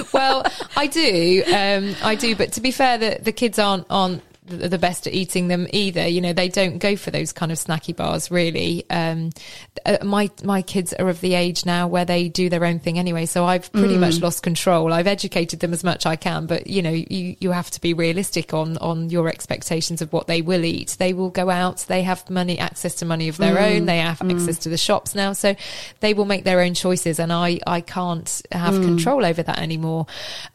well, 0.14 0.45
I 0.76 0.88
do. 0.88 1.43
Um, 1.47 1.95
I 2.03 2.16
do. 2.16 2.36
But 2.36 2.53
to 2.53 2.61
be 2.61 2.72
fair, 2.72 2.97
the, 2.97 3.20
the 3.22 3.32
kids 3.32 3.59
aren't 3.59 3.86
aren't 3.89 4.22
the 4.48 4.70
the 4.70 4.78
best 4.78 5.08
at 5.08 5.14
eating 5.14 5.48
them 5.48 5.68
either. 5.72 6.08
You 6.08 6.22
know, 6.22 6.34
they 6.34 6.50
don't 6.50 6.78
go 6.80 6.95
for 6.95 7.12
those 7.12 7.32
kind 7.34 7.52
of 7.52 7.58
snacky 7.58 7.95
bars 7.95 8.32
really. 8.32 8.86
Um, 8.89 9.30
uh, 9.86 9.98
my 10.04 10.30
my 10.43 10.62
kids 10.62 10.93
are 10.93 11.10
of 11.10 11.22
the 11.22 11.34
age 11.36 11.66
now 11.66 11.88
where 11.88 12.06
they 12.06 12.30
do 12.30 12.50
their 12.50 12.66
own 12.66 12.80
thing 12.80 12.98
anyway, 13.00 13.26
so 13.26 13.45
I've 13.45 13.72
pretty 13.72 13.95
Mm. 13.95 14.00
much 14.02 14.20
lost 14.22 14.43
control. 14.43 14.91
I've 14.93 15.08
educated 15.08 15.60
them 15.60 15.74
as 15.74 15.84
much 15.84 16.06
I 16.06 16.16
can, 16.16 16.45
but 16.45 16.68
you 16.68 16.82
know, 16.82 16.91
you 16.91 17.36
you 17.39 17.52
have 17.52 17.70
to 17.72 17.82
be 17.82 17.93
realistic 17.93 18.54
on 18.54 18.78
on 18.78 19.10
your 19.10 19.28
expectations 19.28 20.02
of 20.02 20.12
what 20.14 20.28
they 20.28 20.41
will 20.41 20.66
eat. 20.66 20.95
They 21.00 21.14
will 21.14 21.30
go 21.30 21.50
out. 21.50 21.86
They 21.88 22.04
have 22.04 22.30
money 22.30 22.58
access 22.60 22.95
to 22.95 23.06
money 23.06 23.28
of 23.30 23.36
Mm. 23.36 23.39
their 23.39 23.60
own. 23.60 23.86
They 23.86 24.00
have 24.00 24.22
access 24.22 24.58
to 24.60 24.70
the 24.70 24.78
shops 24.78 25.14
now, 25.16 25.34
so 25.34 25.56
they 26.00 26.14
will 26.14 26.26
make 26.26 26.43
their 26.43 26.62
own 26.62 26.74
choices, 26.74 27.20
and 27.20 27.32
I 27.34 27.60
I 27.68 27.82
can't 27.82 28.41
have 28.52 28.74
control 28.82 29.26
over 29.26 29.43
that 29.43 29.60
anymore. 29.60 30.06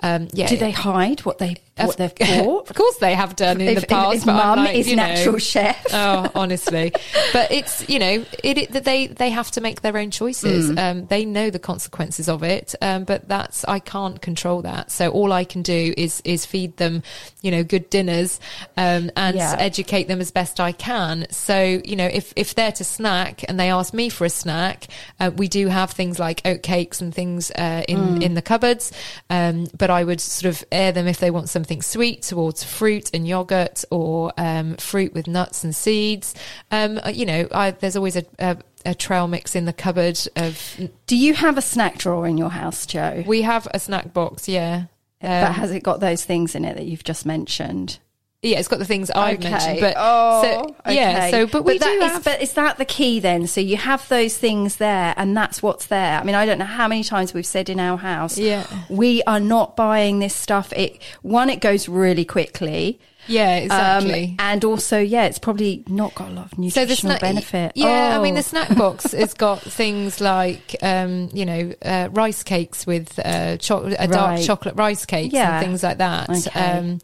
Um, 0.03 0.29
yeah, 0.33 0.47
Mm. 0.47 0.51
Do 0.51 0.57
they 0.57 0.71
hide 0.71 1.21
what 1.21 1.39
they 1.39 1.57
what 1.87 1.97
they've 1.97 2.15
bought? 2.15 2.69
of 2.71 2.77
course, 2.77 2.97
they 2.97 3.15
have 3.15 3.37
done 3.37 3.61
in 3.61 3.69
if, 3.69 3.81
the 3.83 3.87
past. 3.87 4.19
if 4.19 4.25
but 4.27 4.33
mum 4.35 4.59
like, 4.59 4.77
is 4.77 4.89
you 4.89 4.97
know, 4.97 5.03
natural 5.07 5.39
chef. 5.53 5.87
oh, 5.93 6.31
honestly, 6.35 6.93
but 7.33 7.51
it's 7.53 7.89
you 7.89 7.99
know 7.99 8.25
it, 8.43 8.59
it 8.59 8.85
they 8.85 9.07
they 9.09 9.31
have 9.31 9.51
to 9.53 9.61
make 9.61 9.81
their 9.83 9.97
own 9.97 10.11
choices. 10.11 10.71
Mm. 10.71 10.79
Um, 10.79 11.07
they 11.07 11.25
know 11.25 11.51
the 11.51 11.59
consequences 11.59 12.29
of 12.29 12.43
it, 12.43 12.75
um, 12.83 13.05
but 13.05 13.29
that's 13.29 13.65
I 13.65 13.79
can't 13.79 14.21
control 14.21 14.63
that. 14.63 14.91
So 14.91 15.11
all 15.11 15.33
I 15.33 15.45
can 15.45 15.63
do 15.63 15.95
is 15.97 16.21
is 16.25 16.47
feed 16.47 16.77
them, 16.77 17.03
you 17.43 17.51
know, 17.51 17.65
good 17.65 17.91
dinners, 17.91 18.41
um, 18.77 19.11
and 19.17 19.37
Yeah. 19.37 19.57
educate 19.59 20.09
them 20.09 20.21
as 20.21 20.31
best 20.31 20.61
I 20.61 20.73
can. 20.73 21.27
So 21.31 21.81
you 21.85 21.97
know, 21.97 22.07
if 22.07 22.33
if 22.37 22.55
they're 22.55 22.73
to 22.73 22.85
snack 22.85 23.45
and 23.49 23.59
they 23.59 23.71
ask 23.71 23.95
me 23.95 24.09
for 24.09 24.25
a 24.25 24.31
snack, 24.31 24.87
uh, 25.21 25.31
we 25.37 25.49
do 25.49 25.69
have 25.69 25.91
things 25.91 26.19
like 26.19 26.41
oat 26.45 26.63
cakes 26.63 27.01
and 27.01 27.15
things 27.15 27.51
uh, 27.53 27.83
in 27.89 28.03
Mm. 28.03 28.23
in 28.23 28.35
the 28.35 28.43
cupboards. 28.43 28.91
Um, 29.31 29.67
but 29.79 29.91
I 29.91 30.03
would 30.05 30.21
sort 30.21 30.53
of 30.55 30.65
air 30.73 30.93
them 30.93 31.07
if 31.07 31.19
they 31.19 31.31
want 31.31 31.49
something 31.49 31.72
sweet 31.81 32.23
towards 32.23 32.63
fruit 32.63 33.11
and 33.15 33.27
yogurt 33.27 33.85
or 33.91 34.33
um, 34.37 34.77
fruit 34.77 35.15
with 35.15 35.27
nuts 35.27 35.65
and 35.65 35.75
seeds. 35.75 36.35
Um, 36.71 37.01
uh, 37.05 37.09
you 37.09 37.25
know, 37.25 37.49
I, 37.53 37.71
there's 37.71 37.97
always 37.97 38.17
a, 38.17 38.25
a, 38.39 38.57
a 38.85 38.95
trail 38.95 39.29
mix 39.29 39.55
in 39.55 39.65
the 39.65 39.73
cupboard 39.73 40.19
of. 40.37 40.81
Do 41.07 41.17
you 41.17 41.35
have 41.35 41.57
a 41.57 41.63
snack 41.63 41.99
drawer 41.99 42.27
in 42.27 42.37
your 42.37 42.51
house, 42.51 42.85
Joe? 42.85 43.23
We 43.27 43.43
have 43.43 43.67
a 43.73 43.79
snack 43.79 44.13
box, 44.13 44.49
yeah. 44.49 44.85
but 45.21 45.29
Um, 45.45 45.55
has 45.55 45.71
it 45.71 45.83
got 45.83 46.01
those 46.01 46.25
things 46.25 46.55
in 46.55 46.65
it 46.65 46.77
that 46.77 46.85
you've 46.85 47.05
just 47.05 47.25
mentioned? 47.25 48.01
Yeah, 48.43 48.59
it's 48.59 48.67
got 48.69 48.81
the 48.81 48.85
things 48.85 49.09
I've 49.13 49.39
Okay. 49.39 49.51
mentioned, 49.51 49.81
but 49.81 49.95
oh, 49.97 50.43
so, 50.43 50.91
yeah. 50.93 51.11
okay. 51.17 51.31
So, 51.31 51.47
but 51.47 51.65
we 51.65 51.79
that 51.79 51.85
do 51.85 51.91
is- 52.05 52.13
have. 52.13 52.25
but 52.25 52.43
is 52.43 52.53
that 52.55 52.77
the 52.77 52.85
key 52.85 53.21
then? 53.21 53.47
So 53.47 53.61
you 53.61 53.77
have 53.77 54.09
those 54.09 54.37
things 54.37 54.77
there, 54.77 55.15
and 55.17 55.37
that's 55.37 55.63
what's 55.63 55.87
there. 55.87 56.19
I 56.19 56.25
mean, 56.25 56.35
I 56.35 56.45
don't 56.45 56.59
know 56.59 56.65
how 56.65 56.89
many 56.89 57.05
times 57.05 57.33
we've 57.33 57.47
said 57.47 57.69
in 57.69 57.79
our 57.79 57.97
house, 57.99 58.37
Yeah. 58.39 58.65
we 58.89 59.23
are 59.25 59.39
not 59.41 59.77
buying 59.77 60.19
this 60.19 60.35
stuff. 60.35 60.73
It 60.75 61.01
one, 61.23 61.51
it 61.51 61.61
goes 61.61 61.89
really 61.89 62.25
quickly. 62.25 62.99
yeah, 63.29 63.59
Um, 63.59 63.63
exactly. 64.07 64.37
and 64.41 64.65
also, 64.65 64.99
yeah, 64.99 65.27
it's 65.27 65.39
probably 65.39 65.85
not 65.87 66.13
got 66.17 66.31
a 66.31 66.33
lot 66.33 66.47
of 66.47 66.51
So 66.51 66.57
nutritional 66.61 66.89
the 66.91 66.97
snack, 66.97 67.21
benefit. 67.21 67.73
yeah. 67.77 68.19
I 68.19 68.21
mean, 68.21 68.35
Oh. 68.35 68.39
the 68.39 68.43
snack 68.43 68.75
box 68.77 69.13
has 69.23 69.33
got 69.35 69.61
things 69.63 70.21
like, 70.21 70.75
um, 70.83 71.29
you 71.33 71.47
know, 71.47 71.73
uh, 71.85 72.09
rice 72.11 72.43
cakes 72.43 72.85
with 72.85 73.21
uh, 73.25 73.59
cho- 73.59 73.85
a 73.97 74.09
dark 74.09 74.31
Right. 74.39 74.45
chocolate 74.45 74.75
rice 74.75 75.07
cakes 75.07 75.33
Yeah. 75.33 75.59
and 75.59 75.65
things 75.65 75.85
like 75.85 75.99
that. 75.99 76.29
Okay. 76.31 76.61
Um, 76.61 76.99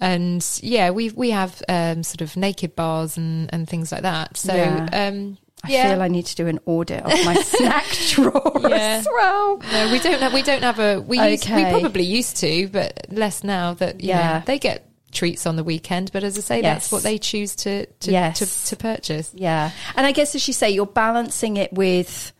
and 0.00 0.44
yeah, 0.62 0.90
we 0.90 1.10
we 1.10 1.30
have 1.30 1.62
um, 1.68 2.02
sort 2.02 2.20
of 2.20 2.32
Nakd 2.34 2.74
bars 2.76 3.16
and, 3.16 3.52
and 3.52 3.68
things 3.68 3.90
like 3.92 4.02
that. 4.02 4.36
So 4.36 4.54
Yeah. 4.54 4.88
um, 4.92 5.38
I 5.64 5.70
yeah. 5.70 5.90
feel 5.90 6.02
I 6.02 6.08
need 6.08 6.26
to 6.26 6.36
do 6.36 6.46
an 6.46 6.60
audit 6.66 7.02
of 7.04 7.24
my 7.24 7.34
snack 7.42 7.84
drawer 8.10 8.60
Yeah. 8.68 8.98
as 9.00 9.08
well. 9.12 9.58
no, 9.72 9.90
we 9.92 9.98
don't 9.98 10.20
have. 10.20 10.32
We 10.32 10.42
don't 10.42 10.62
have 10.62 10.78
a. 10.78 11.00
We 11.00 11.18
used, 11.20 11.48
we 11.50 11.64
probably 11.64 12.04
used 12.04 12.36
to, 12.38 12.68
but 12.68 13.06
less 13.10 13.42
now. 13.42 13.74
That 13.74 14.00
you 14.00 14.10
Yeah. 14.10 14.38
know, 14.38 14.42
they 14.46 14.58
get 14.60 14.84
treats 15.10 15.46
on 15.46 15.56
the 15.56 15.64
weekend, 15.64 16.12
but 16.12 16.22
as 16.22 16.36
I 16.38 16.42
say, 16.42 16.56
Yes. 16.62 16.74
that's 16.74 16.92
what 16.92 17.02
they 17.02 17.18
choose 17.18 17.56
to 17.56 17.86
to, 17.86 18.10
Yes. 18.12 18.38
to 18.38 18.68
to 18.70 18.76
purchase. 18.76 19.32
Yeah, 19.34 19.70
and 19.96 20.06
I 20.06 20.12
guess 20.12 20.34
as 20.36 20.46
you 20.46 20.54
say, 20.54 20.70
you're 20.70 20.86
balancing 20.86 21.56
it 21.56 21.72
with 21.72 22.32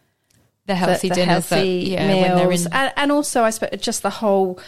The 0.67 0.75
healthy 0.77 1.09
the, 1.09 1.15
the 1.15 1.21
dinners, 1.23 1.49
healthy 1.49 1.97
that, 1.97 2.03
yeah, 2.17 2.37
meals, 2.47 2.67
in 2.67 2.73
and, 2.73 2.93
and 2.97 3.11
also 3.11 3.43
I 3.43 3.51
suppose 3.51 3.81
just 3.81 4.03
the 4.03 4.11
whole 4.11 4.61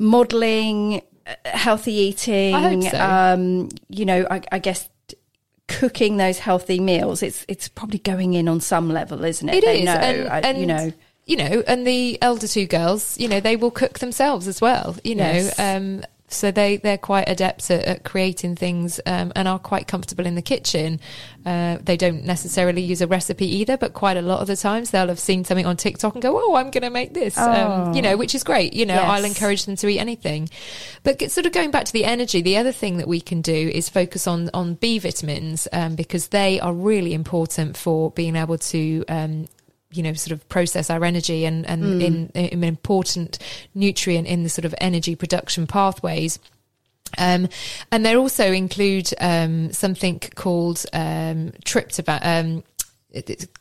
modelling 0.00 0.96
uh, 0.96 1.00
healthy 1.44 1.92
eating. 1.92 2.82
So. 2.82 2.98
Um, 3.00 3.68
you 3.88 4.04
know, 4.04 4.26
I, 4.30 4.42
I 4.52 4.58
guess 4.58 4.88
cooking 5.68 6.16
those 6.16 6.38
healthy 6.38 6.78
meals. 6.80 7.22
It's 7.22 7.44
it's 7.48 7.68
probably 7.68 7.98
going 7.98 8.34
in 8.34 8.48
on 8.48 8.60
some 8.60 8.88
level, 8.88 9.24
isn't 9.24 9.48
it? 9.48 9.56
It 9.56 9.64
They 9.64 9.78
is, 9.80 9.84
know, 9.84 9.92
and, 9.92 10.28
I- 10.28 10.40
and 10.40 10.58
you 10.58 10.66
know. 10.66 10.92
you 11.24 11.36
know, 11.36 11.62
and 11.66 11.84
the 11.86 12.20
elder 12.22 12.46
two 12.46 12.66
girls, 12.66 13.18
you 13.18 13.26
know, 13.28 13.40
they 13.40 13.56
will 13.56 13.72
cook 13.72 13.98
themselves 13.98 14.46
as 14.46 14.60
well. 14.60 14.96
You 15.02 15.16
know, 15.16 15.24
Yes. 15.32 15.58
um, 15.58 16.04
so 16.28 16.50
they 16.50 16.76
they're 16.78 16.98
quite 16.98 17.28
adept 17.28 17.70
at, 17.70 17.84
at 17.84 18.04
creating 18.04 18.56
things 18.56 19.00
um, 19.06 19.32
and 19.36 19.46
are 19.46 19.58
quite 19.58 19.86
comfortable 19.86 20.26
in 20.26 20.34
the 20.34 20.42
kitchen. 20.42 21.00
Uh, 21.44 21.78
they 21.82 21.96
don't 21.96 22.24
necessarily 22.24 22.82
use 22.82 23.00
a 23.00 23.06
recipe 23.06 23.46
either, 23.46 23.76
but 23.76 23.92
quite 23.94 24.16
a 24.16 24.22
lot 24.22 24.40
of 24.40 24.48
the 24.48 24.56
times 24.56 24.90
they'll 24.90 25.06
have 25.08 25.20
seen 25.20 25.44
something 25.44 25.66
on 25.66 25.76
TikTok 25.76 26.14
and 26.14 26.22
go, 26.22 26.36
"Oh, 26.36 26.56
I'm 26.56 26.70
going 26.70 26.82
to 26.82 26.90
make 26.90 27.14
this," 27.14 27.38
um, 27.38 27.94
you 27.94 28.02
know, 28.02 28.16
which 28.16 28.34
is 28.34 28.42
great. 28.42 28.72
You 28.72 28.86
know, 28.86 28.94
Yes. 28.94 29.08
I'll 29.08 29.24
encourage 29.24 29.66
them 29.66 29.76
to 29.76 29.88
eat 29.88 29.98
anything. 30.00 30.48
But 31.04 31.30
sort 31.30 31.46
of 31.46 31.52
going 31.52 31.70
back 31.70 31.84
to 31.84 31.92
the 31.92 32.04
energy, 32.04 32.42
the 32.42 32.56
other 32.56 32.72
thing 32.72 32.96
that 32.96 33.06
we 33.08 33.20
can 33.20 33.40
do 33.40 33.70
is 33.72 33.88
focus 33.88 34.26
on 34.26 34.50
on 34.52 34.74
B 34.74 34.98
vitamins 34.98 35.68
um, 35.72 35.94
because 35.94 36.28
they 36.28 36.58
are 36.60 36.72
really 36.72 37.14
important 37.14 37.76
for 37.76 38.10
being 38.10 38.36
able 38.36 38.58
to. 38.58 39.04
You 39.92 40.02
know, 40.02 40.12
sort 40.14 40.32
of 40.32 40.48
process 40.48 40.90
our 40.90 41.04
energy 41.04 41.44
and, 41.44 41.64
and 41.66 42.02
in, 42.02 42.28
in 42.34 42.58
an 42.58 42.64
important 42.64 43.38
nutrient 43.74 44.26
in 44.26 44.42
the 44.42 44.48
sort 44.48 44.64
of 44.64 44.74
energy 44.78 45.14
production 45.14 45.66
pathways. 45.66 46.38
Um, 47.18 47.48
and 47.92 48.04
they 48.04 48.16
also 48.16 48.52
include 48.52 49.12
um, 49.20 49.72
something 49.72 50.18
called 50.34 50.84
um, 50.92 51.52
tryptophan. 51.64 52.20
Um, 52.22 52.64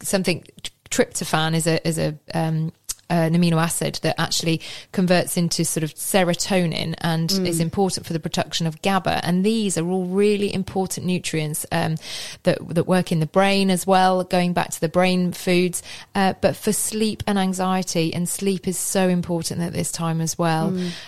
something 0.02 0.44
tryptophan 0.90 1.56
is 1.56 1.68
a 1.68 1.88
is 1.88 1.98
a 1.98 2.18
um, 2.34 2.72
an 3.10 3.34
amino 3.34 3.62
acid 3.62 4.00
that 4.02 4.20
actually 4.20 4.62
converts 4.92 5.38
into 5.38 5.64
sort 5.64 5.84
of 5.84 5.94
serotonin 5.94 6.96
and 7.00 7.32
is 7.32 7.60
important 7.60 8.06
for 8.06 8.14
the 8.14 8.20
production 8.20 8.66
of 8.68 8.82
GABA. 8.82 9.24
And 9.24 9.46
these 9.46 9.78
are 9.78 9.88
all 9.88 10.06
really 10.06 10.54
important 10.54 11.06
nutrients 11.06 11.66
um, 11.72 11.96
that 12.44 12.58
that 12.70 12.88
work 12.88 13.12
in 13.12 13.20
the 13.20 13.26
brain 13.26 13.70
as 13.70 13.86
well. 13.86 14.24
Going 14.24 14.54
back 14.54 14.72
to 14.72 14.82
the 14.82 14.90
brain 14.90 15.32
foods, 15.32 15.84
uh, 16.16 16.34
but 16.42 16.56
for 16.56 16.74
sleep 16.74 17.24
and 17.28 17.38
anxiety, 17.38 18.14
and 18.14 18.28
sleep 18.28 18.68
is 18.68 18.78
so 18.78 19.08
important 19.08 19.62
at 19.62 19.74
this 19.74 19.92
time 19.92 20.22
as 20.22 20.38
well. 20.38 20.68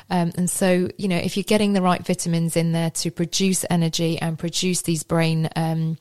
Um, 0.09 0.31
and 0.35 0.49
so, 0.49 0.89
you 0.97 1.07
know, 1.07 1.17
if 1.17 1.35
you're 1.35 1.43
getting 1.43 1.73
the 1.73 1.81
right 1.81 2.05
vitamins 2.05 2.55
in 2.55 2.71
there 2.71 2.91
to 2.91 3.11
produce 3.11 3.65
energy 3.69 4.19
and 4.19 4.37
produce 4.37 4.83
these 4.83 5.03
brain 5.03 5.49
um, 5.55 5.97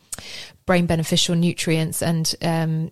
brain 0.67 0.87
beneficial 0.87 1.35
nutrients 1.37 2.03
and 2.03 2.35
um, 2.43 2.91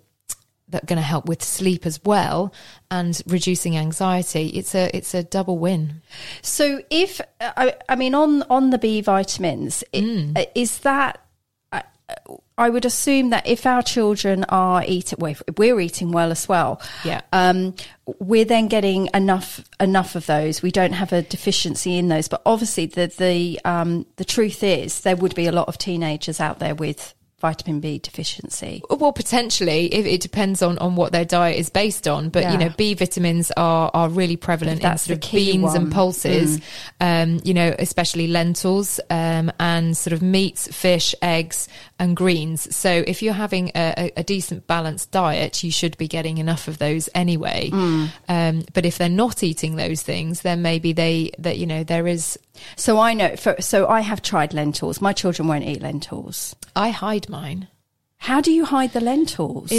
that 0.75 0.83
are 0.83 0.87
going 0.87 0.99
to 0.99 1.03
help 1.03 1.27
with 1.27 1.43
sleep 1.43 1.87
as 1.87 1.99
well 2.05 2.53
and 2.91 3.23
reducing 3.27 3.77
anxiety. 3.79 4.49
It's 4.49 4.75
a 4.75 4.95
it's 4.95 5.15
a 5.15 5.23
double 5.23 5.57
win. 5.59 6.03
So 6.43 6.83
if 6.91 7.21
I, 7.41 7.75
I 7.89 7.97
mean 7.97 8.15
on 8.15 8.43
on 8.51 8.71
the 8.71 8.79
B 8.79 9.01
vitamins, 9.01 9.83
Mm. 9.95 10.37
uh, 10.37 10.45
is 10.55 10.79
that 10.81 11.21
I, 11.73 11.83
I 12.59 12.69
would 12.71 12.85
assume 12.85 13.31
that 13.31 13.47
if 13.47 13.65
our 13.67 13.83
children 13.83 14.45
are 14.49 14.85
eating, 14.87 15.19
well, 15.21 15.35
we're 15.57 15.81
eating 15.81 16.13
well 16.13 16.31
as 16.31 16.49
well, 16.49 16.81
Yeah. 17.05 17.23
um, 17.33 17.75
we're 18.21 18.45
then 18.45 18.69
getting 18.69 19.09
enough 19.15 19.65
enough 19.81 20.15
of 20.15 20.27
those. 20.27 20.63
We 20.63 20.71
don't 20.71 20.93
have 20.93 21.13
a 21.13 21.23
deficiency 21.23 21.97
in 21.99 22.09
those, 22.09 22.29
but 22.29 22.43
obviously 22.45 22.87
the 22.87 23.07
the 23.07 23.61
um, 23.65 24.07
the 24.17 24.25
truth 24.25 24.63
is 24.63 25.01
there 25.01 25.17
would 25.17 25.35
be 25.35 25.47
a 25.47 25.53
lot 25.53 25.69
of 25.69 25.79
teenagers 25.79 26.41
out 26.41 26.59
there 26.59 26.75
with 26.75 27.15
vitamin 27.45 27.79
B 27.79 27.99
deficiency. 27.99 28.83
Well, 28.89 29.13
potentially, 29.13 29.93
if 29.93 30.07
it 30.07 30.23
depends 30.23 30.63
on, 30.63 30.79
on 30.79 30.97
what 30.97 31.13
their 31.13 31.27
diet 31.27 31.59
is 31.59 31.69
based 31.69 32.09
on. 32.09 32.31
But 32.31 32.51
you 32.51 32.57
know, 32.57 32.71
B 32.71 32.95
vitamins 32.95 33.51
are 33.55 33.91
are 33.93 34.09
really 34.09 34.39
prevalent 34.39 34.83
in 34.83 34.97
sort 34.97 35.23
of 35.23 35.31
beans 35.31 35.63
one. 35.63 35.75
Mm. 35.75 35.77
and 35.77 35.93
pulses. 35.93 36.61
Um, 37.03 37.41
you 37.45 37.53
know, 37.53 37.75
especially 37.79 38.29
lentils 38.29 38.99
um, 39.11 39.53
and 39.61 39.95
sort 39.95 40.15
of 40.15 40.23
meats, 40.23 40.75
fish, 40.75 41.15
eggs, 41.21 41.69
and 41.99 42.17
greens. 42.17 42.75
So 42.75 43.05
if 43.07 43.23
you're 43.23 43.35
having 43.35 43.71
a, 43.75 44.11
a, 44.17 44.25
decent 44.25 44.67
balanced 44.67 45.11
diet, 45.11 45.63
you 45.63 45.71
should 45.71 45.97
be 45.97 46.09
getting 46.09 46.39
enough 46.39 46.67
of 46.67 46.79
those 46.79 47.09
anyway. 47.15 47.71
Mm. 47.71 48.11
Um, 48.29 48.65
but 48.73 48.85
if 48.85 48.99
they're 48.99 49.09
not 49.09 49.43
eating 49.43 49.77
those 49.77 50.03
things, 50.03 50.43
then 50.43 50.63
maybe 50.63 50.93
they 50.93 51.31
that 51.39 51.59
you 51.59 51.67
know 51.67 51.85
there 51.85 52.07
is. 52.07 52.39
So 52.77 52.99
I 52.99 53.15
know. 53.15 53.37
For, 53.37 53.61
so 53.61 53.89
I 53.89 54.01
have 54.01 54.23
tried 54.23 54.55
lentils. 54.55 55.01
My 55.01 55.13
children 55.13 55.49
won't 55.49 55.65
eat 55.65 55.83
lentils. 55.83 56.57
I 56.75 56.91
hide 56.91 57.29
mine. 57.29 57.69
How 58.17 58.41
do 58.41 58.51
you 58.51 58.65
hide 58.65 58.93
the 58.93 59.01
lentils? 59.01 59.71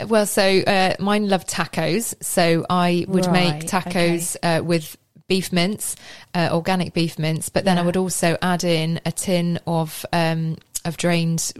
In 0.00 0.08
well, 0.08 0.26
so 0.26 0.42
uh, 0.42 0.94
mine 0.98 1.28
love 1.28 1.46
tacos, 1.46 2.14
so 2.22 2.66
I 2.68 3.06
would 3.08 3.26
Right, 3.26 3.60
make 3.60 3.70
tacos 3.70 4.36
uh, 4.42 4.62
with 4.64 4.96
beef 5.28 5.52
mince, 5.52 5.96
uh, 6.34 6.48
organic 6.52 6.92
beef 6.92 7.18
mince, 7.18 7.48
but 7.48 7.64
then 7.64 7.78
I 7.78 7.82
would 7.82 7.96
also 7.96 8.36
add 8.42 8.64
in 8.64 9.00
a 9.06 9.12
tin 9.12 9.60
of 9.66 10.04
um, 10.12 10.56
of 10.84 10.96
drained 10.96 11.52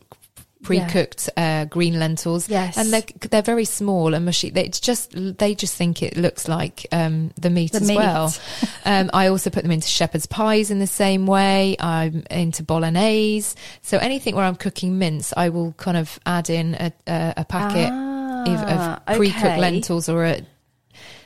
pre-cooked 0.63 1.29
uh, 1.37 1.65
green 1.65 1.99
lentils. 1.99 2.49
Yes. 2.49 2.77
and 2.77 2.93
they're 2.93 3.03
they're 3.31 3.43
very 3.43 3.65
small 3.65 4.15
and 4.15 4.25
mushy. 4.25 4.51
They 4.51 4.65
it's 4.65 4.79
just 4.81 5.11
they 5.13 5.55
just 5.57 5.75
think 5.75 6.03
it 6.03 6.17
looks 6.17 6.47
like 6.47 6.87
um, 6.93 7.33
the 7.41 7.51
meat 7.51 7.73
The 7.73 7.79
as 7.79 7.89
meat. 7.89 7.97
well. 7.97 8.33
um, 8.85 9.11
I 9.13 9.27
also 9.27 9.51
put 9.51 9.63
them 9.65 9.73
into 9.73 9.89
shepherd's 9.89 10.27
pies 10.27 10.71
in 10.71 10.79
the 10.79 10.87
same 10.87 11.27
way. 11.27 11.77
I'm 11.81 12.23
into 12.31 12.63
bolognese. 12.63 13.57
So 13.83 13.99
anything 13.99 14.37
where 14.37 14.45
I'm 14.45 14.55
cooking 14.57 14.99
mince, 14.99 15.33
I 15.37 15.49
will 15.49 15.73
kind 15.73 15.97
of 15.97 16.19
add 16.27 16.49
in 16.49 16.75
a, 16.75 16.93
a, 17.09 17.35
a 17.39 17.45
packet 17.45 17.89
of, 17.89 17.93
Ah, 17.93 19.01
of 19.07 19.17
pre-cooked 19.17 19.45
okay. 19.45 19.59
lentils 19.61 20.09
or 20.09 20.25
a. 20.27 20.47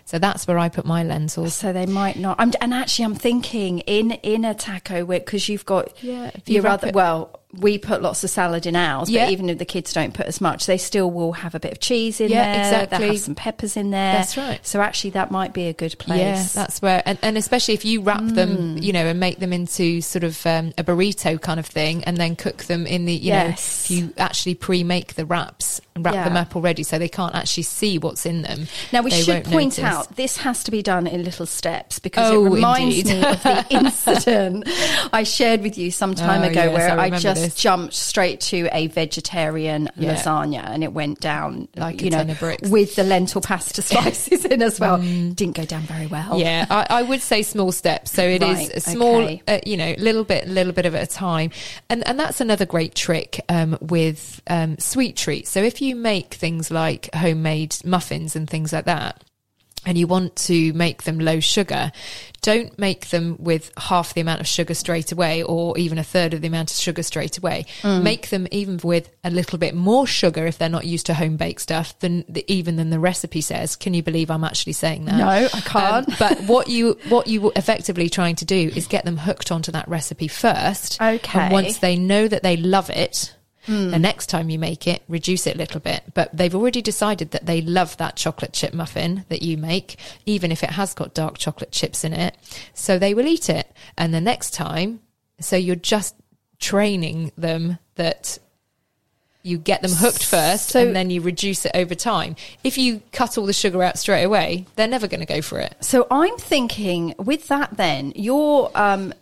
So 0.07 0.21
that's 0.21 0.47
where 0.47 0.57
I 0.59 0.69
put 0.69 0.87
my 0.87 1.03
lentils. 1.03 1.53
So 1.55 1.73
they 1.73 1.85
might 1.85 2.17
not. 2.17 2.37
I'm, 2.39 2.53
and 2.61 2.73
actually, 2.73 3.07
I'm 3.07 3.17
thinking 3.17 3.81
in 3.81 4.13
in 4.13 4.45
a 4.45 4.55
taco 4.55 5.05
because 5.05 5.49
you've 5.49 5.67
got 5.67 6.03
Yeah, 6.03 6.31
you 6.47 6.55
your 6.55 6.63
wrap 6.63 6.75
other. 6.75 6.89
it- 6.89 6.95
Well, 6.95 7.41
we 7.59 7.79
put 7.79 8.03
lots 8.03 8.23
of 8.25 8.31
salad 8.31 8.67
in 8.67 8.77
ours, 8.77 9.09
Yeah. 9.11 9.25
but 9.27 9.33
even 9.33 9.49
if 9.51 9.59
the 9.59 9.65
kids 9.65 9.93
don't 9.93 10.13
put 10.15 10.27
as 10.27 10.41
much, 10.41 10.67
they 10.67 10.79
still 10.79 11.11
will 11.11 11.33
have 11.33 11.55
a 11.55 11.61
bit 11.61 11.73
of 11.73 11.81
cheese 11.81 12.21
in 12.21 12.31
Yeah, 12.31 12.53
there. 12.53 12.61
exactly. 12.83 12.99
They'll 12.99 13.09
have 13.15 13.21
some 13.21 13.35
peppers 13.35 13.77
in 13.77 13.91
there. 13.91 14.13
That's 14.15 14.37
right. 14.37 14.61
So 14.67 14.81
actually, 14.81 15.11
that 15.11 15.31
might 15.31 15.53
be 15.53 15.67
a 15.69 15.73
good 15.73 15.97
place. 15.99 16.19
Yeah, 16.21 16.47
that's 16.55 16.83
where, 16.83 17.03
and, 17.07 17.19
and 17.23 17.37
especially 17.39 17.75
if 17.75 17.85
you 17.85 18.03
wrap 18.03 18.21
Mm. 18.23 18.35
them, 18.35 18.79
you 18.79 18.93
know, 18.93 19.07
and 19.07 19.19
make 19.21 19.39
them 19.39 19.53
into 19.53 20.01
sort 20.01 20.25
of 20.25 20.45
um, 20.47 20.73
a 20.79 20.85
burrito 20.85 21.41
kind 21.41 21.61
of 21.61 21.67
thing, 21.67 22.05
and 22.05 22.17
then 22.17 22.37
cook 22.37 22.65
them 22.65 22.87
in 22.87 23.05
the, 23.07 23.13
you 23.15 23.29
Yes. 23.29 23.91
know, 23.91 23.95
if 23.97 24.01
you 24.03 24.15
actually 24.19 24.55
pre-make 24.55 25.15
the 25.15 25.25
wraps 25.27 25.81
wrap 25.97 26.15
Yeah. 26.15 26.25
them 26.25 26.37
up 26.37 26.55
already, 26.57 26.83
so 26.83 26.99
they 26.99 27.09
can't 27.09 27.35
actually 27.35 27.63
see 27.65 27.99
what's 27.99 28.27
in 28.27 28.43
them. 28.43 28.67
Now 28.93 29.03
we 29.03 29.11
they 29.11 29.23
should 29.23 29.45
point 29.45 29.79
notice. 29.79 29.85
out 29.85 30.17
this 30.17 30.37
has 30.39 30.63
to 30.65 30.71
be 30.71 30.83
done 30.83 31.07
in 31.07 31.25
little 31.25 31.47
steps 31.47 31.99
because 31.99 32.31
Oh, 32.33 32.47
it 32.47 32.51
reminds 32.51 32.99
indeed. 32.99 33.21
me 33.21 33.25
of 33.27 33.43
the 33.43 33.67
incident 33.71 34.65
I 35.13 35.23
shared 35.23 35.63
with 35.63 35.79
you 35.79 35.91
some 35.91 36.15
time 36.15 36.43
Oh, 36.43 36.49
ago 36.49 36.65
yes, 36.65 36.73
where 36.75 36.99
I 36.99 37.05
I, 37.07 37.11
just 37.11 37.43
this. 37.43 37.55
jumped 37.55 37.95
straight 37.95 38.41
to 38.43 38.69
a 38.73 38.87
vegetarian 38.89 39.89
Yeah. 39.97 40.15
lasagna 40.15 40.65
and 40.69 40.83
it 40.85 40.93
went 40.93 41.21
down 41.21 41.69
Like 41.77 42.01
a 42.01 42.05
you 42.05 42.11
know 42.11 42.19
ton 42.19 42.31
of 42.31 42.39
bricks. 42.41 42.69
Mm. 42.69 42.71
with 42.71 42.95
the 42.97 43.05
lentil 43.05 43.41
pasta 43.41 43.83
slices 43.93 44.45
in 44.45 44.63
as 44.63 44.81
well. 44.81 44.99
Didn't 44.99 45.53
go 45.57 45.65
down 45.65 45.83
very 45.83 46.07
well. 46.07 46.39
Yeah, 46.39 46.67
I, 46.71 46.87
I 46.91 47.03
would 47.03 47.21
say 47.23 47.43
small 47.43 47.73
steps. 47.73 48.11
So 48.13 48.23
it 48.23 48.43
is 48.43 48.57
Right, 48.59 48.71
a 48.75 48.81
small, 48.81 49.17
okay. 49.23 49.43
uh, 49.49 49.59
you 49.67 49.77
know, 49.77 49.95
little 49.99 50.25
bit, 50.25 50.49
little 50.49 50.73
bit 50.73 50.87
of 50.87 50.95
at 50.95 51.03
a 51.03 51.07
time, 51.07 51.51
and 51.89 52.07
and 52.07 52.19
that's 52.19 52.41
another 52.41 52.67
great 52.67 52.95
trick 52.95 53.41
um, 53.49 53.77
with 53.81 54.41
um, 54.49 54.79
sweet 54.79 55.17
treats. 55.17 55.51
So 55.51 55.63
if 55.63 55.81
you 55.83 55.86
make 55.95 56.34
things 56.34 56.70
like 56.70 57.14
homemade 57.14 57.76
muffins 57.84 58.34
and 58.34 58.49
things 58.49 58.72
like 58.72 58.87
that. 58.87 59.22
And 59.84 59.97
you 59.97 60.09
want 60.09 60.34
to 60.37 60.72
make 60.72 61.05
them 61.05 61.20
low 61.20 61.39
sugar, 61.39 61.93
don't 62.43 62.76
make 62.76 63.11
them 63.11 63.37
with 63.39 63.70
half 63.76 64.14
the 64.14 64.20
amount 64.20 64.41
of 64.41 64.47
sugar 64.49 64.74
straight 64.74 65.12
away 65.12 65.45
or 65.45 65.78
even 65.78 65.97
a 65.97 66.03
third 66.03 66.34
of 66.34 66.41
the 66.41 66.49
amount 66.49 66.72
of 66.72 66.76
sugar 66.76 67.05
straight 67.05 67.39
away. 67.39 67.66
Mm. 67.82 68.03
Make 68.03 68.30
them 68.30 68.49
even 68.51 68.80
with 68.82 69.11
a 69.22 69.30
little 69.30 69.59
bit 69.59 69.76
more 69.76 70.05
sugar 70.05 70.45
if 70.45 70.59
they're 70.59 70.68
not 70.68 70.87
used 70.87 71.07
to 71.07 71.14
home 71.14 71.37
baked 71.37 71.61
stuff 71.61 71.97
than 72.01 72.24
the, 72.28 72.45
even 72.53 72.74
than 72.74 72.91
the 72.91 72.99
recipe 72.99 73.41
says. 73.41 73.76
Can 73.76 73.95
you 73.95 74.03
believe 74.03 74.28
I'm 74.28 74.43
actually 74.43 74.72
saying 74.72 75.05
that? 75.05 75.18
No, 75.18 75.28
I 75.28 75.61
can't. 75.61 76.09
Um, 76.09 76.16
but 76.18 76.41
what 76.43 76.68
you 76.68 76.99
what 77.09 77.28
you 77.28 77.53
effectively 77.55 78.09
trying 78.09 78.34
to 78.37 78.45
do 78.45 78.72
is 78.74 78.89
get 78.89 79.05
them 79.05 79.18
hooked 79.18 79.53
onto 79.53 79.70
that 79.70 79.87
recipe 79.87 80.26
first. 80.26 81.01
Okay. 81.01 81.39
And 81.39 81.53
once 81.53 81.78
they 81.78 81.97
know 81.97 82.26
that 82.26 82.43
they 82.43 82.57
love 82.57 82.91
it, 82.91 83.36
Hmm. 83.67 83.91
the 83.91 83.99
next 83.99 84.27
time 84.27 84.49
you 84.49 84.59
make 84.59 84.87
it, 84.87 85.03
reduce 85.09 85.47
it 85.47 85.57
a 85.57 85.59
little 85.59 85.81
bit. 85.81 86.03
But 86.14 86.37
they've 86.37 86.55
already 86.55 86.81
decided 86.83 87.33
that 87.33 87.47
they 87.47 87.61
love 87.61 87.97
that 87.97 88.17
chocolate 88.17 88.53
chip 88.53 88.73
muffin 88.73 89.25
that 89.29 89.43
you 89.43 89.57
make, 89.57 89.97
even 90.25 90.53
if 90.53 90.62
it 90.62 90.71
has 90.71 90.95
got 90.95 91.14
dark 91.14 91.37
chocolate 91.39 91.73
chips 91.73 92.05
in 92.05 92.12
it. 92.12 92.37
So 92.75 92.99
they 92.99 93.12
will 93.12 93.27
eat 93.27 93.49
it. 93.51 93.73
And 93.99 94.14
the 94.14 94.21
next 94.21 94.55
time, 94.55 95.01
so 95.41 95.57
you're 95.57 95.75
just 95.77 96.14
training 96.59 97.33
them 97.37 97.79
that 97.97 98.39
you 99.43 99.59
get 99.59 99.81
them 99.83 99.93
hooked 99.93 100.25
first 100.25 100.71
So- 100.71 100.81
and 100.87 100.97
then 100.97 101.11
you 101.11 101.21
reduce 101.21 101.64
it 101.64 101.73
over 101.75 101.95
time. 101.95 102.35
If 102.64 102.77
you 102.79 103.03
cut 103.12 103.39
all 103.39 103.47
the 103.47 103.53
sugar 103.53 103.83
out 103.83 103.99
straight 103.99 104.25
away, 104.25 104.67
they're 104.77 104.89
never 104.89 105.07
going 105.07 105.21
to 105.21 105.27
go 105.27 105.41
for 105.43 105.59
it. 105.61 105.77
So 105.81 106.07
I'm 106.11 106.37
thinking 106.37 107.14
with 107.19 107.47
that 107.49 107.77
then, 107.77 108.12
your 108.17 108.71
um 108.75 109.12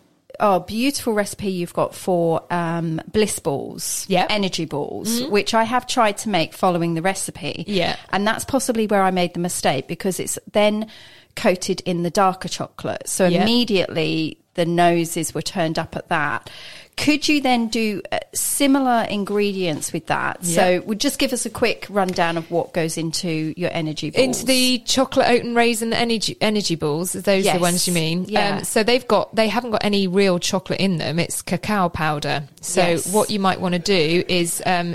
oh 0.40 0.60
beautiful 0.60 1.12
recipe 1.12 1.50
you've 1.50 1.72
got 1.74 1.94
for 1.94 2.42
um 2.52 3.00
bliss 3.12 3.38
balls, 3.38 4.04
Yep. 4.08 4.26
energy 4.30 4.64
balls, 4.64 5.22
which 5.24 5.54
I 5.54 5.64
have 5.64 5.86
tried 5.86 6.18
to 6.18 6.28
make 6.28 6.54
following 6.54 6.94
the 6.94 7.02
recipe. 7.02 7.64
Yeah. 7.66 7.96
And 8.10 8.26
that's 8.26 8.44
possibly 8.44 8.86
where 8.86 9.02
I 9.02 9.10
made 9.10 9.34
the 9.34 9.40
mistake 9.40 9.86
because 9.88 10.18
it's 10.20 10.38
then 10.52 10.88
coated 11.36 11.80
in 11.84 12.02
the 12.04 12.10
darker 12.10 12.48
chocolate. 12.48 13.08
So 13.08 13.26
Yeah. 13.26 13.42
immediately 13.42 14.38
the 14.54 14.64
noses 14.64 15.34
were 15.34 15.42
turned 15.42 15.78
up 15.78 15.96
at 15.96 16.08
that. 16.08 16.50
Could 16.96 17.26
you 17.26 17.40
then 17.40 17.66
do 17.66 18.00
uh, 18.12 18.20
similar 18.34 19.04
ingredients 19.10 19.92
with 19.92 20.06
that? 20.06 20.44
So, 20.44 20.80
would 20.82 21.00
just 21.00 21.18
give 21.18 21.32
us 21.32 21.44
a 21.44 21.50
quick 21.50 21.86
rundown 21.90 22.36
of 22.36 22.48
what 22.52 22.72
goes 22.72 22.96
into 22.96 23.52
your 23.56 23.70
energy 23.72 24.10
balls. 24.10 24.24
Into 24.24 24.46
the 24.46 24.78
chocolate 24.86 25.26
oat 25.28 25.42
and 25.42 25.56
raisin 25.56 25.92
energy 25.92 26.36
energy 26.40 26.76
balls. 26.76 27.16
Are 27.16 27.20
those 27.20 27.44
Yes. 27.46 27.56
the 27.56 27.60
ones 27.60 27.88
you 27.88 27.94
mean? 27.94 28.20
Um, 28.20 28.26
Yeah. 28.28 28.62
so 28.62 28.84
they've 28.84 29.06
got 29.08 29.34
they 29.34 29.48
haven't 29.48 29.72
got 29.72 29.84
any 29.84 30.06
real 30.06 30.38
chocolate 30.38 30.78
in 30.78 30.98
them. 30.98 31.18
It's 31.18 31.42
cacao 31.42 31.88
powder. 31.88 32.44
So 32.60 32.80
Yes. 32.86 33.12
what 33.12 33.28
you 33.28 33.40
might 33.40 33.60
want 33.60 33.72
to 33.72 33.80
do 33.80 34.22
is 34.28 34.62
um, 34.64 34.94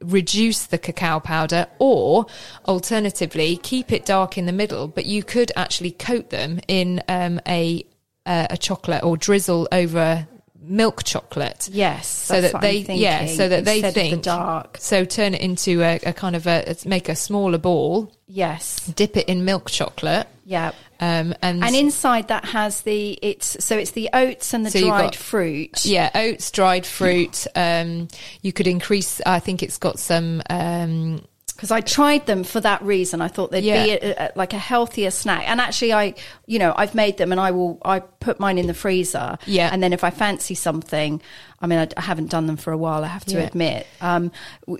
reduce 0.00 0.66
the 0.66 0.78
cacao 0.78 1.20
powder, 1.20 1.68
or 1.78 2.26
alternatively 2.66 3.56
keep 3.62 3.92
it 3.92 4.04
dark 4.04 4.36
in 4.36 4.46
the 4.46 4.52
middle. 4.52 4.88
But 4.88 5.06
you 5.06 5.22
could 5.22 5.52
actually 5.54 5.92
coat 5.92 6.30
them 6.30 6.60
in 6.66 7.02
um, 7.08 7.40
a 7.46 7.84
uh, 8.26 8.48
a 8.50 8.56
chocolate 8.56 9.02
or 9.04 9.16
drizzle 9.16 9.66
over 9.72 10.26
milk 10.60 11.04
chocolate. 11.04 11.68
Yes, 11.72 12.08
so 12.08 12.40
that 12.40 12.60
they 12.60 12.78
yeah, 12.78 13.26
so 13.26 13.48
that 13.48 13.64
they 13.64 13.78
of 13.78 13.84
the 13.84 13.92
think 13.92 14.22
dark. 14.24 14.76
So 14.80 15.04
turn 15.04 15.34
it 15.34 15.40
into 15.40 15.80
a, 15.82 16.00
a 16.04 16.12
kind 16.12 16.34
of 16.36 16.46
a 16.48 16.74
make 16.84 17.08
a 17.08 17.14
smaller 17.14 17.58
ball, 17.58 18.12
Yes. 18.26 18.80
dip 18.86 19.16
it 19.16 19.28
in 19.28 19.44
milk 19.44 19.70
chocolate, 19.70 20.26
Yeah. 20.44 20.72
um, 20.98 21.34
and 21.40 21.62
And 21.62 21.76
inside 21.76 22.26
that 22.28 22.46
has 22.46 22.80
the 22.82 23.16
it's 23.22 23.64
so 23.64 23.78
it's 23.78 23.92
the 23.92 24.10
oats 24.12 24.52
and 24.54 24.66
the 24.66 24.72
So 24.72 24.80
dried 24.80 25.02
got- 25.12 25.14
fruit. 25.14 25.84
yeah, 25.86 26.10
oats, 26.16 26.50
dried 26.50 26.84
fruit. 26.84 27.46
Um, 27.54 28.08
you 28.42 28.52
could 28.52 28.66
increase. 28.66 29.20
I 29.24 29.38
think 29.38 29.62
it's 29.62 29.78
got 29.78 30.00
some. 30.00 30.42
Um, 30.50 31.22
Because 31.56 31.70
I 31.70 31.80
tried 31.80 32.26
them 32.26 32.44
for 32.44 32.60
that 32.60 32.82
reason. 32.82 33.22
I 33.22 33.28
thought 33.28 33.50
they'd 33.50 33.62
be 33.62 33.68
a, 33.70 34.14
a, 34.26 34.32
like 34.36 34.52
a 34.52 34.58
healthier 34.58 35.10
snack. 35.10 35.48
And 35.48 35.58
actually, 35.60 35.92
I, 35.94 36.14
you 36.46 36.58
know, 36.58 36.74
I've 36.76 36.94
made 36.94 37.16
them 37.16 37.32
and 37.32 37.40
I 37.40 37.50
will, 37.50 37.80
I 37.84 38.00
put 38.00 38.38
mine 38.38 38.58
in 38.58 38.66
the 38.66 38.74
freezer. 38.74 39.38
Yeah. 39.46 39.70
And 39.72 39.82
then 39.82 39.92
if 39.92 40.04
I 40.04 40.10
fancy 40.10 40.54
something, 40.54 41.22
I 41.58 41.66
mean, 41.66 41.78
I, 41.78 41.88
I 41.96 42.02
haven't 42.02 42.30
done 42.30 42.46
them 42.46 42.58
for 42.58 42.70
a 42.72 42.76
while, 42.76 43.02
I 43.02 43.06
have 43.06 43.24
to 43.26 43.36
Yeah. 43.36 43.44
admit. 43.46 43.86
Um, 44.02 44.30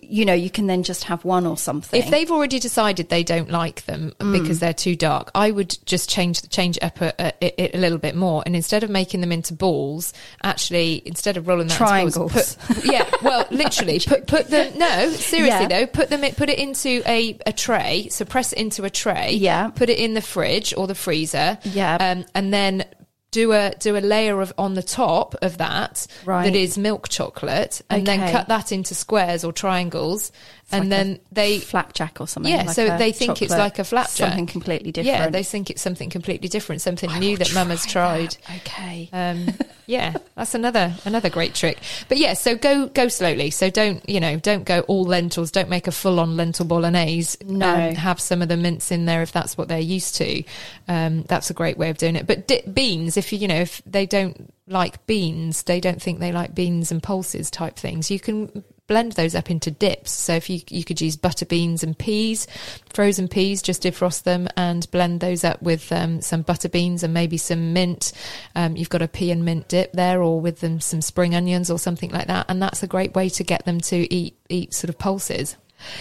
you 0.03 0.27
know, 0.27 0.35
you 0.35 0.51
can 0.51 0.67
then 0.67 0.83
just 0.83 1.05
have 1.05 1.25
one 1.25 1.47
or 1.47 1.57
something. 1.57 1.99
if 2.03 2.11
they've 2.11 2.31
already 2.31 2.59
decided 2.59 3.09
they 3.09 3.25
don't 3.25 3.51
like 3.51 3.87
them 3.87 4.13
Mm. 4.19 4.33
because 4.43 4.59
they're 4.61 4.75
too 4.75 4.95
dark, 4.97 5.31
I 5.35 5.51
would 5.51 5.79
just 5.87 6.11
change 6.11 6.47
change 6.51 6.77
it 6.77 6.83
up 6.85 7.01
a, 7.01 7.33
it 7.41 7.75
a 7.75 7.79
little 7.79 7.97
bit 7.99 8.15
more. 8.15 8.43
And 8.45 8.55
instead 8.55 8.83
of 8.85 8.91
making 8.91 9.23
them 9.23 9.33
into 9.33 9.55
balls, 9.55 10.13
actually, 10.43 11.01
instead 11.07 11.39
of 11.39 11.49
rolling 11.49 11.69
that 11.69 11.81
into 11.81 12.19
balls, 12.19 12.57
Triangles. 12.57 12.57
put, 12.67 12.85
yeah, 12.85 13.09
well, 13.23 13.47
literally, 13.51 13.99
put 14.07 14.27
put 14.27 14.49
them. 14.49 14.77
No, 14.79 15.11
seriously 15.13 15.47
Yeah. 15.47 15.69
though, 15.69 15.87
put 15.87 16.11
them. 16.11 16.25
In, 16.25 16.35
put 16.35 16.51
it 16.51 16.59
into 16.67 17.03
a, 17.07 17.39
a 17.47 17.53
tray. 17.53 18.09
So 18.11 18.25
press 18.25 18.53
it 18.53 18.59
into 18.59 18.85
a 18.85 18.91
tray. 18.91 19.33
Yeah. 19.35 19.69
Put 19.71 19.89
it 19.89 19.99
in 19.99 20.15
the 20.15 20.21
fridge 20.21 20.75
or 20.77 20.87
the 20.87 20.95
freezer. 20.95 21.59
Yeah. 21.65 21.97
Um, 21.97 22.25
and 22.35 22.53
then 22.53 22.85
do 23.33 23.53
a 23.53 23.75
do 23.79 23.97
a 23.97 24.01
layer 24.01 24.41
of 24.41 24.53
on 24.57 24.75
the 24.75 24.83
top 24.83 25.35
of 25.43 25.59
that 25.59 26.07
Right. 26.25 26.45
that 26.45 26.55
is 26.55 26.79
milk 26.79 27.09
chocolate, 27.09 27.83
and 27.91 28.07
then 28.07 28.33
cut 28.33 28.49
that 28.49 28.73
into 28.73 28.95
squares 28.95 29.45
or 29.45 29.53
triangles, 29.53 30.33
and 30.73 30.85
like 30.85 30.91
then 30.91 31.21
they 31.31 31.61
flapjack 31.61 32.21
or 32.21 32.27
something. 32.27 32.53
yeah, 32.53 32.65
like 32.65 32.75
so 32.75 32.99
they 32.99 33.13
think 33.13 33.41
it's 33.41 33.53
like 33.53 33.79
a 33.79 33.85
flapjack, 33.85 34.31
Something 34.31 34.47
completely 34.47 34.91
different. 34.91 35.19
Yeah, 35.19 35.31
they 35.31 35.45
think 35.45 35.71
it's 35.71 35.81
something 35.81 36.11
completely 36.11 36.49
different, 36.49 36.83
something 36.83 37.09
I 37.09 37.19
new 37.21 37.37
that 37.37 37.55
Mum 37.55 37.71
has 37.71 37.87
tried. 37.87 38.37
that. 38.49 38.57
Okay. 38.67 39.09
Um, 39.13 39.47
yeah, 39.87 40.15
that's 40.35 40.55
another 40.55 40.95
another 41.05 41.31
great 41.31 41.55
trick. 41.55 41.79
But 42.09 42.19
yeah, 42.19 42.35
so 42.35 42.57
go 42.57 42.89
go 42.89 43.07
slowly. 43.07 43.51
So 43.51 43.71
don't 43.71 44.07
you 44.09 44.19
know 44.19 44.39
don't 44.39 44.65
go 44.65 44.81
all 44.81 45.05
lentils. 45.05 45.53
Don't 45.53 45.69
make 45.69 45.87
a 45.87 45.93
full 45.93 46.19
on 46.19 46.37
lentil 46.37 46.67
bolognese. 46.67 47.39
No. 47.45 47.73
Um, 47.73 47.95
have 47.95 48.21
some 48.21 48.43
of 48.43 48.49
the 48.49 48.57
mince 48.57 48.91
in 48.91 49.05
there 49.05 49.23
if 49.23 49.31
that's 49.31 49.57
what 49.57 49.69
they're 49.69 49.79
used 49.79 50.17
to. 50.17 50.43
Um, 50.89 51.23
that's 51.23 51.49
a 51.49 51.55
great 51.55 51.79
way 51.79 51.91
of 51.91 51.99
doing 51.99 52.17
it. 52.17 52.27
But 52.27 52.49
di- 52.49 52.63
beans, 52.63 53.17
if 53.17 53.33
you 53.33 53.39
you 53.39 53.47
know 53.47 53.61
if 53.61 53.83
they 53.87 54.05
don't 54.05 54.53
like 54.67 55.07
beans, 55.07 55.63
they 55.63 55.79
don't 55.79 56.03
think 56.03 56.19
they 56.19 56.33
like 56.33 56.57
beans 56.57 56.91
and 56.91 57.01
pulses 57.01 57.51
type 57.53 57.77
things. 57.77 58.11
You 58.11 58.19
can 58.19 58.65
blend 58.87 59.13
those 59.13 59.35
up 59.35 59.51
into 59.51 59.71
dips. 59.71 60.11
So 60.11 60.35
if 60.35 60.49
you 60.49 60.61
you 60.69 60.85
could 60.85 61.01
use 61.01 61.17
butter 61.17 61.47
beans 61.47 61.83
and 61.83 61.97
peas, 61.97 62.47
frozen 62.93 63.29
peas, 63.29 63.63
just 63.63 63.83
defrost 63.83 64.23
them 64.23 64.49
and 64.57 64.91
blend 64.91 65.21
those 65.21 65.45
up 65.45 65.61
with 65.63 65.91
um, 65.93 66.21
some 66.21 66.43
butter 66.43 66.69
beans 66.69 67.03
and 67.03 67.13
maybe 67.13 67.37
some 67.37 67.73
mint. 67.73 68.13
Um, 68.55 68.77
you've 68.77 68.89
got 68.89 69.03
a 69.03 69.09
pea 69.09 69.31
and 69.31 69.45
mint 69.45 69.69
dip 69.69 69.93
there, 69.93 70.23
or 70.23 70.41
with 70.41 70.61
them 70.61 70.81
some 70.81 71.01
spring 71.01 71.35
onions 71.35 71.71
or 71.71 71.79
something 71.79 72.11
like 72.11 72.27
that, 72.29 72.47
and 72.49 72.63
that's 72.63 72.83
a 72.83 72.87
great 72.87 73.15
way 73.15 73.29
to 73.31 73.45
get 73.45 73.65
them 73.65 73.81
to 73.83 74.13
eat 74.15 74.37
eat 74.49 74.75
sort 74.75 74.89
of 74.89 74.99
pulses. 74.99 75.57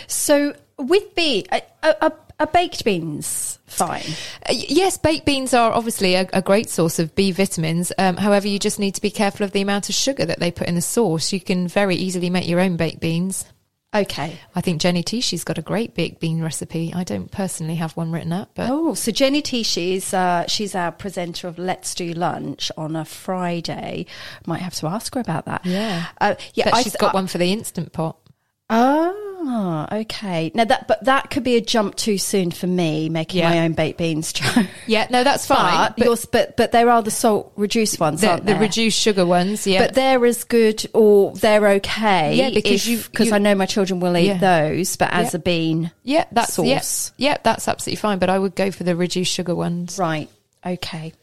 So 0.07 0.55
with 0.77 1.15
bee, 1.15 1.45
a 2.39 2.47
baked 2.47 2.83
beans 2.83 3.59
fine. 3.65 4.03
Uh, 4.47 4.53
yes, 4.53 4.97
baked 4.97 5.25
beans 5.25 5.53
are 5.53 5.71
obviously 5.71 6.15
a, 6.15 6.27
a 6.33 6.41
great 6.41 6.69
source 6.69 6.99
of 6.99 7.13
B 7.15 7.31
vitamins. 7.31 7.91
Um, 7.97 8.17
however, 8.17 8.47
you 8.47 8.59
just 8.59 8.79
need 8.79 8.95
to 8.95 9.01
be 9.01 9.11
careful 9.11 9.43
of 9.45 9.51
the 9.51 9.61
amount 9.61 9.89
of 9.89 9.95
sugar 9.95 10.25
that 10.25 10.39
they 10.39 10.51
put 10.51 10.67
in 10.67 10.75
the 10.75 10.81
sauce. 10.81 11.31
You 11.33 11.39
can 11.39 11.67
very 11.67 11.95
easily 11.95 12.29
make 12.29 12.47
your 12.47 12.59
own 12.59 12.77
baked 12.77 12.99
beans. 12.99 13.45
Okay. 13.93 14.38
I 14.53 14.59
think 14.59 14.81
Jenny 14.81 15.03
Tishi's 15.03 15.45
got 15.45 15.57
a 15.57 15.61
great 15.61 15.93
baked 15.95 16.19
bean 16.19 16.41
recipe. 16.43 16.93
I 16.93 17.05
don't 17.05 17.31
personally 17.31 17.75
have 17.75 17.93
one 17.93 18.11
written 18.11 18.33
up, 18.33 18.49
but 18.53 18.69
Oh, 18.69 18.93
so 18.93 19.09
Jenny 19.13 19.41
Tishi 19.41 19.93
is 19.93 20.13
uh, 20.13 20.45
she's 20.47 20.75
our 20.75 20.91
presenter 20.91 21.47
of 21.47 21.57
Let's 21.57 21.95
Do 21.95 22.11
Lunch 22.11 22.73
on 22.75 22.97
a 22.97 23.05
Friday. 23.05 24.05
Might 24.45 24.59
have 24.61 24.73
to 24.75 24.88
ask 24.88 25.13
her 25.15 25.21
about 25.21 25.45
that. 25.45 25.65
yeah, 25.65 26.07
uh, 26.19 26.36
yeah. 26.55 26.65
but 26.65 26.73
I- 26.73 26.81
she's 26.81 26.97
got 26.97 27.13
one 27.13 27.27
for 27.27 27.38
the 27.38 27.53
instant 27.53 27.93
pot. 27.93 28.17
Oh, 28.69 29.24
Ah, 29.48 29.88
okay. 29.98 30.52
Now 30.56 30.66
that, 30.66 30.88
but 30.88 31.04
that 31.06 31.30
could 31.30 31.43
be 31.43 31.56
a 31.56 31.62
jump 31.62 31.96
too 31.96 32.18
soon 32.18 32.50
for 32.52 32.66
me 32.68 33.10
making 33.10 33.39
Yeah. 33.41 33.50
my 33.52 33.60
own 33.60 33.74
baked 33.74 33.98
beans, 34.00 34.34
Joe. 34.34 34.64
Yeah, 34.88 35.06
no, 35.12 35.24
that's 35.24 35.46
fine. 35.46 35.93
But, 35.98 36.06
yours, 36.06 36.26
but 36.26 36.58
but 36.58 36.72
there 36.72 36.89
are 36.89 37.04
the 37.04 37.12
salt 37.12 37.54
reduced 37.56 38.00
ones, 38.00 38.22
the, 38.22 38.30
aren't 38.32 38.46
the 38.48 38.56
reduced 38.56 39.00
sugar 39.00 39.26
ones, 39.26 39.68
yeah. 39.68 39.86
But 39.86 39.93
they're 39.93 40.26
as 40.26 40.43
good 40.43 40.86
or 40.93 41.34
they're 41.36 41.68
okay. 41.74 42.36
Yeah, 42.36 42.50
because 42.50 42.88
you- 42.88 42.98
because 42.98 43.32
I 43.32 43.38
know 43.38 43.54
my 43.56 43.66
children 43.68 44.00
will 44.00 44.18
eat 44.18 44.28
Yeah. 44.28 44.38
those, 44.39 44.96
but 44.96 45.12
as 45.14 45.34
Yeah. 45.34 45.38
a 45.38 45.39
bean, 45.39 45.91
yeah, 46.04 46.26
that's 46.32 46.58
yeah, 46.58 46.80
sauce. 46.80 47.12
yeah, 47.18 47.38
that's 47.43 47.68
absolutely 47.68 47.98
fine. 47.98 48.18
But 48.20 48.30
I 48.32 48.39
would 48.39 48.56
go 48.56 48.72
for 48.72 48.84
the 48.84 48.96
reduced 48.96 49.32
sugar 49.32 49.54
ones. 49.56 49.98
right? 50.00 50.28
Okay. 50.66 51.14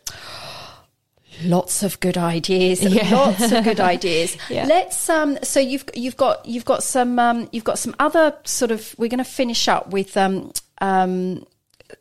Lots 1.45 1.83
of 1.83 1.99
good 2.01 2.19
ideas. 2.19 2.83
Yeah. 2.93 3.11
Lots 3.11 3.53
of 3.53 3.65
good 3.65 3.81
ideas. 3.81 4.37
Yeah. 4.51 4.67
Let's 4.67 5.09
um 5.09 5.39
so 5.43 5.61
you've 5.61 5.85
you've 5.95 6.17
got 6.17 6.45
you've 6.45 6.65
got 6.65 6.83
some 6.83 7.19
um 7.19 7.49
you've 7.53 7.65
got 7.65 7.79
some 7.79 7.95
other 7.99 8.35
sort 8.45 8.71
of 8.71 8.95
we're 8.99 9.09
going 9.09 9.19
to 9.19 9.25
finish 9.25 9.67
up 9.69 9.91
with 9.91 10.17
um 10.17 10.53
um 10.79 11.45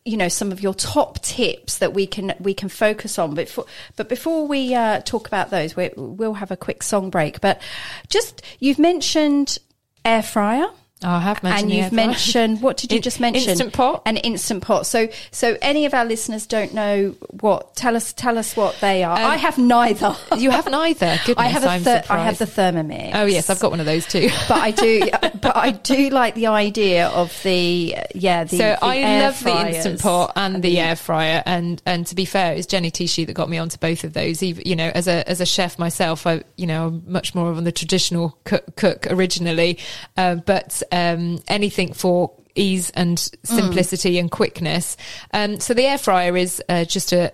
you 0.05 0.17
know 0.17 0.27
some 0.27 0.51
of 0.51 0.61
your 0.61 0.73
top 0.73 1.21
tips 1.21 1.77
that 1.77 1.93
we 1.93 2.07
can 2.07 2.33
we 2.39 2.53
can 2.53 2.69
focus 2.69 3.19
on 3.19 3.35
but 3.35 3.45
before, 3.45 3.65
but 3.95 4.09
before 4.09 4.47
we 4.47 4.73
uh, 4.73 4.99
talk 5.01 5.27
about 5.27 5.49
those 5.49 5.75
we, 5.75 5.89
we'll 5.95 6.33
have 6.33 6.51
a 6.51 6.57
quick 6.57 6.83
song 6.83 7.09
break 7.09 7.41
but 7.41 7.61
just 8.09 8.41
you've 8.59 8.79
mentioned 8.79 9.57
air 10.03 10.23
fryer 10.23 10.67
Oh, 11.03 11.09
I 11.09 11.19
have 11.19 11.41
mentioned 11.41 11.71
and 11.71 11.79
you've 11.79 11.91
mentioned 11.91 12.61
what 12.61 12.77
did 12.77 12.91
you 12.91 12.99
just 12.99 13.19
mention? 13.19 13.49
Instant 13.49 13.73
pot. 13.73 14.03
An 14.05 14.17
instant 14.17 14.63
pot. 14.63 14.85
So, 14.85 15.09
so 15.31 15.57
any 15.61 15.85
of 15.85 15.93
our 15.95 16.05
listeners 16.05 16.45
don't 16.45 16.73
know 16.73 17.15
what? 17.39 17.75
Tell 17.75 17.95
us, 17.95 18.13
tell 18.13 18.37
us 18.37 18.55
what 18.55 18.75
they 18.81 19.03
are. 19.03 19.17
I 19.17 19.35
have 19.37 19.57
neither. 19.57 20.15
You 20.37 20.51
have 20.51 20.69
neither. 20.69 21.17
Goodness, 21.25 21.37
I 21.37 21.47
have 21.47 21.63
a 21.63 21.79
ther- 21.79 22.03
I 22.13 22.23
have 22.23 22.37
the 22.37 22.45
Thermomix. 22.45 23.11
Oh 23.15 23.25
yes, 23.25 23.49
I've 23.49 23.59
got 23.59 23.71
one 23.71 23.79
of 23.79 23.85
those 23.85 24.05
too. 24.05 24.29
But 24.51 24.59
I 24.59 24.71
do, 24.71 25.01
but 25.41 25.55
I 25.55 25.71
do 25.71 26.09
like 26.09 26.35
the 26.35 26.47
idea 26.47 27.07
of 27.07 27.31
the 27.43 27.95
yeah. 28.13 28.43
The, 28.43 28.57
so 28.57 28.57
the 28.57 28.83
I 28.83 29.21
love 29.21 29.41
the 29.43 29.67
instant 29.67 30.01
pot 30.01 30.33
and 30.35 30.61
the 30.61 30.77
air 30.79 30.95
fryer, 30.95 31.41
and 31.45 31.81
and 31.85 32.05
to 32.07 32.15
be 32.15 32.25
fair, 32.25 32.53
it 32.53 32.57
was 32.57 32.65
Jenny 32.65 32.91
Tishi 32.91 33.25
that 33.25 33.33
got 33.33 33.49
me 33.49 33.57
onto 33.57 33.77
both 33.77 34.03
of 34.03 34.13
those. 34.13 34.43
Even 34.43 34.63
you 34.65 34.75
know, 34.75 34.91
as 34.93 35.07
a 35.07 35.27
as 35.29 35.39
a 35.39 35.45
chef 35.45 35.79
myself, 35.79 36.27
I 36.27 36.43
you 36.57 36.67
know 36.67 36.87
I'm 36.87 37.03
much 37.07 37.33
more 37.33 37.49
of 37.49 37.63
the 37.63 37.71
traditional 37.71 38.37
cook, 38.43 38.75
cook 38.75 39.07
originally, 39.09 39.77
uh, 40.17 40.35
but 40.35 40.81
um, 40.91 41.39
anything 41.47 41.93
for 41.93 42.31
ease 42.55 42.89
and 42.91 43.17
simplicity 43.43 44.19
and 44.19 44.29
quickness. 44.29 44.97
Um, 45.33 45.59
so 45.59 45.73
the 45.73 45.85
air 45.85 45.97
fryer 45.97 46.35
is 46.35 46.61
uh, 46.69 46.85
just 46.85 47.13
a 47.13 47.33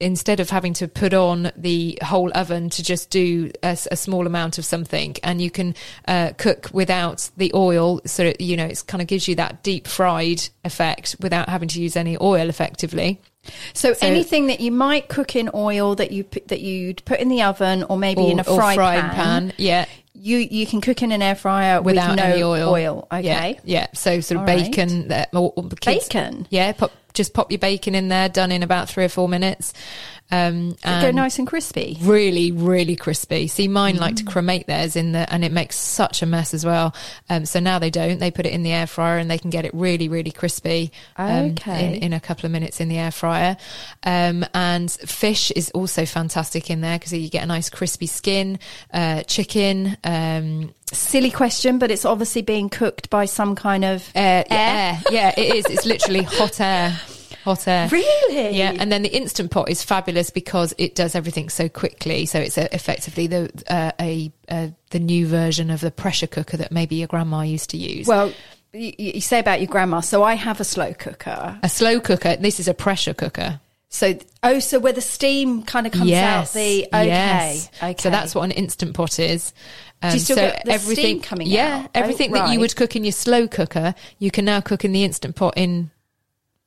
instead 0.00 0.38
of 0.38 0.48
having 0.48 0.72
to 0.72 0.86
put 0.86 1.12
on 1.12 1.50
the 1.56 1.98
whole 2.02 2.30
oven 2.34 2.70
to 2.70 2.82
just 2.82 3.10
do 3.10 3.50
a 3.62 3.74
small 3.74 4.26
amount 4.26 4.58
of 4.58 4.64
something 4.64 5.16
and 5.24 5.42
you 5.42 5.50
can 5.50 5.74
uh, 6.06 6.30
cook 6.38 6.70
without 6.72 7.28
the 7.36 7.50
oil 7.54 8.00
so 8.04 8.24
that, 8.24 8.40
you 8.40 8.56
know 8.56 8.64
it 8.64 8.82
kind 8.86 9.02
of 9.02 9.08
gives 9.08 9.26
you 9.26 9.34
that 9.34 9.62
deep 9.62 9.88
fried 9.88 10.48
effect 10.64 11.16
without 11.20 11.48
having 11.48 11.68
to 11.68 11.80
use 11.82 11.96
any 11.96 12.16
oil 12.20 12.48
effectively. 12.48 13.20
So, 13.72 13.92
So- 13.94 14.06
anything 14.06 14.48
that 14.48 14.60
you 14.60 14.70
might 14.70 15.08
cook 15.08 15.34
in 15.34 15.50
oil 15.54 15.94
that 15.96 16.12
you 16.12 16.24
that 16.46 16.60
you'd 16.60 17.04
put 17.04 17.18
in 17.18 17.28
the 17.28 17.42
oven 17.42 17.82
or 17.84 17.96
maybe 17.96 18.22
or, 18.22 18.30
in 18.30 18.40
a 18.40 18.44
fry 18.44 18.74
frying 18.74 19.00
pan, 19.00 19.14
pan 19.14 19.52
yeah 19.56 19.86
you 20.20 20.38
you 20.38 20.66
can 20.66 20.80
cook 20.80 21.02
in 21.02 21.12
an 21.12 21.22
air 21.22 21.34
fryer 21.34 21.80
without 21.80 22.10
with 22.10 22.18
no 22.18 22.24
any 22.24 22.42
oil. 22.42 22.68
oil. 22.70 23.08
Okay. 23.12 23.22
Yeah, 23.22 23.52
yeah. 23.64 23.86
So 23.94 24.20
sort 24.20 24.36
of 24.42 24.48
All 24.48 24.54
right. 24.54 24.64
bacon. 24.66 25.08
The 25.08 25.76
kids- 25.80 26.08
Bacon? 26.08 26.46
Yeah. 26.50 26.72
Pop, 26.72 26.92
just 27.14 27.34
pop 27.34 27.50
your 27.50 27.58
bacon 27.58 27.94
in 27.94 28.08
there. 28.08 28.28
Done 28.28 28.52
in 28.52 28.62
about 28.62 28.88
three 28.88 29.04
or 29.04 29.08
four 29.08 29.28
minutes. 29.28 29.72
Um, 30.30 30.76
Go 30.84 31.10
nice 31.10 31.38
and 31.38 31.46
crispy. 31.48 31.96
really, 32.02 32.52
really 32.52 32.96
crispy. 32.96 33.46
See, 33.48 33.66
mine 33.68 33.96
like 33.96 34.14
Mm. 34.14 34.18
to 34.18 34.24
cremate 34.24 34.66
theirs 34.66 34.94
in 34.96 35.12
the, 35.12 35.32
and 35.32 35.44
it 35.44 35.52
makes 35.52 35.76
such 35.76 36.20
a 36.22 36.26
mess 36.26 36.52
as 36.52 36.64
well. 36.66 36.94
Um, 37.30 37.46
so 37.46 37.60
now 37.60 37.78
they 37.78 37.90
don't. 37.90 38.18
They 38.18 38.30
put 38.30 38.44
it 38.46 38.52
in 38.52 38.62
the 38.62 38.72
air 38.72 38.86
fryer 38.86 39.18
and 39.18 39.30
they 39.30 39.38
can 39.38 39.50
get 39.50 39.64
it 39.64 39.72
really, 39.74 40.08
really 40.08 40.30
crispy. 40.30 40.92
um, 41.16 41.52
Okay. 41.52 41.96
In, 41.96 42.02
in 42.02 42.12
a 42.12 42.20
couple 42.20 42.44
of 42.46 42.52
minutes 42.52 42.80
in 42.80 42.88
the 42.88 42.98
air 42.98 43.10
fryer. 43.10 43.56
Um, 44.02 44.44
and 44.54 44.90
fish 44.90 45.50
is 45.52 45.70
also 45.70 46.04
fantastic 46.04 46.68
in 46.70 46.80
there 46.82 46.98
because 46.98 47.12
you 47.12 47.28
get 47.30 47.42
a 47.42 47.46
nice 47.46 47.70
crispy 47.70 48.06
skin. 48.06 48.58
Uh, 48.92 49.22
chicken. 49.22 49.96
Um, 50.04 50.74
Silly 50.92 51.30
question, 51.30 51.78
but 51.78 51.90
it's 51.90 52.04
obviously 52.06 52.40
being 52.42 52.68
cooked 52.70 53.10
by 53.10 53.26
some 53.26 53.54
kind 53.54 53.84
of 53.84 54.08
air, 54.14 54.44
Air? 54.50 54.58
air. 54.58 55.02
Yeah, 55.10 55.34
it 55.36 55.54
is. 55.56 55.64
It's 55.66 55.84
literally 55.86 56.22
hot 56.22 56.60
air. 56.60 56.98
Hot 57.48 57.66
air. 57.66 57.88
Really? 57.88 58.58
Yeah, 58.58 58.74
and 58.78 58.92
then 58.92 59.00
the 59.00 59.08
instant 59.08 59.50
pot 59.50 59.70
is 59.70 59.82
fabulous 59.82 60.28
because 60.28 60.74
it 60.76 60.94
does 60.94 61.14
everything 61.14 61.48
so 61.48 61.66
quickly. 61.66 62.26
So 62.26 62.38
it's 62.38 62.58
effectively 62.58 63.26
the 63.26 63.50
uh, 63.68 63.92
a 63.98 64.30
uh, 64.50 64.68
the 64.90 64.98
new 64.98 65.26
version 65.26 65.70
of 65.70 65.80
the 65.80 65.90
pressure 65.90 66.26
cooker 66.26 66.58
that 66.58 66.72
maybe 66.72 66.96
your 66.96 67.08
grandma 67.08 67.40
used 67.40 67.70
to 67.70 67.78
use. 67.78 68.06
Well, 68.06 68.34
you, 68.74 68.92
you 68.98 69.20
say 69.22 69.38
about 69.38 69.60
your 69.60 69.68
grandma. 69.68 70.00
So 70.00 70.22
I 70.22 70.34
have 70.34 70.60
a 70.60 70.64
slow 70.64 70.92
cooker. 70.92 71.58
a 71.62 71.68
slow 71.70 72.00
cooker. 72.00 72.36
This 72.36 72.60
is 72.60 72.68
a 72.68 72.74
pressure 72.74 73.14
cooker. 73.14 73.60
So 73.88 74.18
oh, 74.42 74.58
so 74.58 74.78
where 74.78 74.92
the 74.92 75.00
steam 75.00 75.62
kind 75.62 75.86
of 75.86 75.94
comes 75.94 76.10
yes. 76.10 76.50
out 76.50 76.52
the 76.52 76.84
okay, 76.92 77.06
yes. 77.06 77.70
okay. 77.78 77.96
So 77.98 78.10
that's 78.10 78.34
what 78.34 78.42
an 78.42 78.50
instant 78.50 78.92
pot 78.92 79.18
is. 79.18 79.54
Um, 80.02 80.12
you 80.12 80.18
still 80.18 80.36
so 80.36 80.42
get 80.42 80.66
the 80.66 80.72
everything, 80.72 81.04
steam 81.04 81.20
coming 81.22 81.46
yeah, 81.46 81.84
out? 81.84 81.90
everything 81.94 82.30
Oh, 82.32 82.34
that 82.34 82.52
you 82.52 82.60
would 82.60 82.76
cook 82.76 82.94
in 82.94 83.04
your 83.04 83.12
slow 83.12 83.48
cooker, 83.48 83.94
you 84.18 84.30
can 84.30 84.44
now 84.44 84.60
cook 84.60 84.84
in 84.84 84.92
the 84.92 85.02
instant 85.02 85.34
pot 85.34 85.54
in 85.56 85.90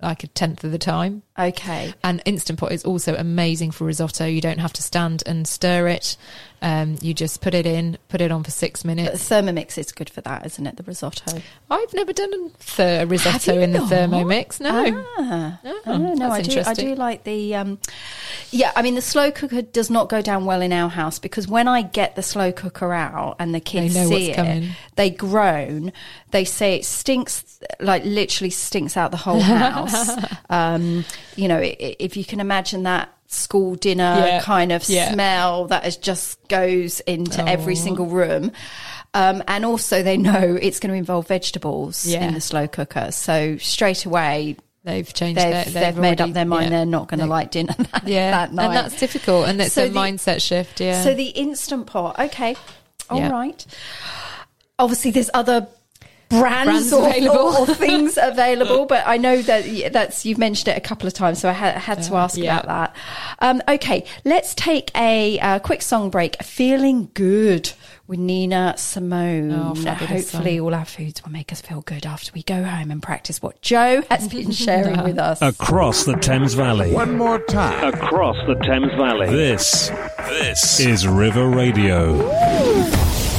like 0.02 0.24
a 0.24 0.28
tenth 0.28 0.64
of 0.64 0.72
the 0.72 0.78
time. 0.78 1.24
Okay. 1.38 1.94
And 2.04 2.22
Instant 2.26 2.60
Pot 2.60 2.72
is 2.72 2.84
also 2.86 3.16
amazing 3.16 3.72
for 3.72 3.86
risotto. 3.86 4.26
You 4.26 4.42
don't 4.42 4.60
have 4.60 4.74
to 4.74 4.84
stand 4.84 5.24
and 5.26 5.48
stir 5.48 5.88
it. 5.88 6.18
Um, 6.64 6.98
you 7.02 7.16
just 7.16 7.42
put 7.42 7.56
it 7.56 7.66
in, 7.66 7.98
put 8.08 8.22
it 8.22 8.32
on 8.32 8.44
for 8.44 8.52
six 8.52 8.84
But 8.84 8.96
the. 8.98 9.18
Thermomix 9.18 9.80
is 9.80 9.92
good 9.92 10.12
for 10.12 10.22
that, 10.22 10.46
isn't 10.46 10.68
it? 10.68 10.78
The 10.78 10.84
risotto. 10.84 11.42
I've 11.72 11.94
never 11.96 12.14
done 12.14 12.52
a 12.78 13.06
risotto 13.08 13.60
in 13.60 13.72
the 13.72 13.80
not? 13.80 13.90
Thermomix. 13.90 14.60
No. 14.60 15.04
Ah, 15.18 15.60
Oh, 15.64 15.82
oh, 15.88 16.14
no, 16.14 16.30
I 16.30 16.42
do. 16.44 16.62
I 16.62 16.74
do 16.76 16.94
like 16.94 17.24
the. 17.24 17.56
Um, 17.56 17.80
yeah, 18.52 18.72
I 18.76 18.84
mean 18.84 18.94
the 18.94 19.02
slow 19.02 19.32
cooker 19.32 19.64
does 19.64 19.90
not 19.90 20.08
go 20.10 20.22
down 20.22 20.46
well 20.46 20.62
in 20.62 20.72
our 20.72 20.90
house 20.90 21.18
because 21.18 21.48
when 21.48 21.68
I 21.68 21.82
get 21.82 22.16
the 22.16 22.22
slow 22.22 22.52
cooker 22.52 22.94
out 22.94 23.38
and 23.40 23.56
the 23.56 23.60
kids 23.60 23.96
see 23.96 24.30
it, 24.32 24.36
coming. 24.36 24.70
they 24.98 25.10
groan. 25.10 25.92
They 26.30 26.46
say 26.46 26.76
it 26.76 26.86
stinks, 26.86 27.60
like 27.80 28.06
literally 28.06 28.52
stinks 28.52 28.96
out 28.98 29.10
the 29.10 29.18
whole 29.18 29.40
house. 29.40 30.12
um, 30.50 31.06
you 31.36 31.48
know, 31.48 31.60
if 31.62 32.16
you 32.18 32.26
can 32.26 32.40
imagine 32.40 32.84
that 32.84 33.10
school 33.28 33.76
dinner 33.76 34.16
Yeah, 34.26 34.42
kind 34.42 34.72
of 34.72 34.88
yeah. 34.90 35.14
smell 35.14 35.68
that 35.68 35.86
is 35.88 35.96
just 35.98 36.46
goes 36.50 37.00
into 37.02 37.48
every 37.48 37.74
Oh. 37.74 37.78
single 37.78 38.06
room. 38.08 38.52
Um, 39.14 39.44
and 39.48 39.66
also, 39.66 40.04
they 40.04 40.18
know 40.18 40.58
it's 40.62 40.80
going 40.80 40.92
to 40.92 40.98
involve 40.98 41.28
vegetables 41.28 42.06
Yeah. 42.06 42.24
in 42.28 42.34
the 42.34 42.42
slow 42.42 42.68
cooker. 42.68 43.12
So 43.12 43.58
straight 43.58 44.06
away, 44.06 44.58
They've 44.84 45.14
changed 45.14 45.40
they've, 45.40 45.72
their, 45.74 45.92
they've, 45.92 45.96
made 45.98 46.20
already- 46.20 46.24
up 46.24 46.34
their 46.34 46.46
mind 46.46 46.72
they're 46.72 46.86
not 46.88 47.08
going 47.08 47.20
to 47.20 47.28
like 47.28 47.52
dinner 47.52 47.76
that, 47.94 48.08
Yeah, 48.08 48.32
that 48.32 48.52
night. 48.52 48.66
and 48.66 48.76
that's 48.76 49.00
difficult, 49.00 49.48
and 49.48 49.62
it's 49.62 49.74
So 49.76 49.84
a 49.86 49.90
the- 49.90 50.00
mindset 50.00 50.42
shift. 50.42 50.80
Yeah. 50.82 51.04
So 51.04 51.14
the 51.14 51.28
instant 51.28 51.86
pot, 51.86 52.18
okay, 52.20 52.56
all 53.10 53.30
right. 53.30 53.64
Obviously, 54.80 55.12
there's 55.12 55.30
other 55.36 55.68
brands, 56.32 56.90
Brands 56.90 56.94
or, 56.94 57.08
available. 57.08 57.40
or, 57.40 57.60
or 57.60 57.68
things 57.68 58.18
available, 58.22 58.86
but 58.86 59.04
I 59.06 59.18
know 59.18 59.42
that 59.42 59.68
yeah, 59.68 59.90
that's 59.90 60.26
you've 60.26 60.38
mentioned 60.38 60.70
it 60.70 60.78
a 60.78 60.82
couple 60.82 61.08
of 61.08 61.14
times, 61.14 61.40
so 61.40 61.50
I 61.50 61.54
had, 61.54 61.76
had 61.76 62.02
to 62.04 62.16
ask 62.16 62.38
yeah. 62.38 62.60
about 62.60 62.66
that. 62.68 62.96
Um, 63.40 63.62
okay, 63.68 64.06
let's 64.26 64.56
take 64.56 64.92
a 64.96 65.40
uh, 65.40 65.60
quick 65.60 65.82
song 65.82 66.10
break. 66.10 66.42
Feeling 66.42 67.12
good 67.14 67.72
with 68.08 68.20
Nina 68.20 68.74
Simone. 68.78 69.52
Oh, 69.52 69.74
Hopefully, 69.74 70.58
song. 70.58 70.60
all 70.60 70.76
our 70.76 70.86
foods 70.86 71.24
will 71.24 71.32
make 71.32 71.52
us 71.52 71.62
feel 71.62 71.82
good 71.82 72.06
after 72.06 72.32
we 72.34 72.44
go 72.44 72.64
home 72.64 72.92
and 72.92 73.02
practice 73.02 73.42
what 73.42 73.62
Joe 73.62 74.04
has 74.10 74.28
been 74.28 74.52
sharing 74.52 75.04
with 75.04 75.18
us. 75.18 75.42
Across 75.42 76.06
the 76.06 76.16
Thames 76.16 76.54
Valley. 76.54 76.92
One 76.94 77.18
more 77.18 77.40
time. 77.40 77.94
Across 77.94 78.48
the 78.48 78.56
Thames 78.56 78.92
Valley. 78.96 79.30
This, 79.30 79.90
this 80.28 80.80
is 80.80 81.08
River 81.08 81.48
Radio. 81.48 82.18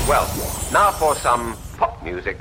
Well, 0.08 0.26
now 0.72 0.90
for 0.92 1.14
some 1.16 1.56
pop 1.76 2.02
music. 2.02 2.40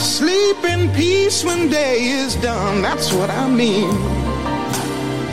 Sleep 0.00 0.64
in 0.64 0.90
peace 0.94 1.44
when 1.44 1.68
day 1.68 2.04
is 2.04 2.34
done, 2.36 2.80
that's 2.80 3.12
what 3.12 3.28
I 3.28 3.46
mean. 3.48 3.90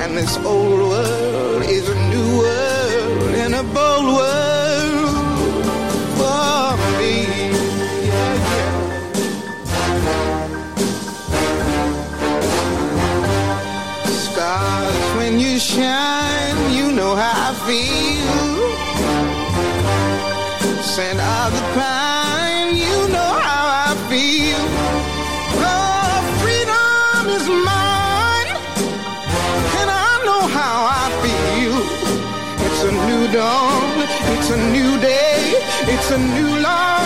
And 0.01 0.18
this 0.18 0.36
old 0.39 0.82
world 0.82 1.63
is 1.63 1.88
a 1.88 1.95
new 2.09 2.38
world 2.39 3.36
and 3.43 3.55
a 3.55 3.63
bold 3.63 4.07
world 4.20 5.65
for 6.20 6.76
me. 6.99 7.15
Stars, 14.05 15.15
when 15.18 15.39
you 15.39 15.59
shine, 15.59 16.74
you 16.74 16.91
know 16.91 17.15
how 17.15 17.49
I 17.49 17.53
feel. 17.65 18.68
Scent 20.84 21.20
of 21.20 21.53
the 21.55 21.61
pine, 21.74 21.97
It's 32.66 32.84
a 32.84 32.92
new 32.92 33.32
dawn, 33.32 34.02
it's 34.34 34.50
a 34.52 34.60
new 34.72 35.00
day, 35.00 35.54
it's 35.94 36.12
a 36.12 36.18
new 36.18 36.60
life 36.62 36.97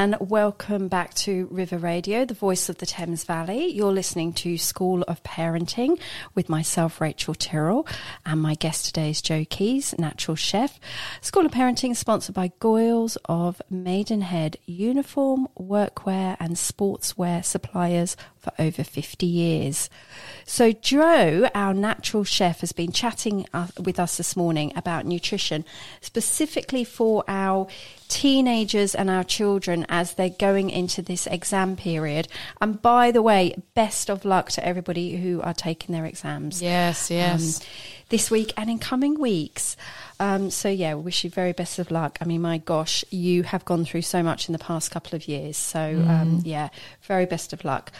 and 0.00 0.16
welcome 0.18 0.88
back 0.88 1.12
to 1.12 1.46
River 1.50 1.76
Radio, 1.76 2.24
the 2.24 2.32
voice 2.32 2.70
of 2.70 2.78
the 2.78 2.86
Thames 2.86 3.24
Valley. 3.24 3.66
You're 3.66 3.92
listening 3.92 4.32
to 4.32 4.56
School 4.56 5.02
of 5.02 5.22
Parenting 5.22 6.00
with 6.34 6.48
myself, 6.48 7.02
Rachel 7.02 7.34
Tyrrell, 7.34 7.86
and 8.24 8.40
my 8.40 8.54
guest 8.54 8.86
today 8.86 9.10
is 9.10 9.20
Joe 9.20 9.44
Keys, 9.50 9.94
natural 9.98 10.36
chef. 10.36 10.80
School 11.20 11.44
of 11.44 11.52
Parenting 11.52 11.90
is 11.90 11.98
sponsored 11.98 12.34
by 12.34 12.50
Goyles 12.62 13.18
of 13.26 13.60
Maidenhead 13.68 14.56
Uniform, 14.64 15.46
Workwear 15.58 16.34
and 16.40 16.56
Sportswear 16.56 17.44
suppliers 17.44 18.16
for 18.40 18.52
over 18.58 18.82
50 18.82 19.26
years. 19.26 19.90
So, 20.44 20.72
Joe, 20.72 21.48
our 21.54 21.74
natural 21.74 22.24
chef, 22.24 22.60
has 22.60 22.72
been 22.72 22.90
chatting 22.90 23.46
uh, 23.52 23.68
with 23.78 24.00
us 24.00 24.16
this 24.16 24.36
morning 24.36 24.72
about 24.74 25.06
nutrition, 25.06 25.64
specifically 26.00 26.84
for 26.84 27.22
our 27.28 27.68
teenagers 28.08 28.94
and 28.94 29.08
our 29.08 29.22
children 29.22 29.86
as 29.88 30.14
they're 30.14 30.28
going 30.28 30.70
into 30.70 31.02
this 31.02 31.26
exam 31.28 31.76
period. 31.76 32.26
And 32.60 32.82
by 32.82 33.10
the 33.10 33.22
way, 33.22 33.54
best 33.74 34.10
of 34.10 34.24
luck 34.24 34.50
to 34.52 34.66
everybody 34.66 35.16
who 35.16 35.40
are 35.42 35.54
taking 35.54 35.94
their 35.94 36.06
exams. 36.06 36.60
Yes, 36.60 37.10
yes. 37.10 37.60
Um, 37.60 37.66
this 38.10 38.30
week 38.30 38.52
and 38.56 38.68
in 38.70 38.78
coming 38.78 39.18
weeks. 39.18 39.76
Um, 40.18 40.50
so 40.50 40.68
yeah, 40.68 40.94
we 40.94 41.02
wish 41.02 41.24
you 41.24 41.30
very 41.30 41.52
best 41.52 41.78
of 41.78 41.90
luck. 41.90 42.18
I 42.20 42.26
mean, 42.26 42.42
my 42.42 42.58
gosh, 42.58 43.04
you 43.10 43.42
have 43.44 43.64
gone 43.64 43.84
through 43.86 44.02
so 44.02 44.22
much 44.22 44.48
in 44.48 44.52
the 44.52 44.58
past 44.58 44.90
couple 44.90 45.16
of 45.16 45.26
years. 45.26 45.56
So 45.56 45.80
um, 46.06 46.42
yeah, 46.44 46.68
very 47.02 47.24
best 47.24 47.52
of 47.54 47.64
luck. 47.64 47.90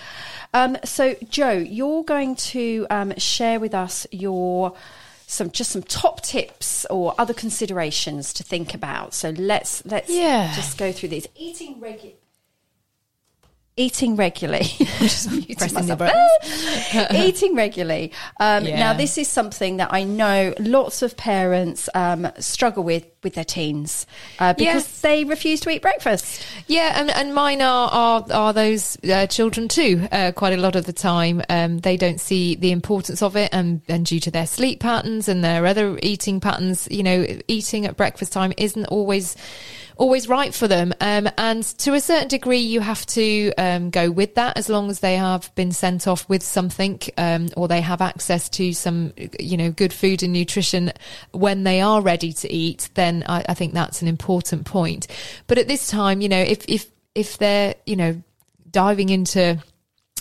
Um, 0.52 0.76
so 0.84 1.14
Joe, 1.30 1.52
you're 1.52 2.04
going 2.04 2.36
to 2.36 2.86
um, 2.90 3.16
share 3.18 3.58
with 3.58 3.74
us 3.74 4.06
your 4.10 4.74
some 5.26 5.50
just 5.52 5.70
some 5.70 5.82
top 5.84 6.22
tips 6.22 6.84
or 6.90 7.14
other 7.16 7.32
considerations 7.32 8.32
to 8.34 8.42
think 8.42 8.74
about. 8.74 9.14
So 9.14 9.30
let's 9.30 9.82
let's 9.86 10.10
Yeah. 10.10 10.52
just 10.54 10.76
go 10.76 10.92
through 10.92 11.10
these. 11.10 11.26
Eating 11.36 11.80
regular. 11.80 12.16
Eating 13.80 14.14
regularly. 14.16 14.66
I'm 14.80 14.86
just 15.08 15.30
muting 15.32 15.56
Pressing 15.56 15.86
the 15.86 15.96
myself. 15.96 17.12
Eating 17.14 17.54
regularly. 17.56 18.12
Um, 18.38 18.66
Yeah. 18.66 18.78
Now, 18.78 18.92
this 18.92 19.16
is 19.16 19.26
something 19.26 19.78
that 19.78 19.88
I 19.92 20.04
know 20.04 20.52
lots 20.58 21.00
of 21.02 21.16
parents 21.16 21.88
um, 21.94 22.28
struggle 22.38 22.84
with 22.84 23.06
with 23.22 23.34
their 23.34 23.44
teens 23.44 24.06
uh, 24.38 24.54
because 24.54 24.82
Yes. 24.88 25.00
they 25.02 25.24
refuse 25.24 25.60
to 25.60 25.68
eat 25.70 25.82
breakfast. 25.82 26.42
Yeah, 26.68 26.98
and, 26.98 27.10
and 27.10 27.34
mine 27.34 27.60
are 27.62 27.88
are, 27.90 28.24
are 28.32 28.52
those 28.52 28.96
uh, 29.04 29.26
children 29.26 29.68
too. 29.68 30.08
Uh, 30.12 30.32
quite 30.32 30.52
a 30.54 30.56
lot 30.60 30.74
of 30.76 30.84
the 30.86 30.92
time, 30.94 31.42
um, 31.50 31.78
they 31.80 31.96
don't 31.98 32.20
see 32.20 32.54
the 32.56 32.72
importance 32.72 33.22
of 33.22 33.36
it, 33.36 33.48
and 33.52 33.80
and 33.88 34.04
due 34.06 34.20
to 34.20 34.30
their 34.30 34.46
sleep 34.46 34.80
patterns 34.80 35.28
and 35.28 35.42
their 35.44 35.64
other 35.66 35.98
eating 36.02 36.40
patterns, 36.40 36.86
you 36.90 37.02
know, 37.02 37.26
eating 37.48 37.86
at 37.86 37.96
breakfast 37.96 38.32
time 38.32 38.52
isn't 38.56 38.86
always 38.86 39.36
always 40.00 40.28
right 40.28 40.54
for 40.54 40.66
them. 40.66 40.94
Um, 41.00 41.28
and 41.36 41.62
to 41.62 41.92
a 41.92 42.00
certain 42.00 42.28
degree, 42.28 42.58
you 42.58 42.80
have 42.80 43.04
to 43.06 43.52
um, 43.58 43.90
go 43.90 44.10
with 44.10 44.34
that 44.36 44.56
as 44.56 44.70
long 44.70 44.88
as 44.88 45.00
they 45.00 45.16
have 45.16 45.54
been 45.54 45.72
sent 45.72 46.08
off 46.08 46.26
with 46.26 46.42
something 46.42 46.98
um, 47.18 47.50
or 47.54 47.68
they 47.68 47.82
have 47.82 48.00
access 48.00 48.48
to 48.48 48.72
some, 48.72 49.12
you 49.38 49.58
know, 49.58 49.70
good 49.70 49.92
food 49.92 50.22
and 50.22 50.32
nutrition 50.32 50.90
when 51.32 51.64
they 51.64 51.82
are 51.82 52.00
ready 52.00 52.32
to 52.32 52.50
eat. 52.50 52.88
Then 52.94 53.24
I, 53.28 53.44
I 53.50 53.54
think 53.54 53.74
that's 53.74 54.00
an 54.00 54.08
important 54.08 54.64
point. 54.64 55.06
But 55.46 55.58
at 55.58 55.68
this 55.68 55.88
time, 55.88 56.22
you 56.22 56.30
know, 56.30 56.40
if 56.40 56.64
if 56.66 56.90
if 57.14 57.36
they're, 57.36 57.74
you 57.84 57.96
know, 57.96 58.22
diving 58.70 59.10
into 59.10 59.62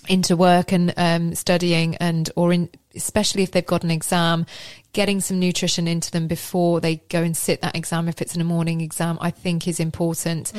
into 0.09 0.35
work 0.35 0.73
and 0.73 0.93
um, 0.97 1.35
studying 1.35 1.95
and 1.97 2.29
or 2.35 2.51
in 2.51 2.69
especially 2.95 3.43
if 3.43 3.51
they've 3.51 3.65
got 3.65 3.83
an 3.83 3.91
exam 3.91 4.45
getting 4.93 5.21
some 5.21 5.39
nutrition 5.39 5.87
into 5.87 6.11
them 6.11 6.27
before 6.27 6.81
they 6.81 6.97
go 7.09 7.21
and 7.21 7.37
sit 7.37 7.61
that 7.61 7.75
exam. 7.75 8.07
If 8.09 8.21
it's 8.21 8.35
in 8.35 8.41
a 8.41 8.45
morning 8.45 8.81
exam 8.81 9.17
i 9.21 9.31
think 9.31 9.67
is 9.67 9.79
important 9.79 10.51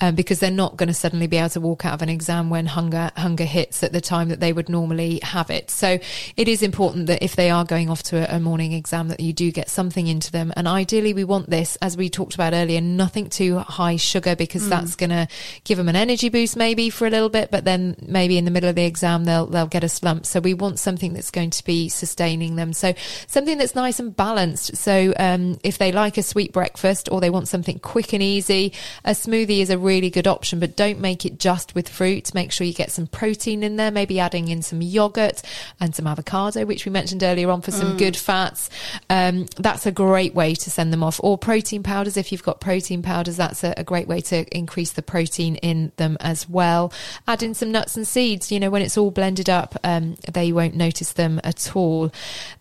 um, 0.00 0.14
because 0.14 0.40
they're 0.40 0.50
not 0.50 0.76
going 0.76 0.88
to 0.88 0.94
suddenly 0.94 1.26
be 1.26 1.36
able 1.36 1.48
to 1.48 1.60
walk 1.60 1.84
out 1.84 1.94
of 1.94 2.02
an 2.02 2.08
exam 2.08 2.50
when 2.50 2.66
hunger 2.66 3.10
hunger 3.16 3.44
hits 3.44 3.82
at 3.82 3.92
the 3.92 4.00
time 4.00 4.28
that 4.28 4.40
they 4.40 4.52
would 4.52 4.68
normally 4.68 5.20
have 5.22 5.50
it. 5.50 5.70
So 5.70 5.98
it 6.36 6.48
is 6.48 6.62
important 6.62 7.06
that 7.06 7.22
if 7.22 7.36
they 7.36 7.50
are 7.50 7.64
going 7.64 7.88
off 7.88 8.02
to 8.04 8.30
a, 8.30 8.36
a 8.36 8.40
morning 8.40 8.72
exam 8.72 9.08
that 9.08 9.20
you 9.20 9.32
do 9.32 9.50
get 9.50 9.68
something 9.70 10.06
into 10.06 10.30
them. 10.30 10.52
And 10.56 10.68
ideally 10.68 11.14
we 11.14 11.24
want 11.24 11.48
this 11.50 11.76
as 11.80 11.96
we 11.96 12.10
talked 12.10 12.34
about 12.34 12.52
earlier 12.52 12.80
nothing 12.80 13.30
too 13.30 13.58
high 13.58 13.96
sugar 13.96 14.36
because 14.36 14.68
that's 14.68 14.96
going 14.96 15.10
to 15.10 15.28
give 15.64 15.78
them 15.78 15.88
an 15.88 15.96
energy 15.96 16.28
boost 16.28 16.56
maybe 16.56 16.90
for 16.90 17.06
a 17.06 17.10
little 17.10 17.28
bit 17.28 17.50
but 17.50 17.64
then 17.64 17.96
maybe 18.02 18.36
in 18.36 18.44
the 18.44 18.50
middle 18.50 18.68
of 18.68 18.76
the 18.76 18.84
exam 18.84 19.24
they'll 19.24 19.46
they'll 19.46 19.66
get 19.66 19.84
a 19.84 19.88
slump. 19.88 20.26
So 20.26 20.40
we 20.40 20.54
want 20.54 20.78
something 20.78 21.14
that's 21.14 21.30
going 21.30 21.50
to 21.50 21.64
be 21.64 21.78
be 21.78 21.88
sustaining 21.88 22.56
them. 22.56 22.72
So 22.72 22.94
something 23.26 23.58
that's 23.58 23.74
nice 23.78 24.00
and 24.00 24.16
balanced. 24.16 24.76
So 24.76 25.14
um, 25.16 25.56
if 25.62 25.78
they 25.78 25.92
like 25.92 26.18
a 26.18 26.22
sweet 26.24 26.52
breakfast 26.52 27.08
or 27.12 27.20
they 27.20 27.30
want 27.30 27.46
something 27.46 27.78
quick 27.78 28.12
and 28.12 28.20
easy, 28.20 28.72
a 29.04 29.12
smoothie 29.12 29.60
is 29.60 29.70
a 29.70 29.78
really 29.78 30.10
good 30.10 30.26
option, 30.26 30.58
but 30.58 30.74
don't 30.74 30.98
make 30.98 31.24
it 31.24 31.38
just 31.38 31.76
with 31.76 31.88
fruit. 31.88 32.34
Make 32.34 32.50
sure 32.50 32.66
you 32.66 32.74
get 32.74 32.90
some 32.90 33.06
protein 33.06 33.62
in 33.62 33.76
there, 33.76 33.92
maybe 33.92 34.18
adding 34.18 34.48
in 34.48 34.62
some 34.62 34.82
yogurt 34.82 35.42
and 35.78 35.94
some 35.94 36.08
avocado, 36.08 36.66
which 36.66 36.84
we 36.84 36.90
mentioned 36.90 37.22
earlier 37.22 37.50
on 37.52 37.60
for 37.60 37.70
some 37.70 37.96
good 37.96 38.16
fats. 38.16 38.68
Um, 39.08 39.46
that's 39.56 39.86
a 39.86 39.92
great 39.92 40.34
way 40.34 40.56
to 40.56 40.70
send 40.70 40.92
them 40.92 41.04
off. 41.04 41.20
Or 41.22 41.38
protein 41.38 41.84
powders, 41.84 42.16
if 42.16 42.32
you've 42.32 42.42
got 42.42 42.60
protein 42.60 43.00
powders, 43.00 43.36
that's 43.36 43.62
a, 43.62 43.74
a 43.76 43.84
great 43.84 44.08
way 44.08 44.20
to 44.22 44.44
increase 44.56 44.90
the 44.90 45.02
protein 45.02 45.54
in 45.56 45.92
them 45.98 46.16
as 46.18 46.48
well. 46.48 46.92
Add 47.28 47.44
in 47.44 47.54
some 47.54 47.70
nuts 47.70 47.96
and 47.96 48.08
seeds. 48.08 48.50
You 48.50 48.58
know, 48.58 48.70
when 48.70 48.82
it's 48.82 48.98
all 48.98 49.12
blended 49.12 49.48
up, 49.48 49.76
um, 49.84 50.16
they 50.32 50.50
won't 50.50 50.74
notice 50.74 51.12
them 51.12 51.40
at 51.44 51.76
all. 51.76 52.10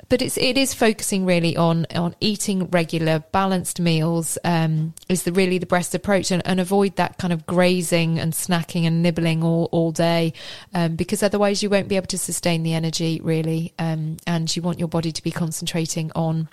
But 0.10 0.22
it's 0.22 0.38
it 0.38 0.58
is 0.58 0.74
focusing 0.74 1.26
really 1.26 1.58
on 1.58 1.86
on 1.94 2.16
eating 2.22 2.70
regular 2.70 3.20
balanced 3.32 3.82
meals 3.82 4.38
um, 4.46 4.94
is 5.10 5.24
the 5.24 5.34
really 5.34 5.58
the 5.58 5.66
best 5.66 5.94
approach 5.94 6.32
and, 6.32 6.42
and 6.46 6.60
avoid 6.60 6.96
that 6.96 7.18
kind 7.18 7.34
of 7.34 7.46
grazing 7.46 8.18
and 8.18 8.32
snacking 8.32 8.86
and 8.86 9.04
nibbling 9.04 9.44
all 9.44 9.68
all 9.72 9.92
day 9.92 10.32
um, 10.74 10.96
because 10.96 11.24
otherwise 11.24 11.62
you 11.62 11.70
won't 11.70 11.90
be 11.90 11.98
able 11.98 12.08
to 12.08 12.18
sustain 12.18 12.64
the 12.64 12.74
energy 12.74 13.20
really 13.22 13.74
um, 13.80 14.16
and 14.26 14.56
you 14.56 14.62
want 14.62 14.80
your 14.80 14.88
body 14.88 15.12
to 15.12 15.22
be 15.22 15.32
concentrating 15.32 16.10
on 16.16 16.48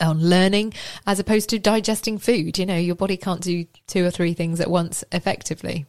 on 0.00 0.20
learning 0.20 0.72
as 1.06 1.18
opposed 1.18 1.50
to 1.50 1.58
digesting 1.58 2.16
food. 2.16 2.58
You 2.58 2.64
know 2.64 2.76
your 2.76 2.94
body 2.94 3.18
can't 3.18 3.42
do 3.42 3.66
two 3.86 4.06
or 4.06 4.10
three 4.10 4.32
things 4.32 4.60
at 4.60 4.70
once 4.70 5.04
effectively 5.12 5.84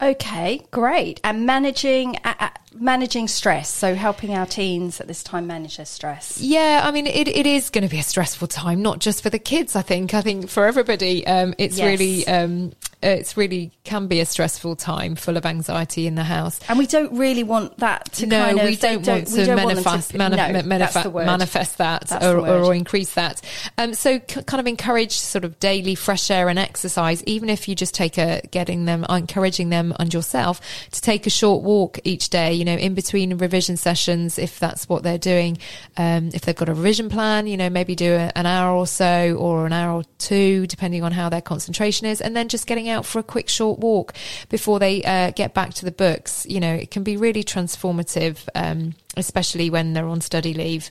Okay, 0.00 0.66
great. 0.70 1.20
And 1.22 1.46
managing 1.46 2.16
uh, 2.24 2.50
managing 2.74 3.28
stress, 3.28 3.68
so 3.70 3.94
helping 3.94 4.34
our 4.34 4.46
teens 4.46 5.00
at 5.00 5.06
this 5.06 5.22
time 5.22 5.46
manage 5.46 5.76
their 5.76 5.86
stress. 5.86 6.40
Yeah, 6.40 6.80
I 6.82 6.90
mean, 6.90 7.06
it, 7.06 7.28
it 7.28 7.46
is 7.46 7.70
going 7.70 7.84
to 7.84 7.90
be 7.90 7.98
a 7.98 8.02
stressful 8.02 8.48
time, 8.48 8.82
not 8.82 8.98
just 8.98 9.22
for 9.22 9.30
the 9.30 9.38
kids. 9.38 9.76
I 9.76 9.82
think. 9.82 10.14
I 10.14 10.20
think 10.22 10.48
for 10.48 10.66
everybody, 10.66 11.26
um, 11.26 11.54
it's 11.58 11.78
Yes. 11.78 11.86
really, 11.86 12.26
um, 12.26 12.72
it's 13.02 13.36
really 13.36 13.70
can 13.84 14.06
be 14.08 14.20
a 14.20 14.26
stressful 14.26 14.76
time, 14.76 15.14
full 15.14 15.36
of 15.36 15.46
anxiety 15.46 16.06
in 16.06 16.14
the 16.16 16.24
house. 16.24 16.58
And 16.68 16.78
we 16.78 16.86
don't 16.86 17.16
really 17.16 17.42
want 17.44 17.78
that 17.78 18.12
to 18.14 18.26
no, 18.26 18.44
kind 18.44 18.58
of 18.58 18.64
we 18.64 18.74
they 18.76 18.96
don't, 18.96 19.06
want 19.06 19.28
we 19.30 19.36
to 19.36 19.46
don't 19.46 19.64
want 19.64 19.78
to, 19.78 19.84
manif- 19.84 20.14
no, 20.14 20.28
manif- 20.28 20.78
that's 20.78 21.02
the 21.02 21.10
word. 21.10 21.26
manifest 21.26 21.78
that 21.78 22.08
That's 22.08 22.24
or, 22.24 22.38
or 22.38 22.74
increase 22.74 23.14
that. 23.14 23.40
Um, 23.78 23.94
so 23.94 24.20
c- 24.28 24.42
kind 24.42 24.60
of 24.60 24.66
encourage 24.66 25.12
sort 25.18 25.44
of 25.44 25.58
daily 25.60 25.94
fresh 25.94 26.30
air 26.30 26.48
and 26.48 26.58
exercise, 26.58 27.22
even 27.24 27.48
if 27.50 27.68
you 27.68 27.74
just 27.74 27.94
take 27.94 28.18
a 28.18 28.40
getting 28.50 28.84
them, 28.84 29.04
encouraging 29.08 29.61
them 29.68 29.94
and 29.98 30.12
yourself 30.12 30.60
to 30.90 31.00
take 31.00 31.26
a 31.26 31.30
short 31.30 31.62
walk 31.62 31.98
each 32.04 32.30
day. 32.30 32.52
You 32.52 32.64
know, 32.64 32.76
in 32.76 32.94
between 32.94 33.36
revision 33.38 33.76
sessions, 33.76 34.38
if 34.38 34.58
that's 34.58 34.88
what 34.88 35.02
they're 35.02 35.18
doing. 35.18 35.58
Um, 35.96 36.30
if 36.34 36.42
they've 36.42 36.56
got 36.56 36.68
a 36.68 36.74
revision 36.74 37.08
plan, 37.08 37.46
you 37.46 37.56
know, 37.56 37.70
maybe 37.70 37.94
do 37.94 38.12
a, 38.14 38.32
an 38.36 38.46
hour 38.46 38.74
or 38.74 38.86
so 38.86 39.36
or 39.38 39.66
an 39.66 39.72
hour 39.72 39.96
or 39.96 40.04
two, 40.18 40.66
depending 40.66 41.02
on 41.02 41.12
how 41.12 41.28
their 41.28 41.40
concentration 41.40 42.06
is, 42.06 42.20
and 42.20 42.36
then 42.36 42.48
just 42.48 42.66
getting 42.66 42.88
out 42.88 43.06
for 43.06 43.18
a 43.18 43.22
quick 43.22 43.48
short 43.48 43.78
walk 43.78 44.14
before 44.48 44.78
they 44.78 45.02
uh, 45.04 45.30
get 45.32 45.54
back 45.54 45.74
to 45.74 45.84
the 45.84 45.92
books. 45.92 46.46
You 46.48 46.60
know, 46.60 46.74
it 46.74 46.90
can 46.90 47.02
be 47.02 47.16
really 47.16 47.44
transformative. 47.44 48.48
Um, 48.54 48.94
especially 49.16 49.68
when 49.70 49.92
they're 49.92 50.06
on 50.06 50.20
study 50.20 50.54
leave, 50.54 50.90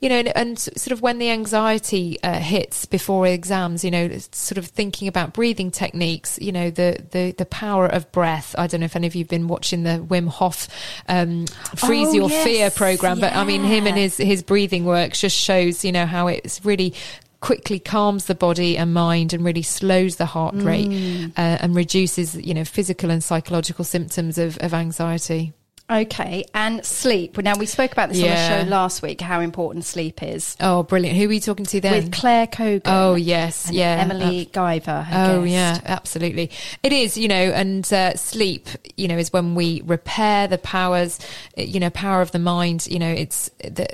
you 0.00 0.08
know, 0.08 0.16
and, 0.16 0.36
and 0.36 0.58
sort 0.58 0.90
of 0.92 1.02
when 1.02 1.18
the 1.18 1.30
anxiety 1.30 2.18
uh, 2.22 2.38
hits 2.40 2.84
before 2.84 3.26
exams, 3.26 3.84
you 3.84 3.90
know, 3.90 4.08
sort 4.32 4.58
of 4.58 4.66
thinking 4.66 5.06
about 5.08 5.32
breathing 5.32 5.70
techniques, 5.70 6.38
you 6.40 6.52
know, 6.52 6.70
the, 6.70 7.04
the, 7.10 7.32
the 7.32 7.46
power 7.46 7.86
of 7.86 8.10
breath. 8.12 8.54
I 8.58 8.66
don't 8.66 8.80
know 8.80 8.86
if 8.86 8.96
any 8.96 9.06
of 9.06 9.14
you've 9.14 9.28
been 9.28 9.46
watching 9.48 9.84
the 9.84 10.04
Wim 10.08 10.28
Hof 10.28 10.68
um, 11.08 11.46
Freeze 11.76 12.08
Oh, 12.08 12.12
Your 12.14 12.30
yes. 12.30 12.44
Fear 12.44 12.70
program, 12.70 13.20
but 13.20 13.34
I 13.34 13.44
mean, 13.44 13.62
him 13.62 13.86
and 13.86 13.96
his, 13.96 14.16
his 14.16 14.42
breathing 14.42 14.84
work 14.84 15.12
just 15.12 15.36
shows, 15.36 15.84
you 15.84 15.92
know, 15.92 16.06
how 16.06 16.26
it's 16.26 16.64
really 16.64 16.94
quickly 17.40 17.78
calms 17.78 18.26
the 18.26 18.34
body 18.34 18.76
and 18.76 18.92
mind 18.92 19.32
and 19.32 19.42
really 19.44 19.62
slows 19.62 20.16
the 20.16 20.26
heart 20.26 20.54
rate 20.56 20.88
Mm. 20.88 21.30
uh, 21.30 21.58
and 21.60 21.74
reduces, 21.74 22.34
you 22.34 22.52
know, 22.52 22.64
physical 22.64 23.10
and 23.10 23.24
psychological 23.24 23.84
symptoms 23.84 24.36
of, 24.38 24.58
of 24.58 24.74
anxiety. 24.74 25.52
Okay, 25.90 26.44
and 26.54 26.84
sleep. 26.84 27.36
Now 27.38 27.56
we 27.58 27.66
spoke 27.66 27.90
about 27.92 28.10
this 28.10 28.18
Yeah. 28.18 28.30
on 28.30 28.34
the 28.34 28.64
show 28.64 28.70
last 28.70 29.02
week. 29.02 29.20
How 29.20 29.40
important 29.40 29.84
sleep 29.84 30.22
is 30.22 30.56
Oh, 30.60 30.82
brilliant. 30.84 31.18
Who 31.18 31.24
are 31.24 31.28
we 31.28 31.40
talking 31.40 31.66
to 31.66 31.80
then? 31.80 31.92
with 31.94 32.12
Claire 32.12 32.46
Kogan. 32.46 32.82
Oh, 32.86 33.14
yes. 33.16 33.66
and 33.66 33.74
yeah. 33.76 33.96
Emily 34.00 34.48
Guyver. 34.52 35.06
Oh 35.10 35.42
guest. 35.44 35.50
yeah, 35.52 35.80
absolutely. 35.84 36.50
It 36.82 36.92
is, 36.92 37.18
you 37.18 37.26
know, 37.28 37.34
and 37.34 37.90
uh, 37.92 38.14
sleep, 38.16 38.68
you 38.96 39.08
know, 39.08 39.18
is 39.18 39.32
when 39.32 39.54
we 39.54 39.82
repair 39.84 40.46
the 40.46 40.58
powers, 40.58 41.18
uh, 41.58 41.62
you 41.62 41.80
know, 41.80 41.90
power 41.90 42.20
of 42.22 42.30
the 42.30 42.38
mind. 42.38 42.86
You 42.88 42.98
know, 43.00 43.10
it's 43.10 43.50
the 43.58 43.88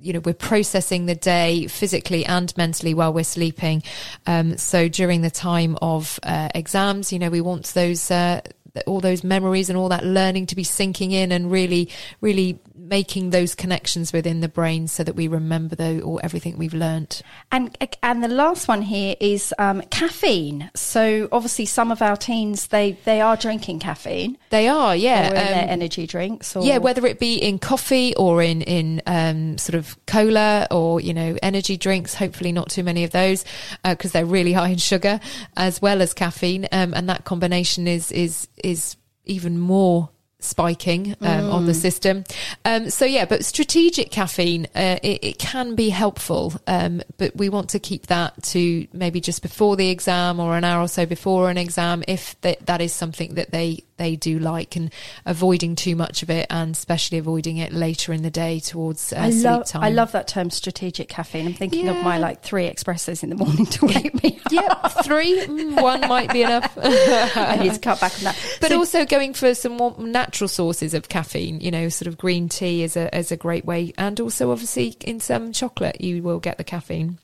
you 0.00 0.12
know 0.12 0.20
we're 0.20 0.32
processing 0.32 1.06
the 1.06 1.14
day 1.16 1.66
physically 1.66 2.24
and 2.24 2.56
mentally 2.56 2.94
while 2.94 3.12
we're 3.12 3.24
sleeping. 3.24 3.82
Um, 4.26 4.56
so 4.56 4.86
during 4.88 5.22
the 5.22 5.30
time 5.30 5.76
of 5.82 6.20
uh, 6.22 6.50
exams, 6.54 7.12
you 7.12 7.18
know, 7.18 7.30
we 7.30 7.40
want 7.40 7.64
those. 7.74 8.10
Uh, 8.10 8.40
all 8.86 9.00
those 9.00 9.24
memories 9.24 9.68
and 9.68 9.76
all 9.76 9.88
that 9.88 10.04
learning 10.04 10.46
to 10.46 10.56
be 10.56 10.64
sinking 10.64 11.12
in 11.12 11.32
and 11.32 11.50
really, 11.50 11.88
really 12.20 12.58
making 12.78 13.30
those 13.30 13.54
connections 13.54 14.12
within 14.12 14.40
the 14.40 14.48
brain 14.48 14.88
so 14.88 15.02
that 15.04 15.14
we 15.14 15.28
remember 15.28 15.74
though 15.74 15.98
or 16.00 16.20
everything 16.22 16.56
we've 16.56 16.74
learnt. 16.74 17.22
And 17.50 17.76
and 18.02 18.22
the 18.22 18.28
last 18.28 18.68
one 18.68 18.82
here 18.82 19.16
is 19.20 19.52
um, 19.58 19.82
caffeine. 19.90 20.70
So 20.74 21.28
obviously, 21.32 21.66
some 21.66 21.90
of 21.90 22.00
our 22.02 22.16
teens 22.16 22.68
they 22.68 22.98
they 23.04 23.20
are 23.20 23.36
drinking 23.36 23.80
caffeine 23.80 24.38
They 24.50 24.68
are, 24.68 24.94
yeah. 24.94 25.24
or 25.24 25.34
in 25.34 25.34
their 25.34 25.64
um, 25.64 25.70
energy 25.70 26.06
drinks. 26.06 26.54
Or, 26.56 26.64
Yeah, 26.64 26.78
whether 26.78 27.04
it 27.06 27.18
be 27.18 27.36
in 27.36 27.58
coffee 27.58 28.14
or 28.16 28.42
in 28.42 28.62
in 28.62 29.02
um, 29.06 29.58
sort 29.58 29.74
of 29.74 29.96
cola 30.06 30.66
or 30.70 31.00
you 31.00 31.14
know 31.14 31.36
energy 31.42 31.76
drinks. 31.76 32.14
Hopefully, 32.14 32.52
not 32.52 32.70
too 32.70 32.82
many 32.82 33.04
of 33.04 33.10
those 33.10 33.44
because 33.84 34.12
they're 34.12 34.26
really 34.26 34.52
high 34.58 34.68
in 34.70 34.78
sugar 34.78 35.20
as 35.56 35.82
well 35.82 36.00
as 36.02 36.14
caffeine, 36.14 36.68
um, 36.72 36.94
and 36.94 37.08
that 37.08 37.24
combination 37.24 37.86
is 37.86 38.12
is 38.12 38.48
is 38.62 38.96
even 39.24 39.58
more 39.58 40.10
spiking 40.40 41.16
um, 41.20 41.50
on 41.50 41.66
the 41.66 41.74
system. 41.74 42.24
Um, 42.64 42.90
so 42.90 43.04
yeah, 43.04 43.24
but 43.24 43.44
strategic 43.44 44.10
caffeine 44.10 44.66
uh, 44.74 44.98
it, 45.02 45.24
it 45.24 45.38
can 45.38 45.74
be 45.74 45.88
helpful, 45.88 46.54
um, 46.66 47.02
but 47.16 47.34
we 47.36 47.48
want 47.48 47.70
to 47.70 47.78
keep 47.78 48.06
that 48.06 48.40
to 48.44 48.86
maybe 48.92 49.20
just 49.20 49.42
before 49.42 49.76
the 49.76 49.90
exam 49.90 50.38
or 50.38 50.56
an 50.56 50.64
hour 50.64 50.82
or 50.82 50.88
so 50.88 51.06
before 51.06 51.50
an 51.50 51.58
exam 51.58 52.04
if 52.06 52.40
that 52.42 52.64
that 52.66 52.80
is 52.80 52.92
something 52.92 53.34
that 53.34 53.50
they 53.50 53.82
they 53.98 54.16
do 54.16 54.38
like 54.38 54.76
and 54.76 54.92
avoiding 55.26 55.76
too 55.76 55.94
much 55.94 56.22
of 56.22 56.30
it 56.30 56.46
and 56.50 56.74
especially 56.74 57.18
avoiding 57.18 57.58
it 57.58 57.72
later 57.72 58.12
in 58.12 58.22
the 58.22 58.30
day 58.30 58.58
towards 58.60 59.12
uh, 59.12 59.16
I 59.18 59.30
sleep 59.30 59.44
love 59.44 59.66
time. 59.66 59.82
I 59.84 59.90
love 59.90 60.12
that 60.12 60.28
term 60.28 60.50
strategic 60.50 61.08
caffeine. 61.08 61.46
I'm 61.46 61.54
thinking 61.54 61.88
of 61.88 61.96
my 62.02 62.18
like 62.18 62.42
three 62.42 62.68
espressos 62.70 63.22
in 63.22 63.28
the 63.30 63.36
morning 63.36 63.66
to 63.66 63.86
wake 63.86 64.22
me 64.22 64.40
up. 64.46 64.52
yeah, 64.52 64.88
three, 65.02 65.40
mm, 65.46 65.80
one 65.82 66.00
might 66.02 66.32
be 66.32 66.42
enough. 66.42 66.76
I 66.82 67.58
need 67.60 67.74
to 67.74 67.80
cut 67.80 68.00
back 68.00 68.14
on 68.18 68.24
that. 68.24 68.36
But 68.60 68.70
So- 68.70 68.78
also 68.78 69.04
going 69.04 69.34
for 69.34 69.54
some 69.54 69.72
more 69.76 69.94
natural 69.98 70.48
sources 70.48 70.94
of 70.94 71.08
caffeine, 71.08 71.60
you 71.60 71.70
know, 71.70 71.88
sort 71.88 72.06
of 72.06 72.16
green 72.16 72.48
tea 72.48 72.82
is 72.82 72.96
a 72.96 73.14
is 73.16 73.30
a 73.32 73.36
great 73.36 73.64
way, 73.64 73.92
and 73.98 74.18
also 74.20 74.50
obviously 74.52 74.96
in 75.04 75.20
some 75.20 75.52
chocolate 75.52 76.00
you 76.00 76.22
will 76.22 76.38
get 76.40 76.56
the 76.58 76.64
caffeine. 76.64 77.18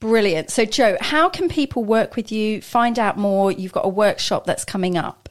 Brilliant. 0.00 0.50
So, 0.50 0.64
Joe, 0.66 0.96
how 1.00 1.28
can 1.30 1.48
people 1.48 1.84
work 1.84 2.16
with 2.16 2.30
you, 2.30 2.60
find 2.60 2.98
out 2.98 3.16
more? 3.16 3.50
You've 3.50 3.72
got 3.72 3.86
a 3.86 3.88
workshop 3.88 4.44
that's 4.44 4.64
coming 4.64 4.98
up. 4.98 5.23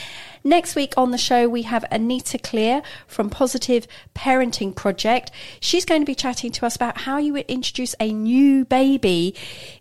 Next 0.46 0.74
week 0.76 0.92
on 0.98 1.10
the 1.10 1.16
show, 1.16 1.48
we 1.48 1.62
have 1.62 1.86
Anita 1.90 2.36
Cleare 2.36 2.82
from 3.06 3.30
Positive 3.30 3.86
Parenting 4.14 4.74
Project. 4.76 5.30
She's 5.58 5.86
going 5.86 6.02
to 6.02 6.06
be 6.06 6.14
chatting 6.14 6.52
to 6.52 6.66
us 6.66 6.76
about 6.76 6.98
how 6.98 7.16
you 7.16 7.32
would 7.32 7.46
introduce 7.46 7.94
a 7.98 8.12
new 8.12 8.66
baby 8.66 9.34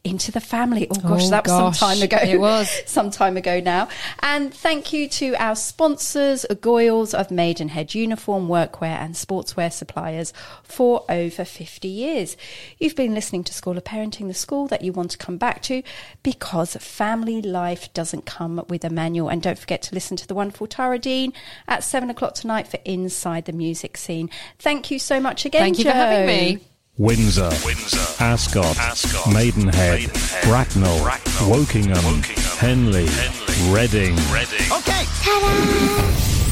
into 0.05 0.32
the 0.32 0.39
family. 0.39 0.88
Oh 0.89 0.95
gosh, 1.01 1.26
Oh, 1.26 1.30
that 1.32 1.43
was 1.45 1.51
gosh, 1.51 1.78
some 1.80 1.89
time 1.89 2.01
ago. 2.01 2.18
it 2.18 2.39
was. 2.39 2.70
some 2.86 3.11
time 3.11 3.36
ago 3.36 3.59
now. 3.59 3.89
And 4.22 4.53
thank 4.53 4.93
you 4.93 5.09
to 5.09 5.36
our 5.36 5.55
sponsors, 5.57 6.45
Goyles 6.49 7.14
of 7.14 7.30
Maidenhead 7.30 7.93
Uniform, 7.93 8.47
Workwear 8.47 8.97
and 9.01 9.16
Sportswear 9.16 9.70
Suppliers 9.72 10.32
for 10.64 11.06
over 11.10 11.45
50 11.45 11.88
years. 11.88 12.38
You've 12.78 12.95
been 12.95 13.14
listening 13.14 13.43
to 13.45 13.54
School 13.54 13.78
of 13.78 13.84
Parenting, 13.84 14.28
the 14.28 14.34
school 14.34 14.68
that 14.68 14.82
you 14.82 14.91
want 14.91 15.12
to 15.12 15.18
come 15.18 15.38
back 15.38 15.62
to 15.64 15.84
because 16.22 16.76
family 16.76 17.41
life 17.41 17.91
doesn't 17.93 18.26
come 18.26 18.64
with 18.70 18.84
a 18.84 18.89
manual. 18.89 19.30
And 19.30 19.41
don't 19.41 19.58
forget 19.58 19.82
to 19.84 19.95
listen 19.95 20.18
to 20.18 20.28
the 20.28 20.36
wonderful 20.36 20.68
Tara 20.68 20.99
Dean 20.99 21.34
at 21.68 21.84
7 21.84 22.10
o'clock 22.10 22.36
tonight 22.36 22.68
for 22.68 22.80
Inside 22.86 23.45
the 23.45 23.54
Music 23.54 23.97
Scene. 23.97 24.30
Thank 24.60 24.91
you 24.91 24.99
so 24.99 25.20
much 25.20 25.45
again, 25.45 25.62
Thank 25.62 25.80
you 25.80 25.86
for 25.86 25.91
having 25.91 26.28
me. 26.28 26.60
Windsor, 26.95 27.49
Windsor, 27.66 28.24
Ascot, 28.24 28.78
Ascot, 28.78 29.34
Maidenhead, 29.34 29.99
Maidenhead, 29.99 30.43
Bracknell, 30.43 31.01
Bracknell, 31.01 31.49
Wokingham, 31.49 31.95
Wokingham, 31.95 32.58
Henley, 32.60 33.08
Henley, 33.08 33.74
Reading. 33.74 34.16
Reading. 34.32 34.72
Okay. 34.72 35.04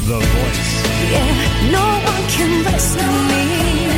The 0.08 0.20
Voice. 0.20 1.12
Yeah, 1.12 1.72
no 1.72 1.86
one 2.12 2.28
can 2.30 2.66
rescue 2.66 3.06
me. 3.06 3.91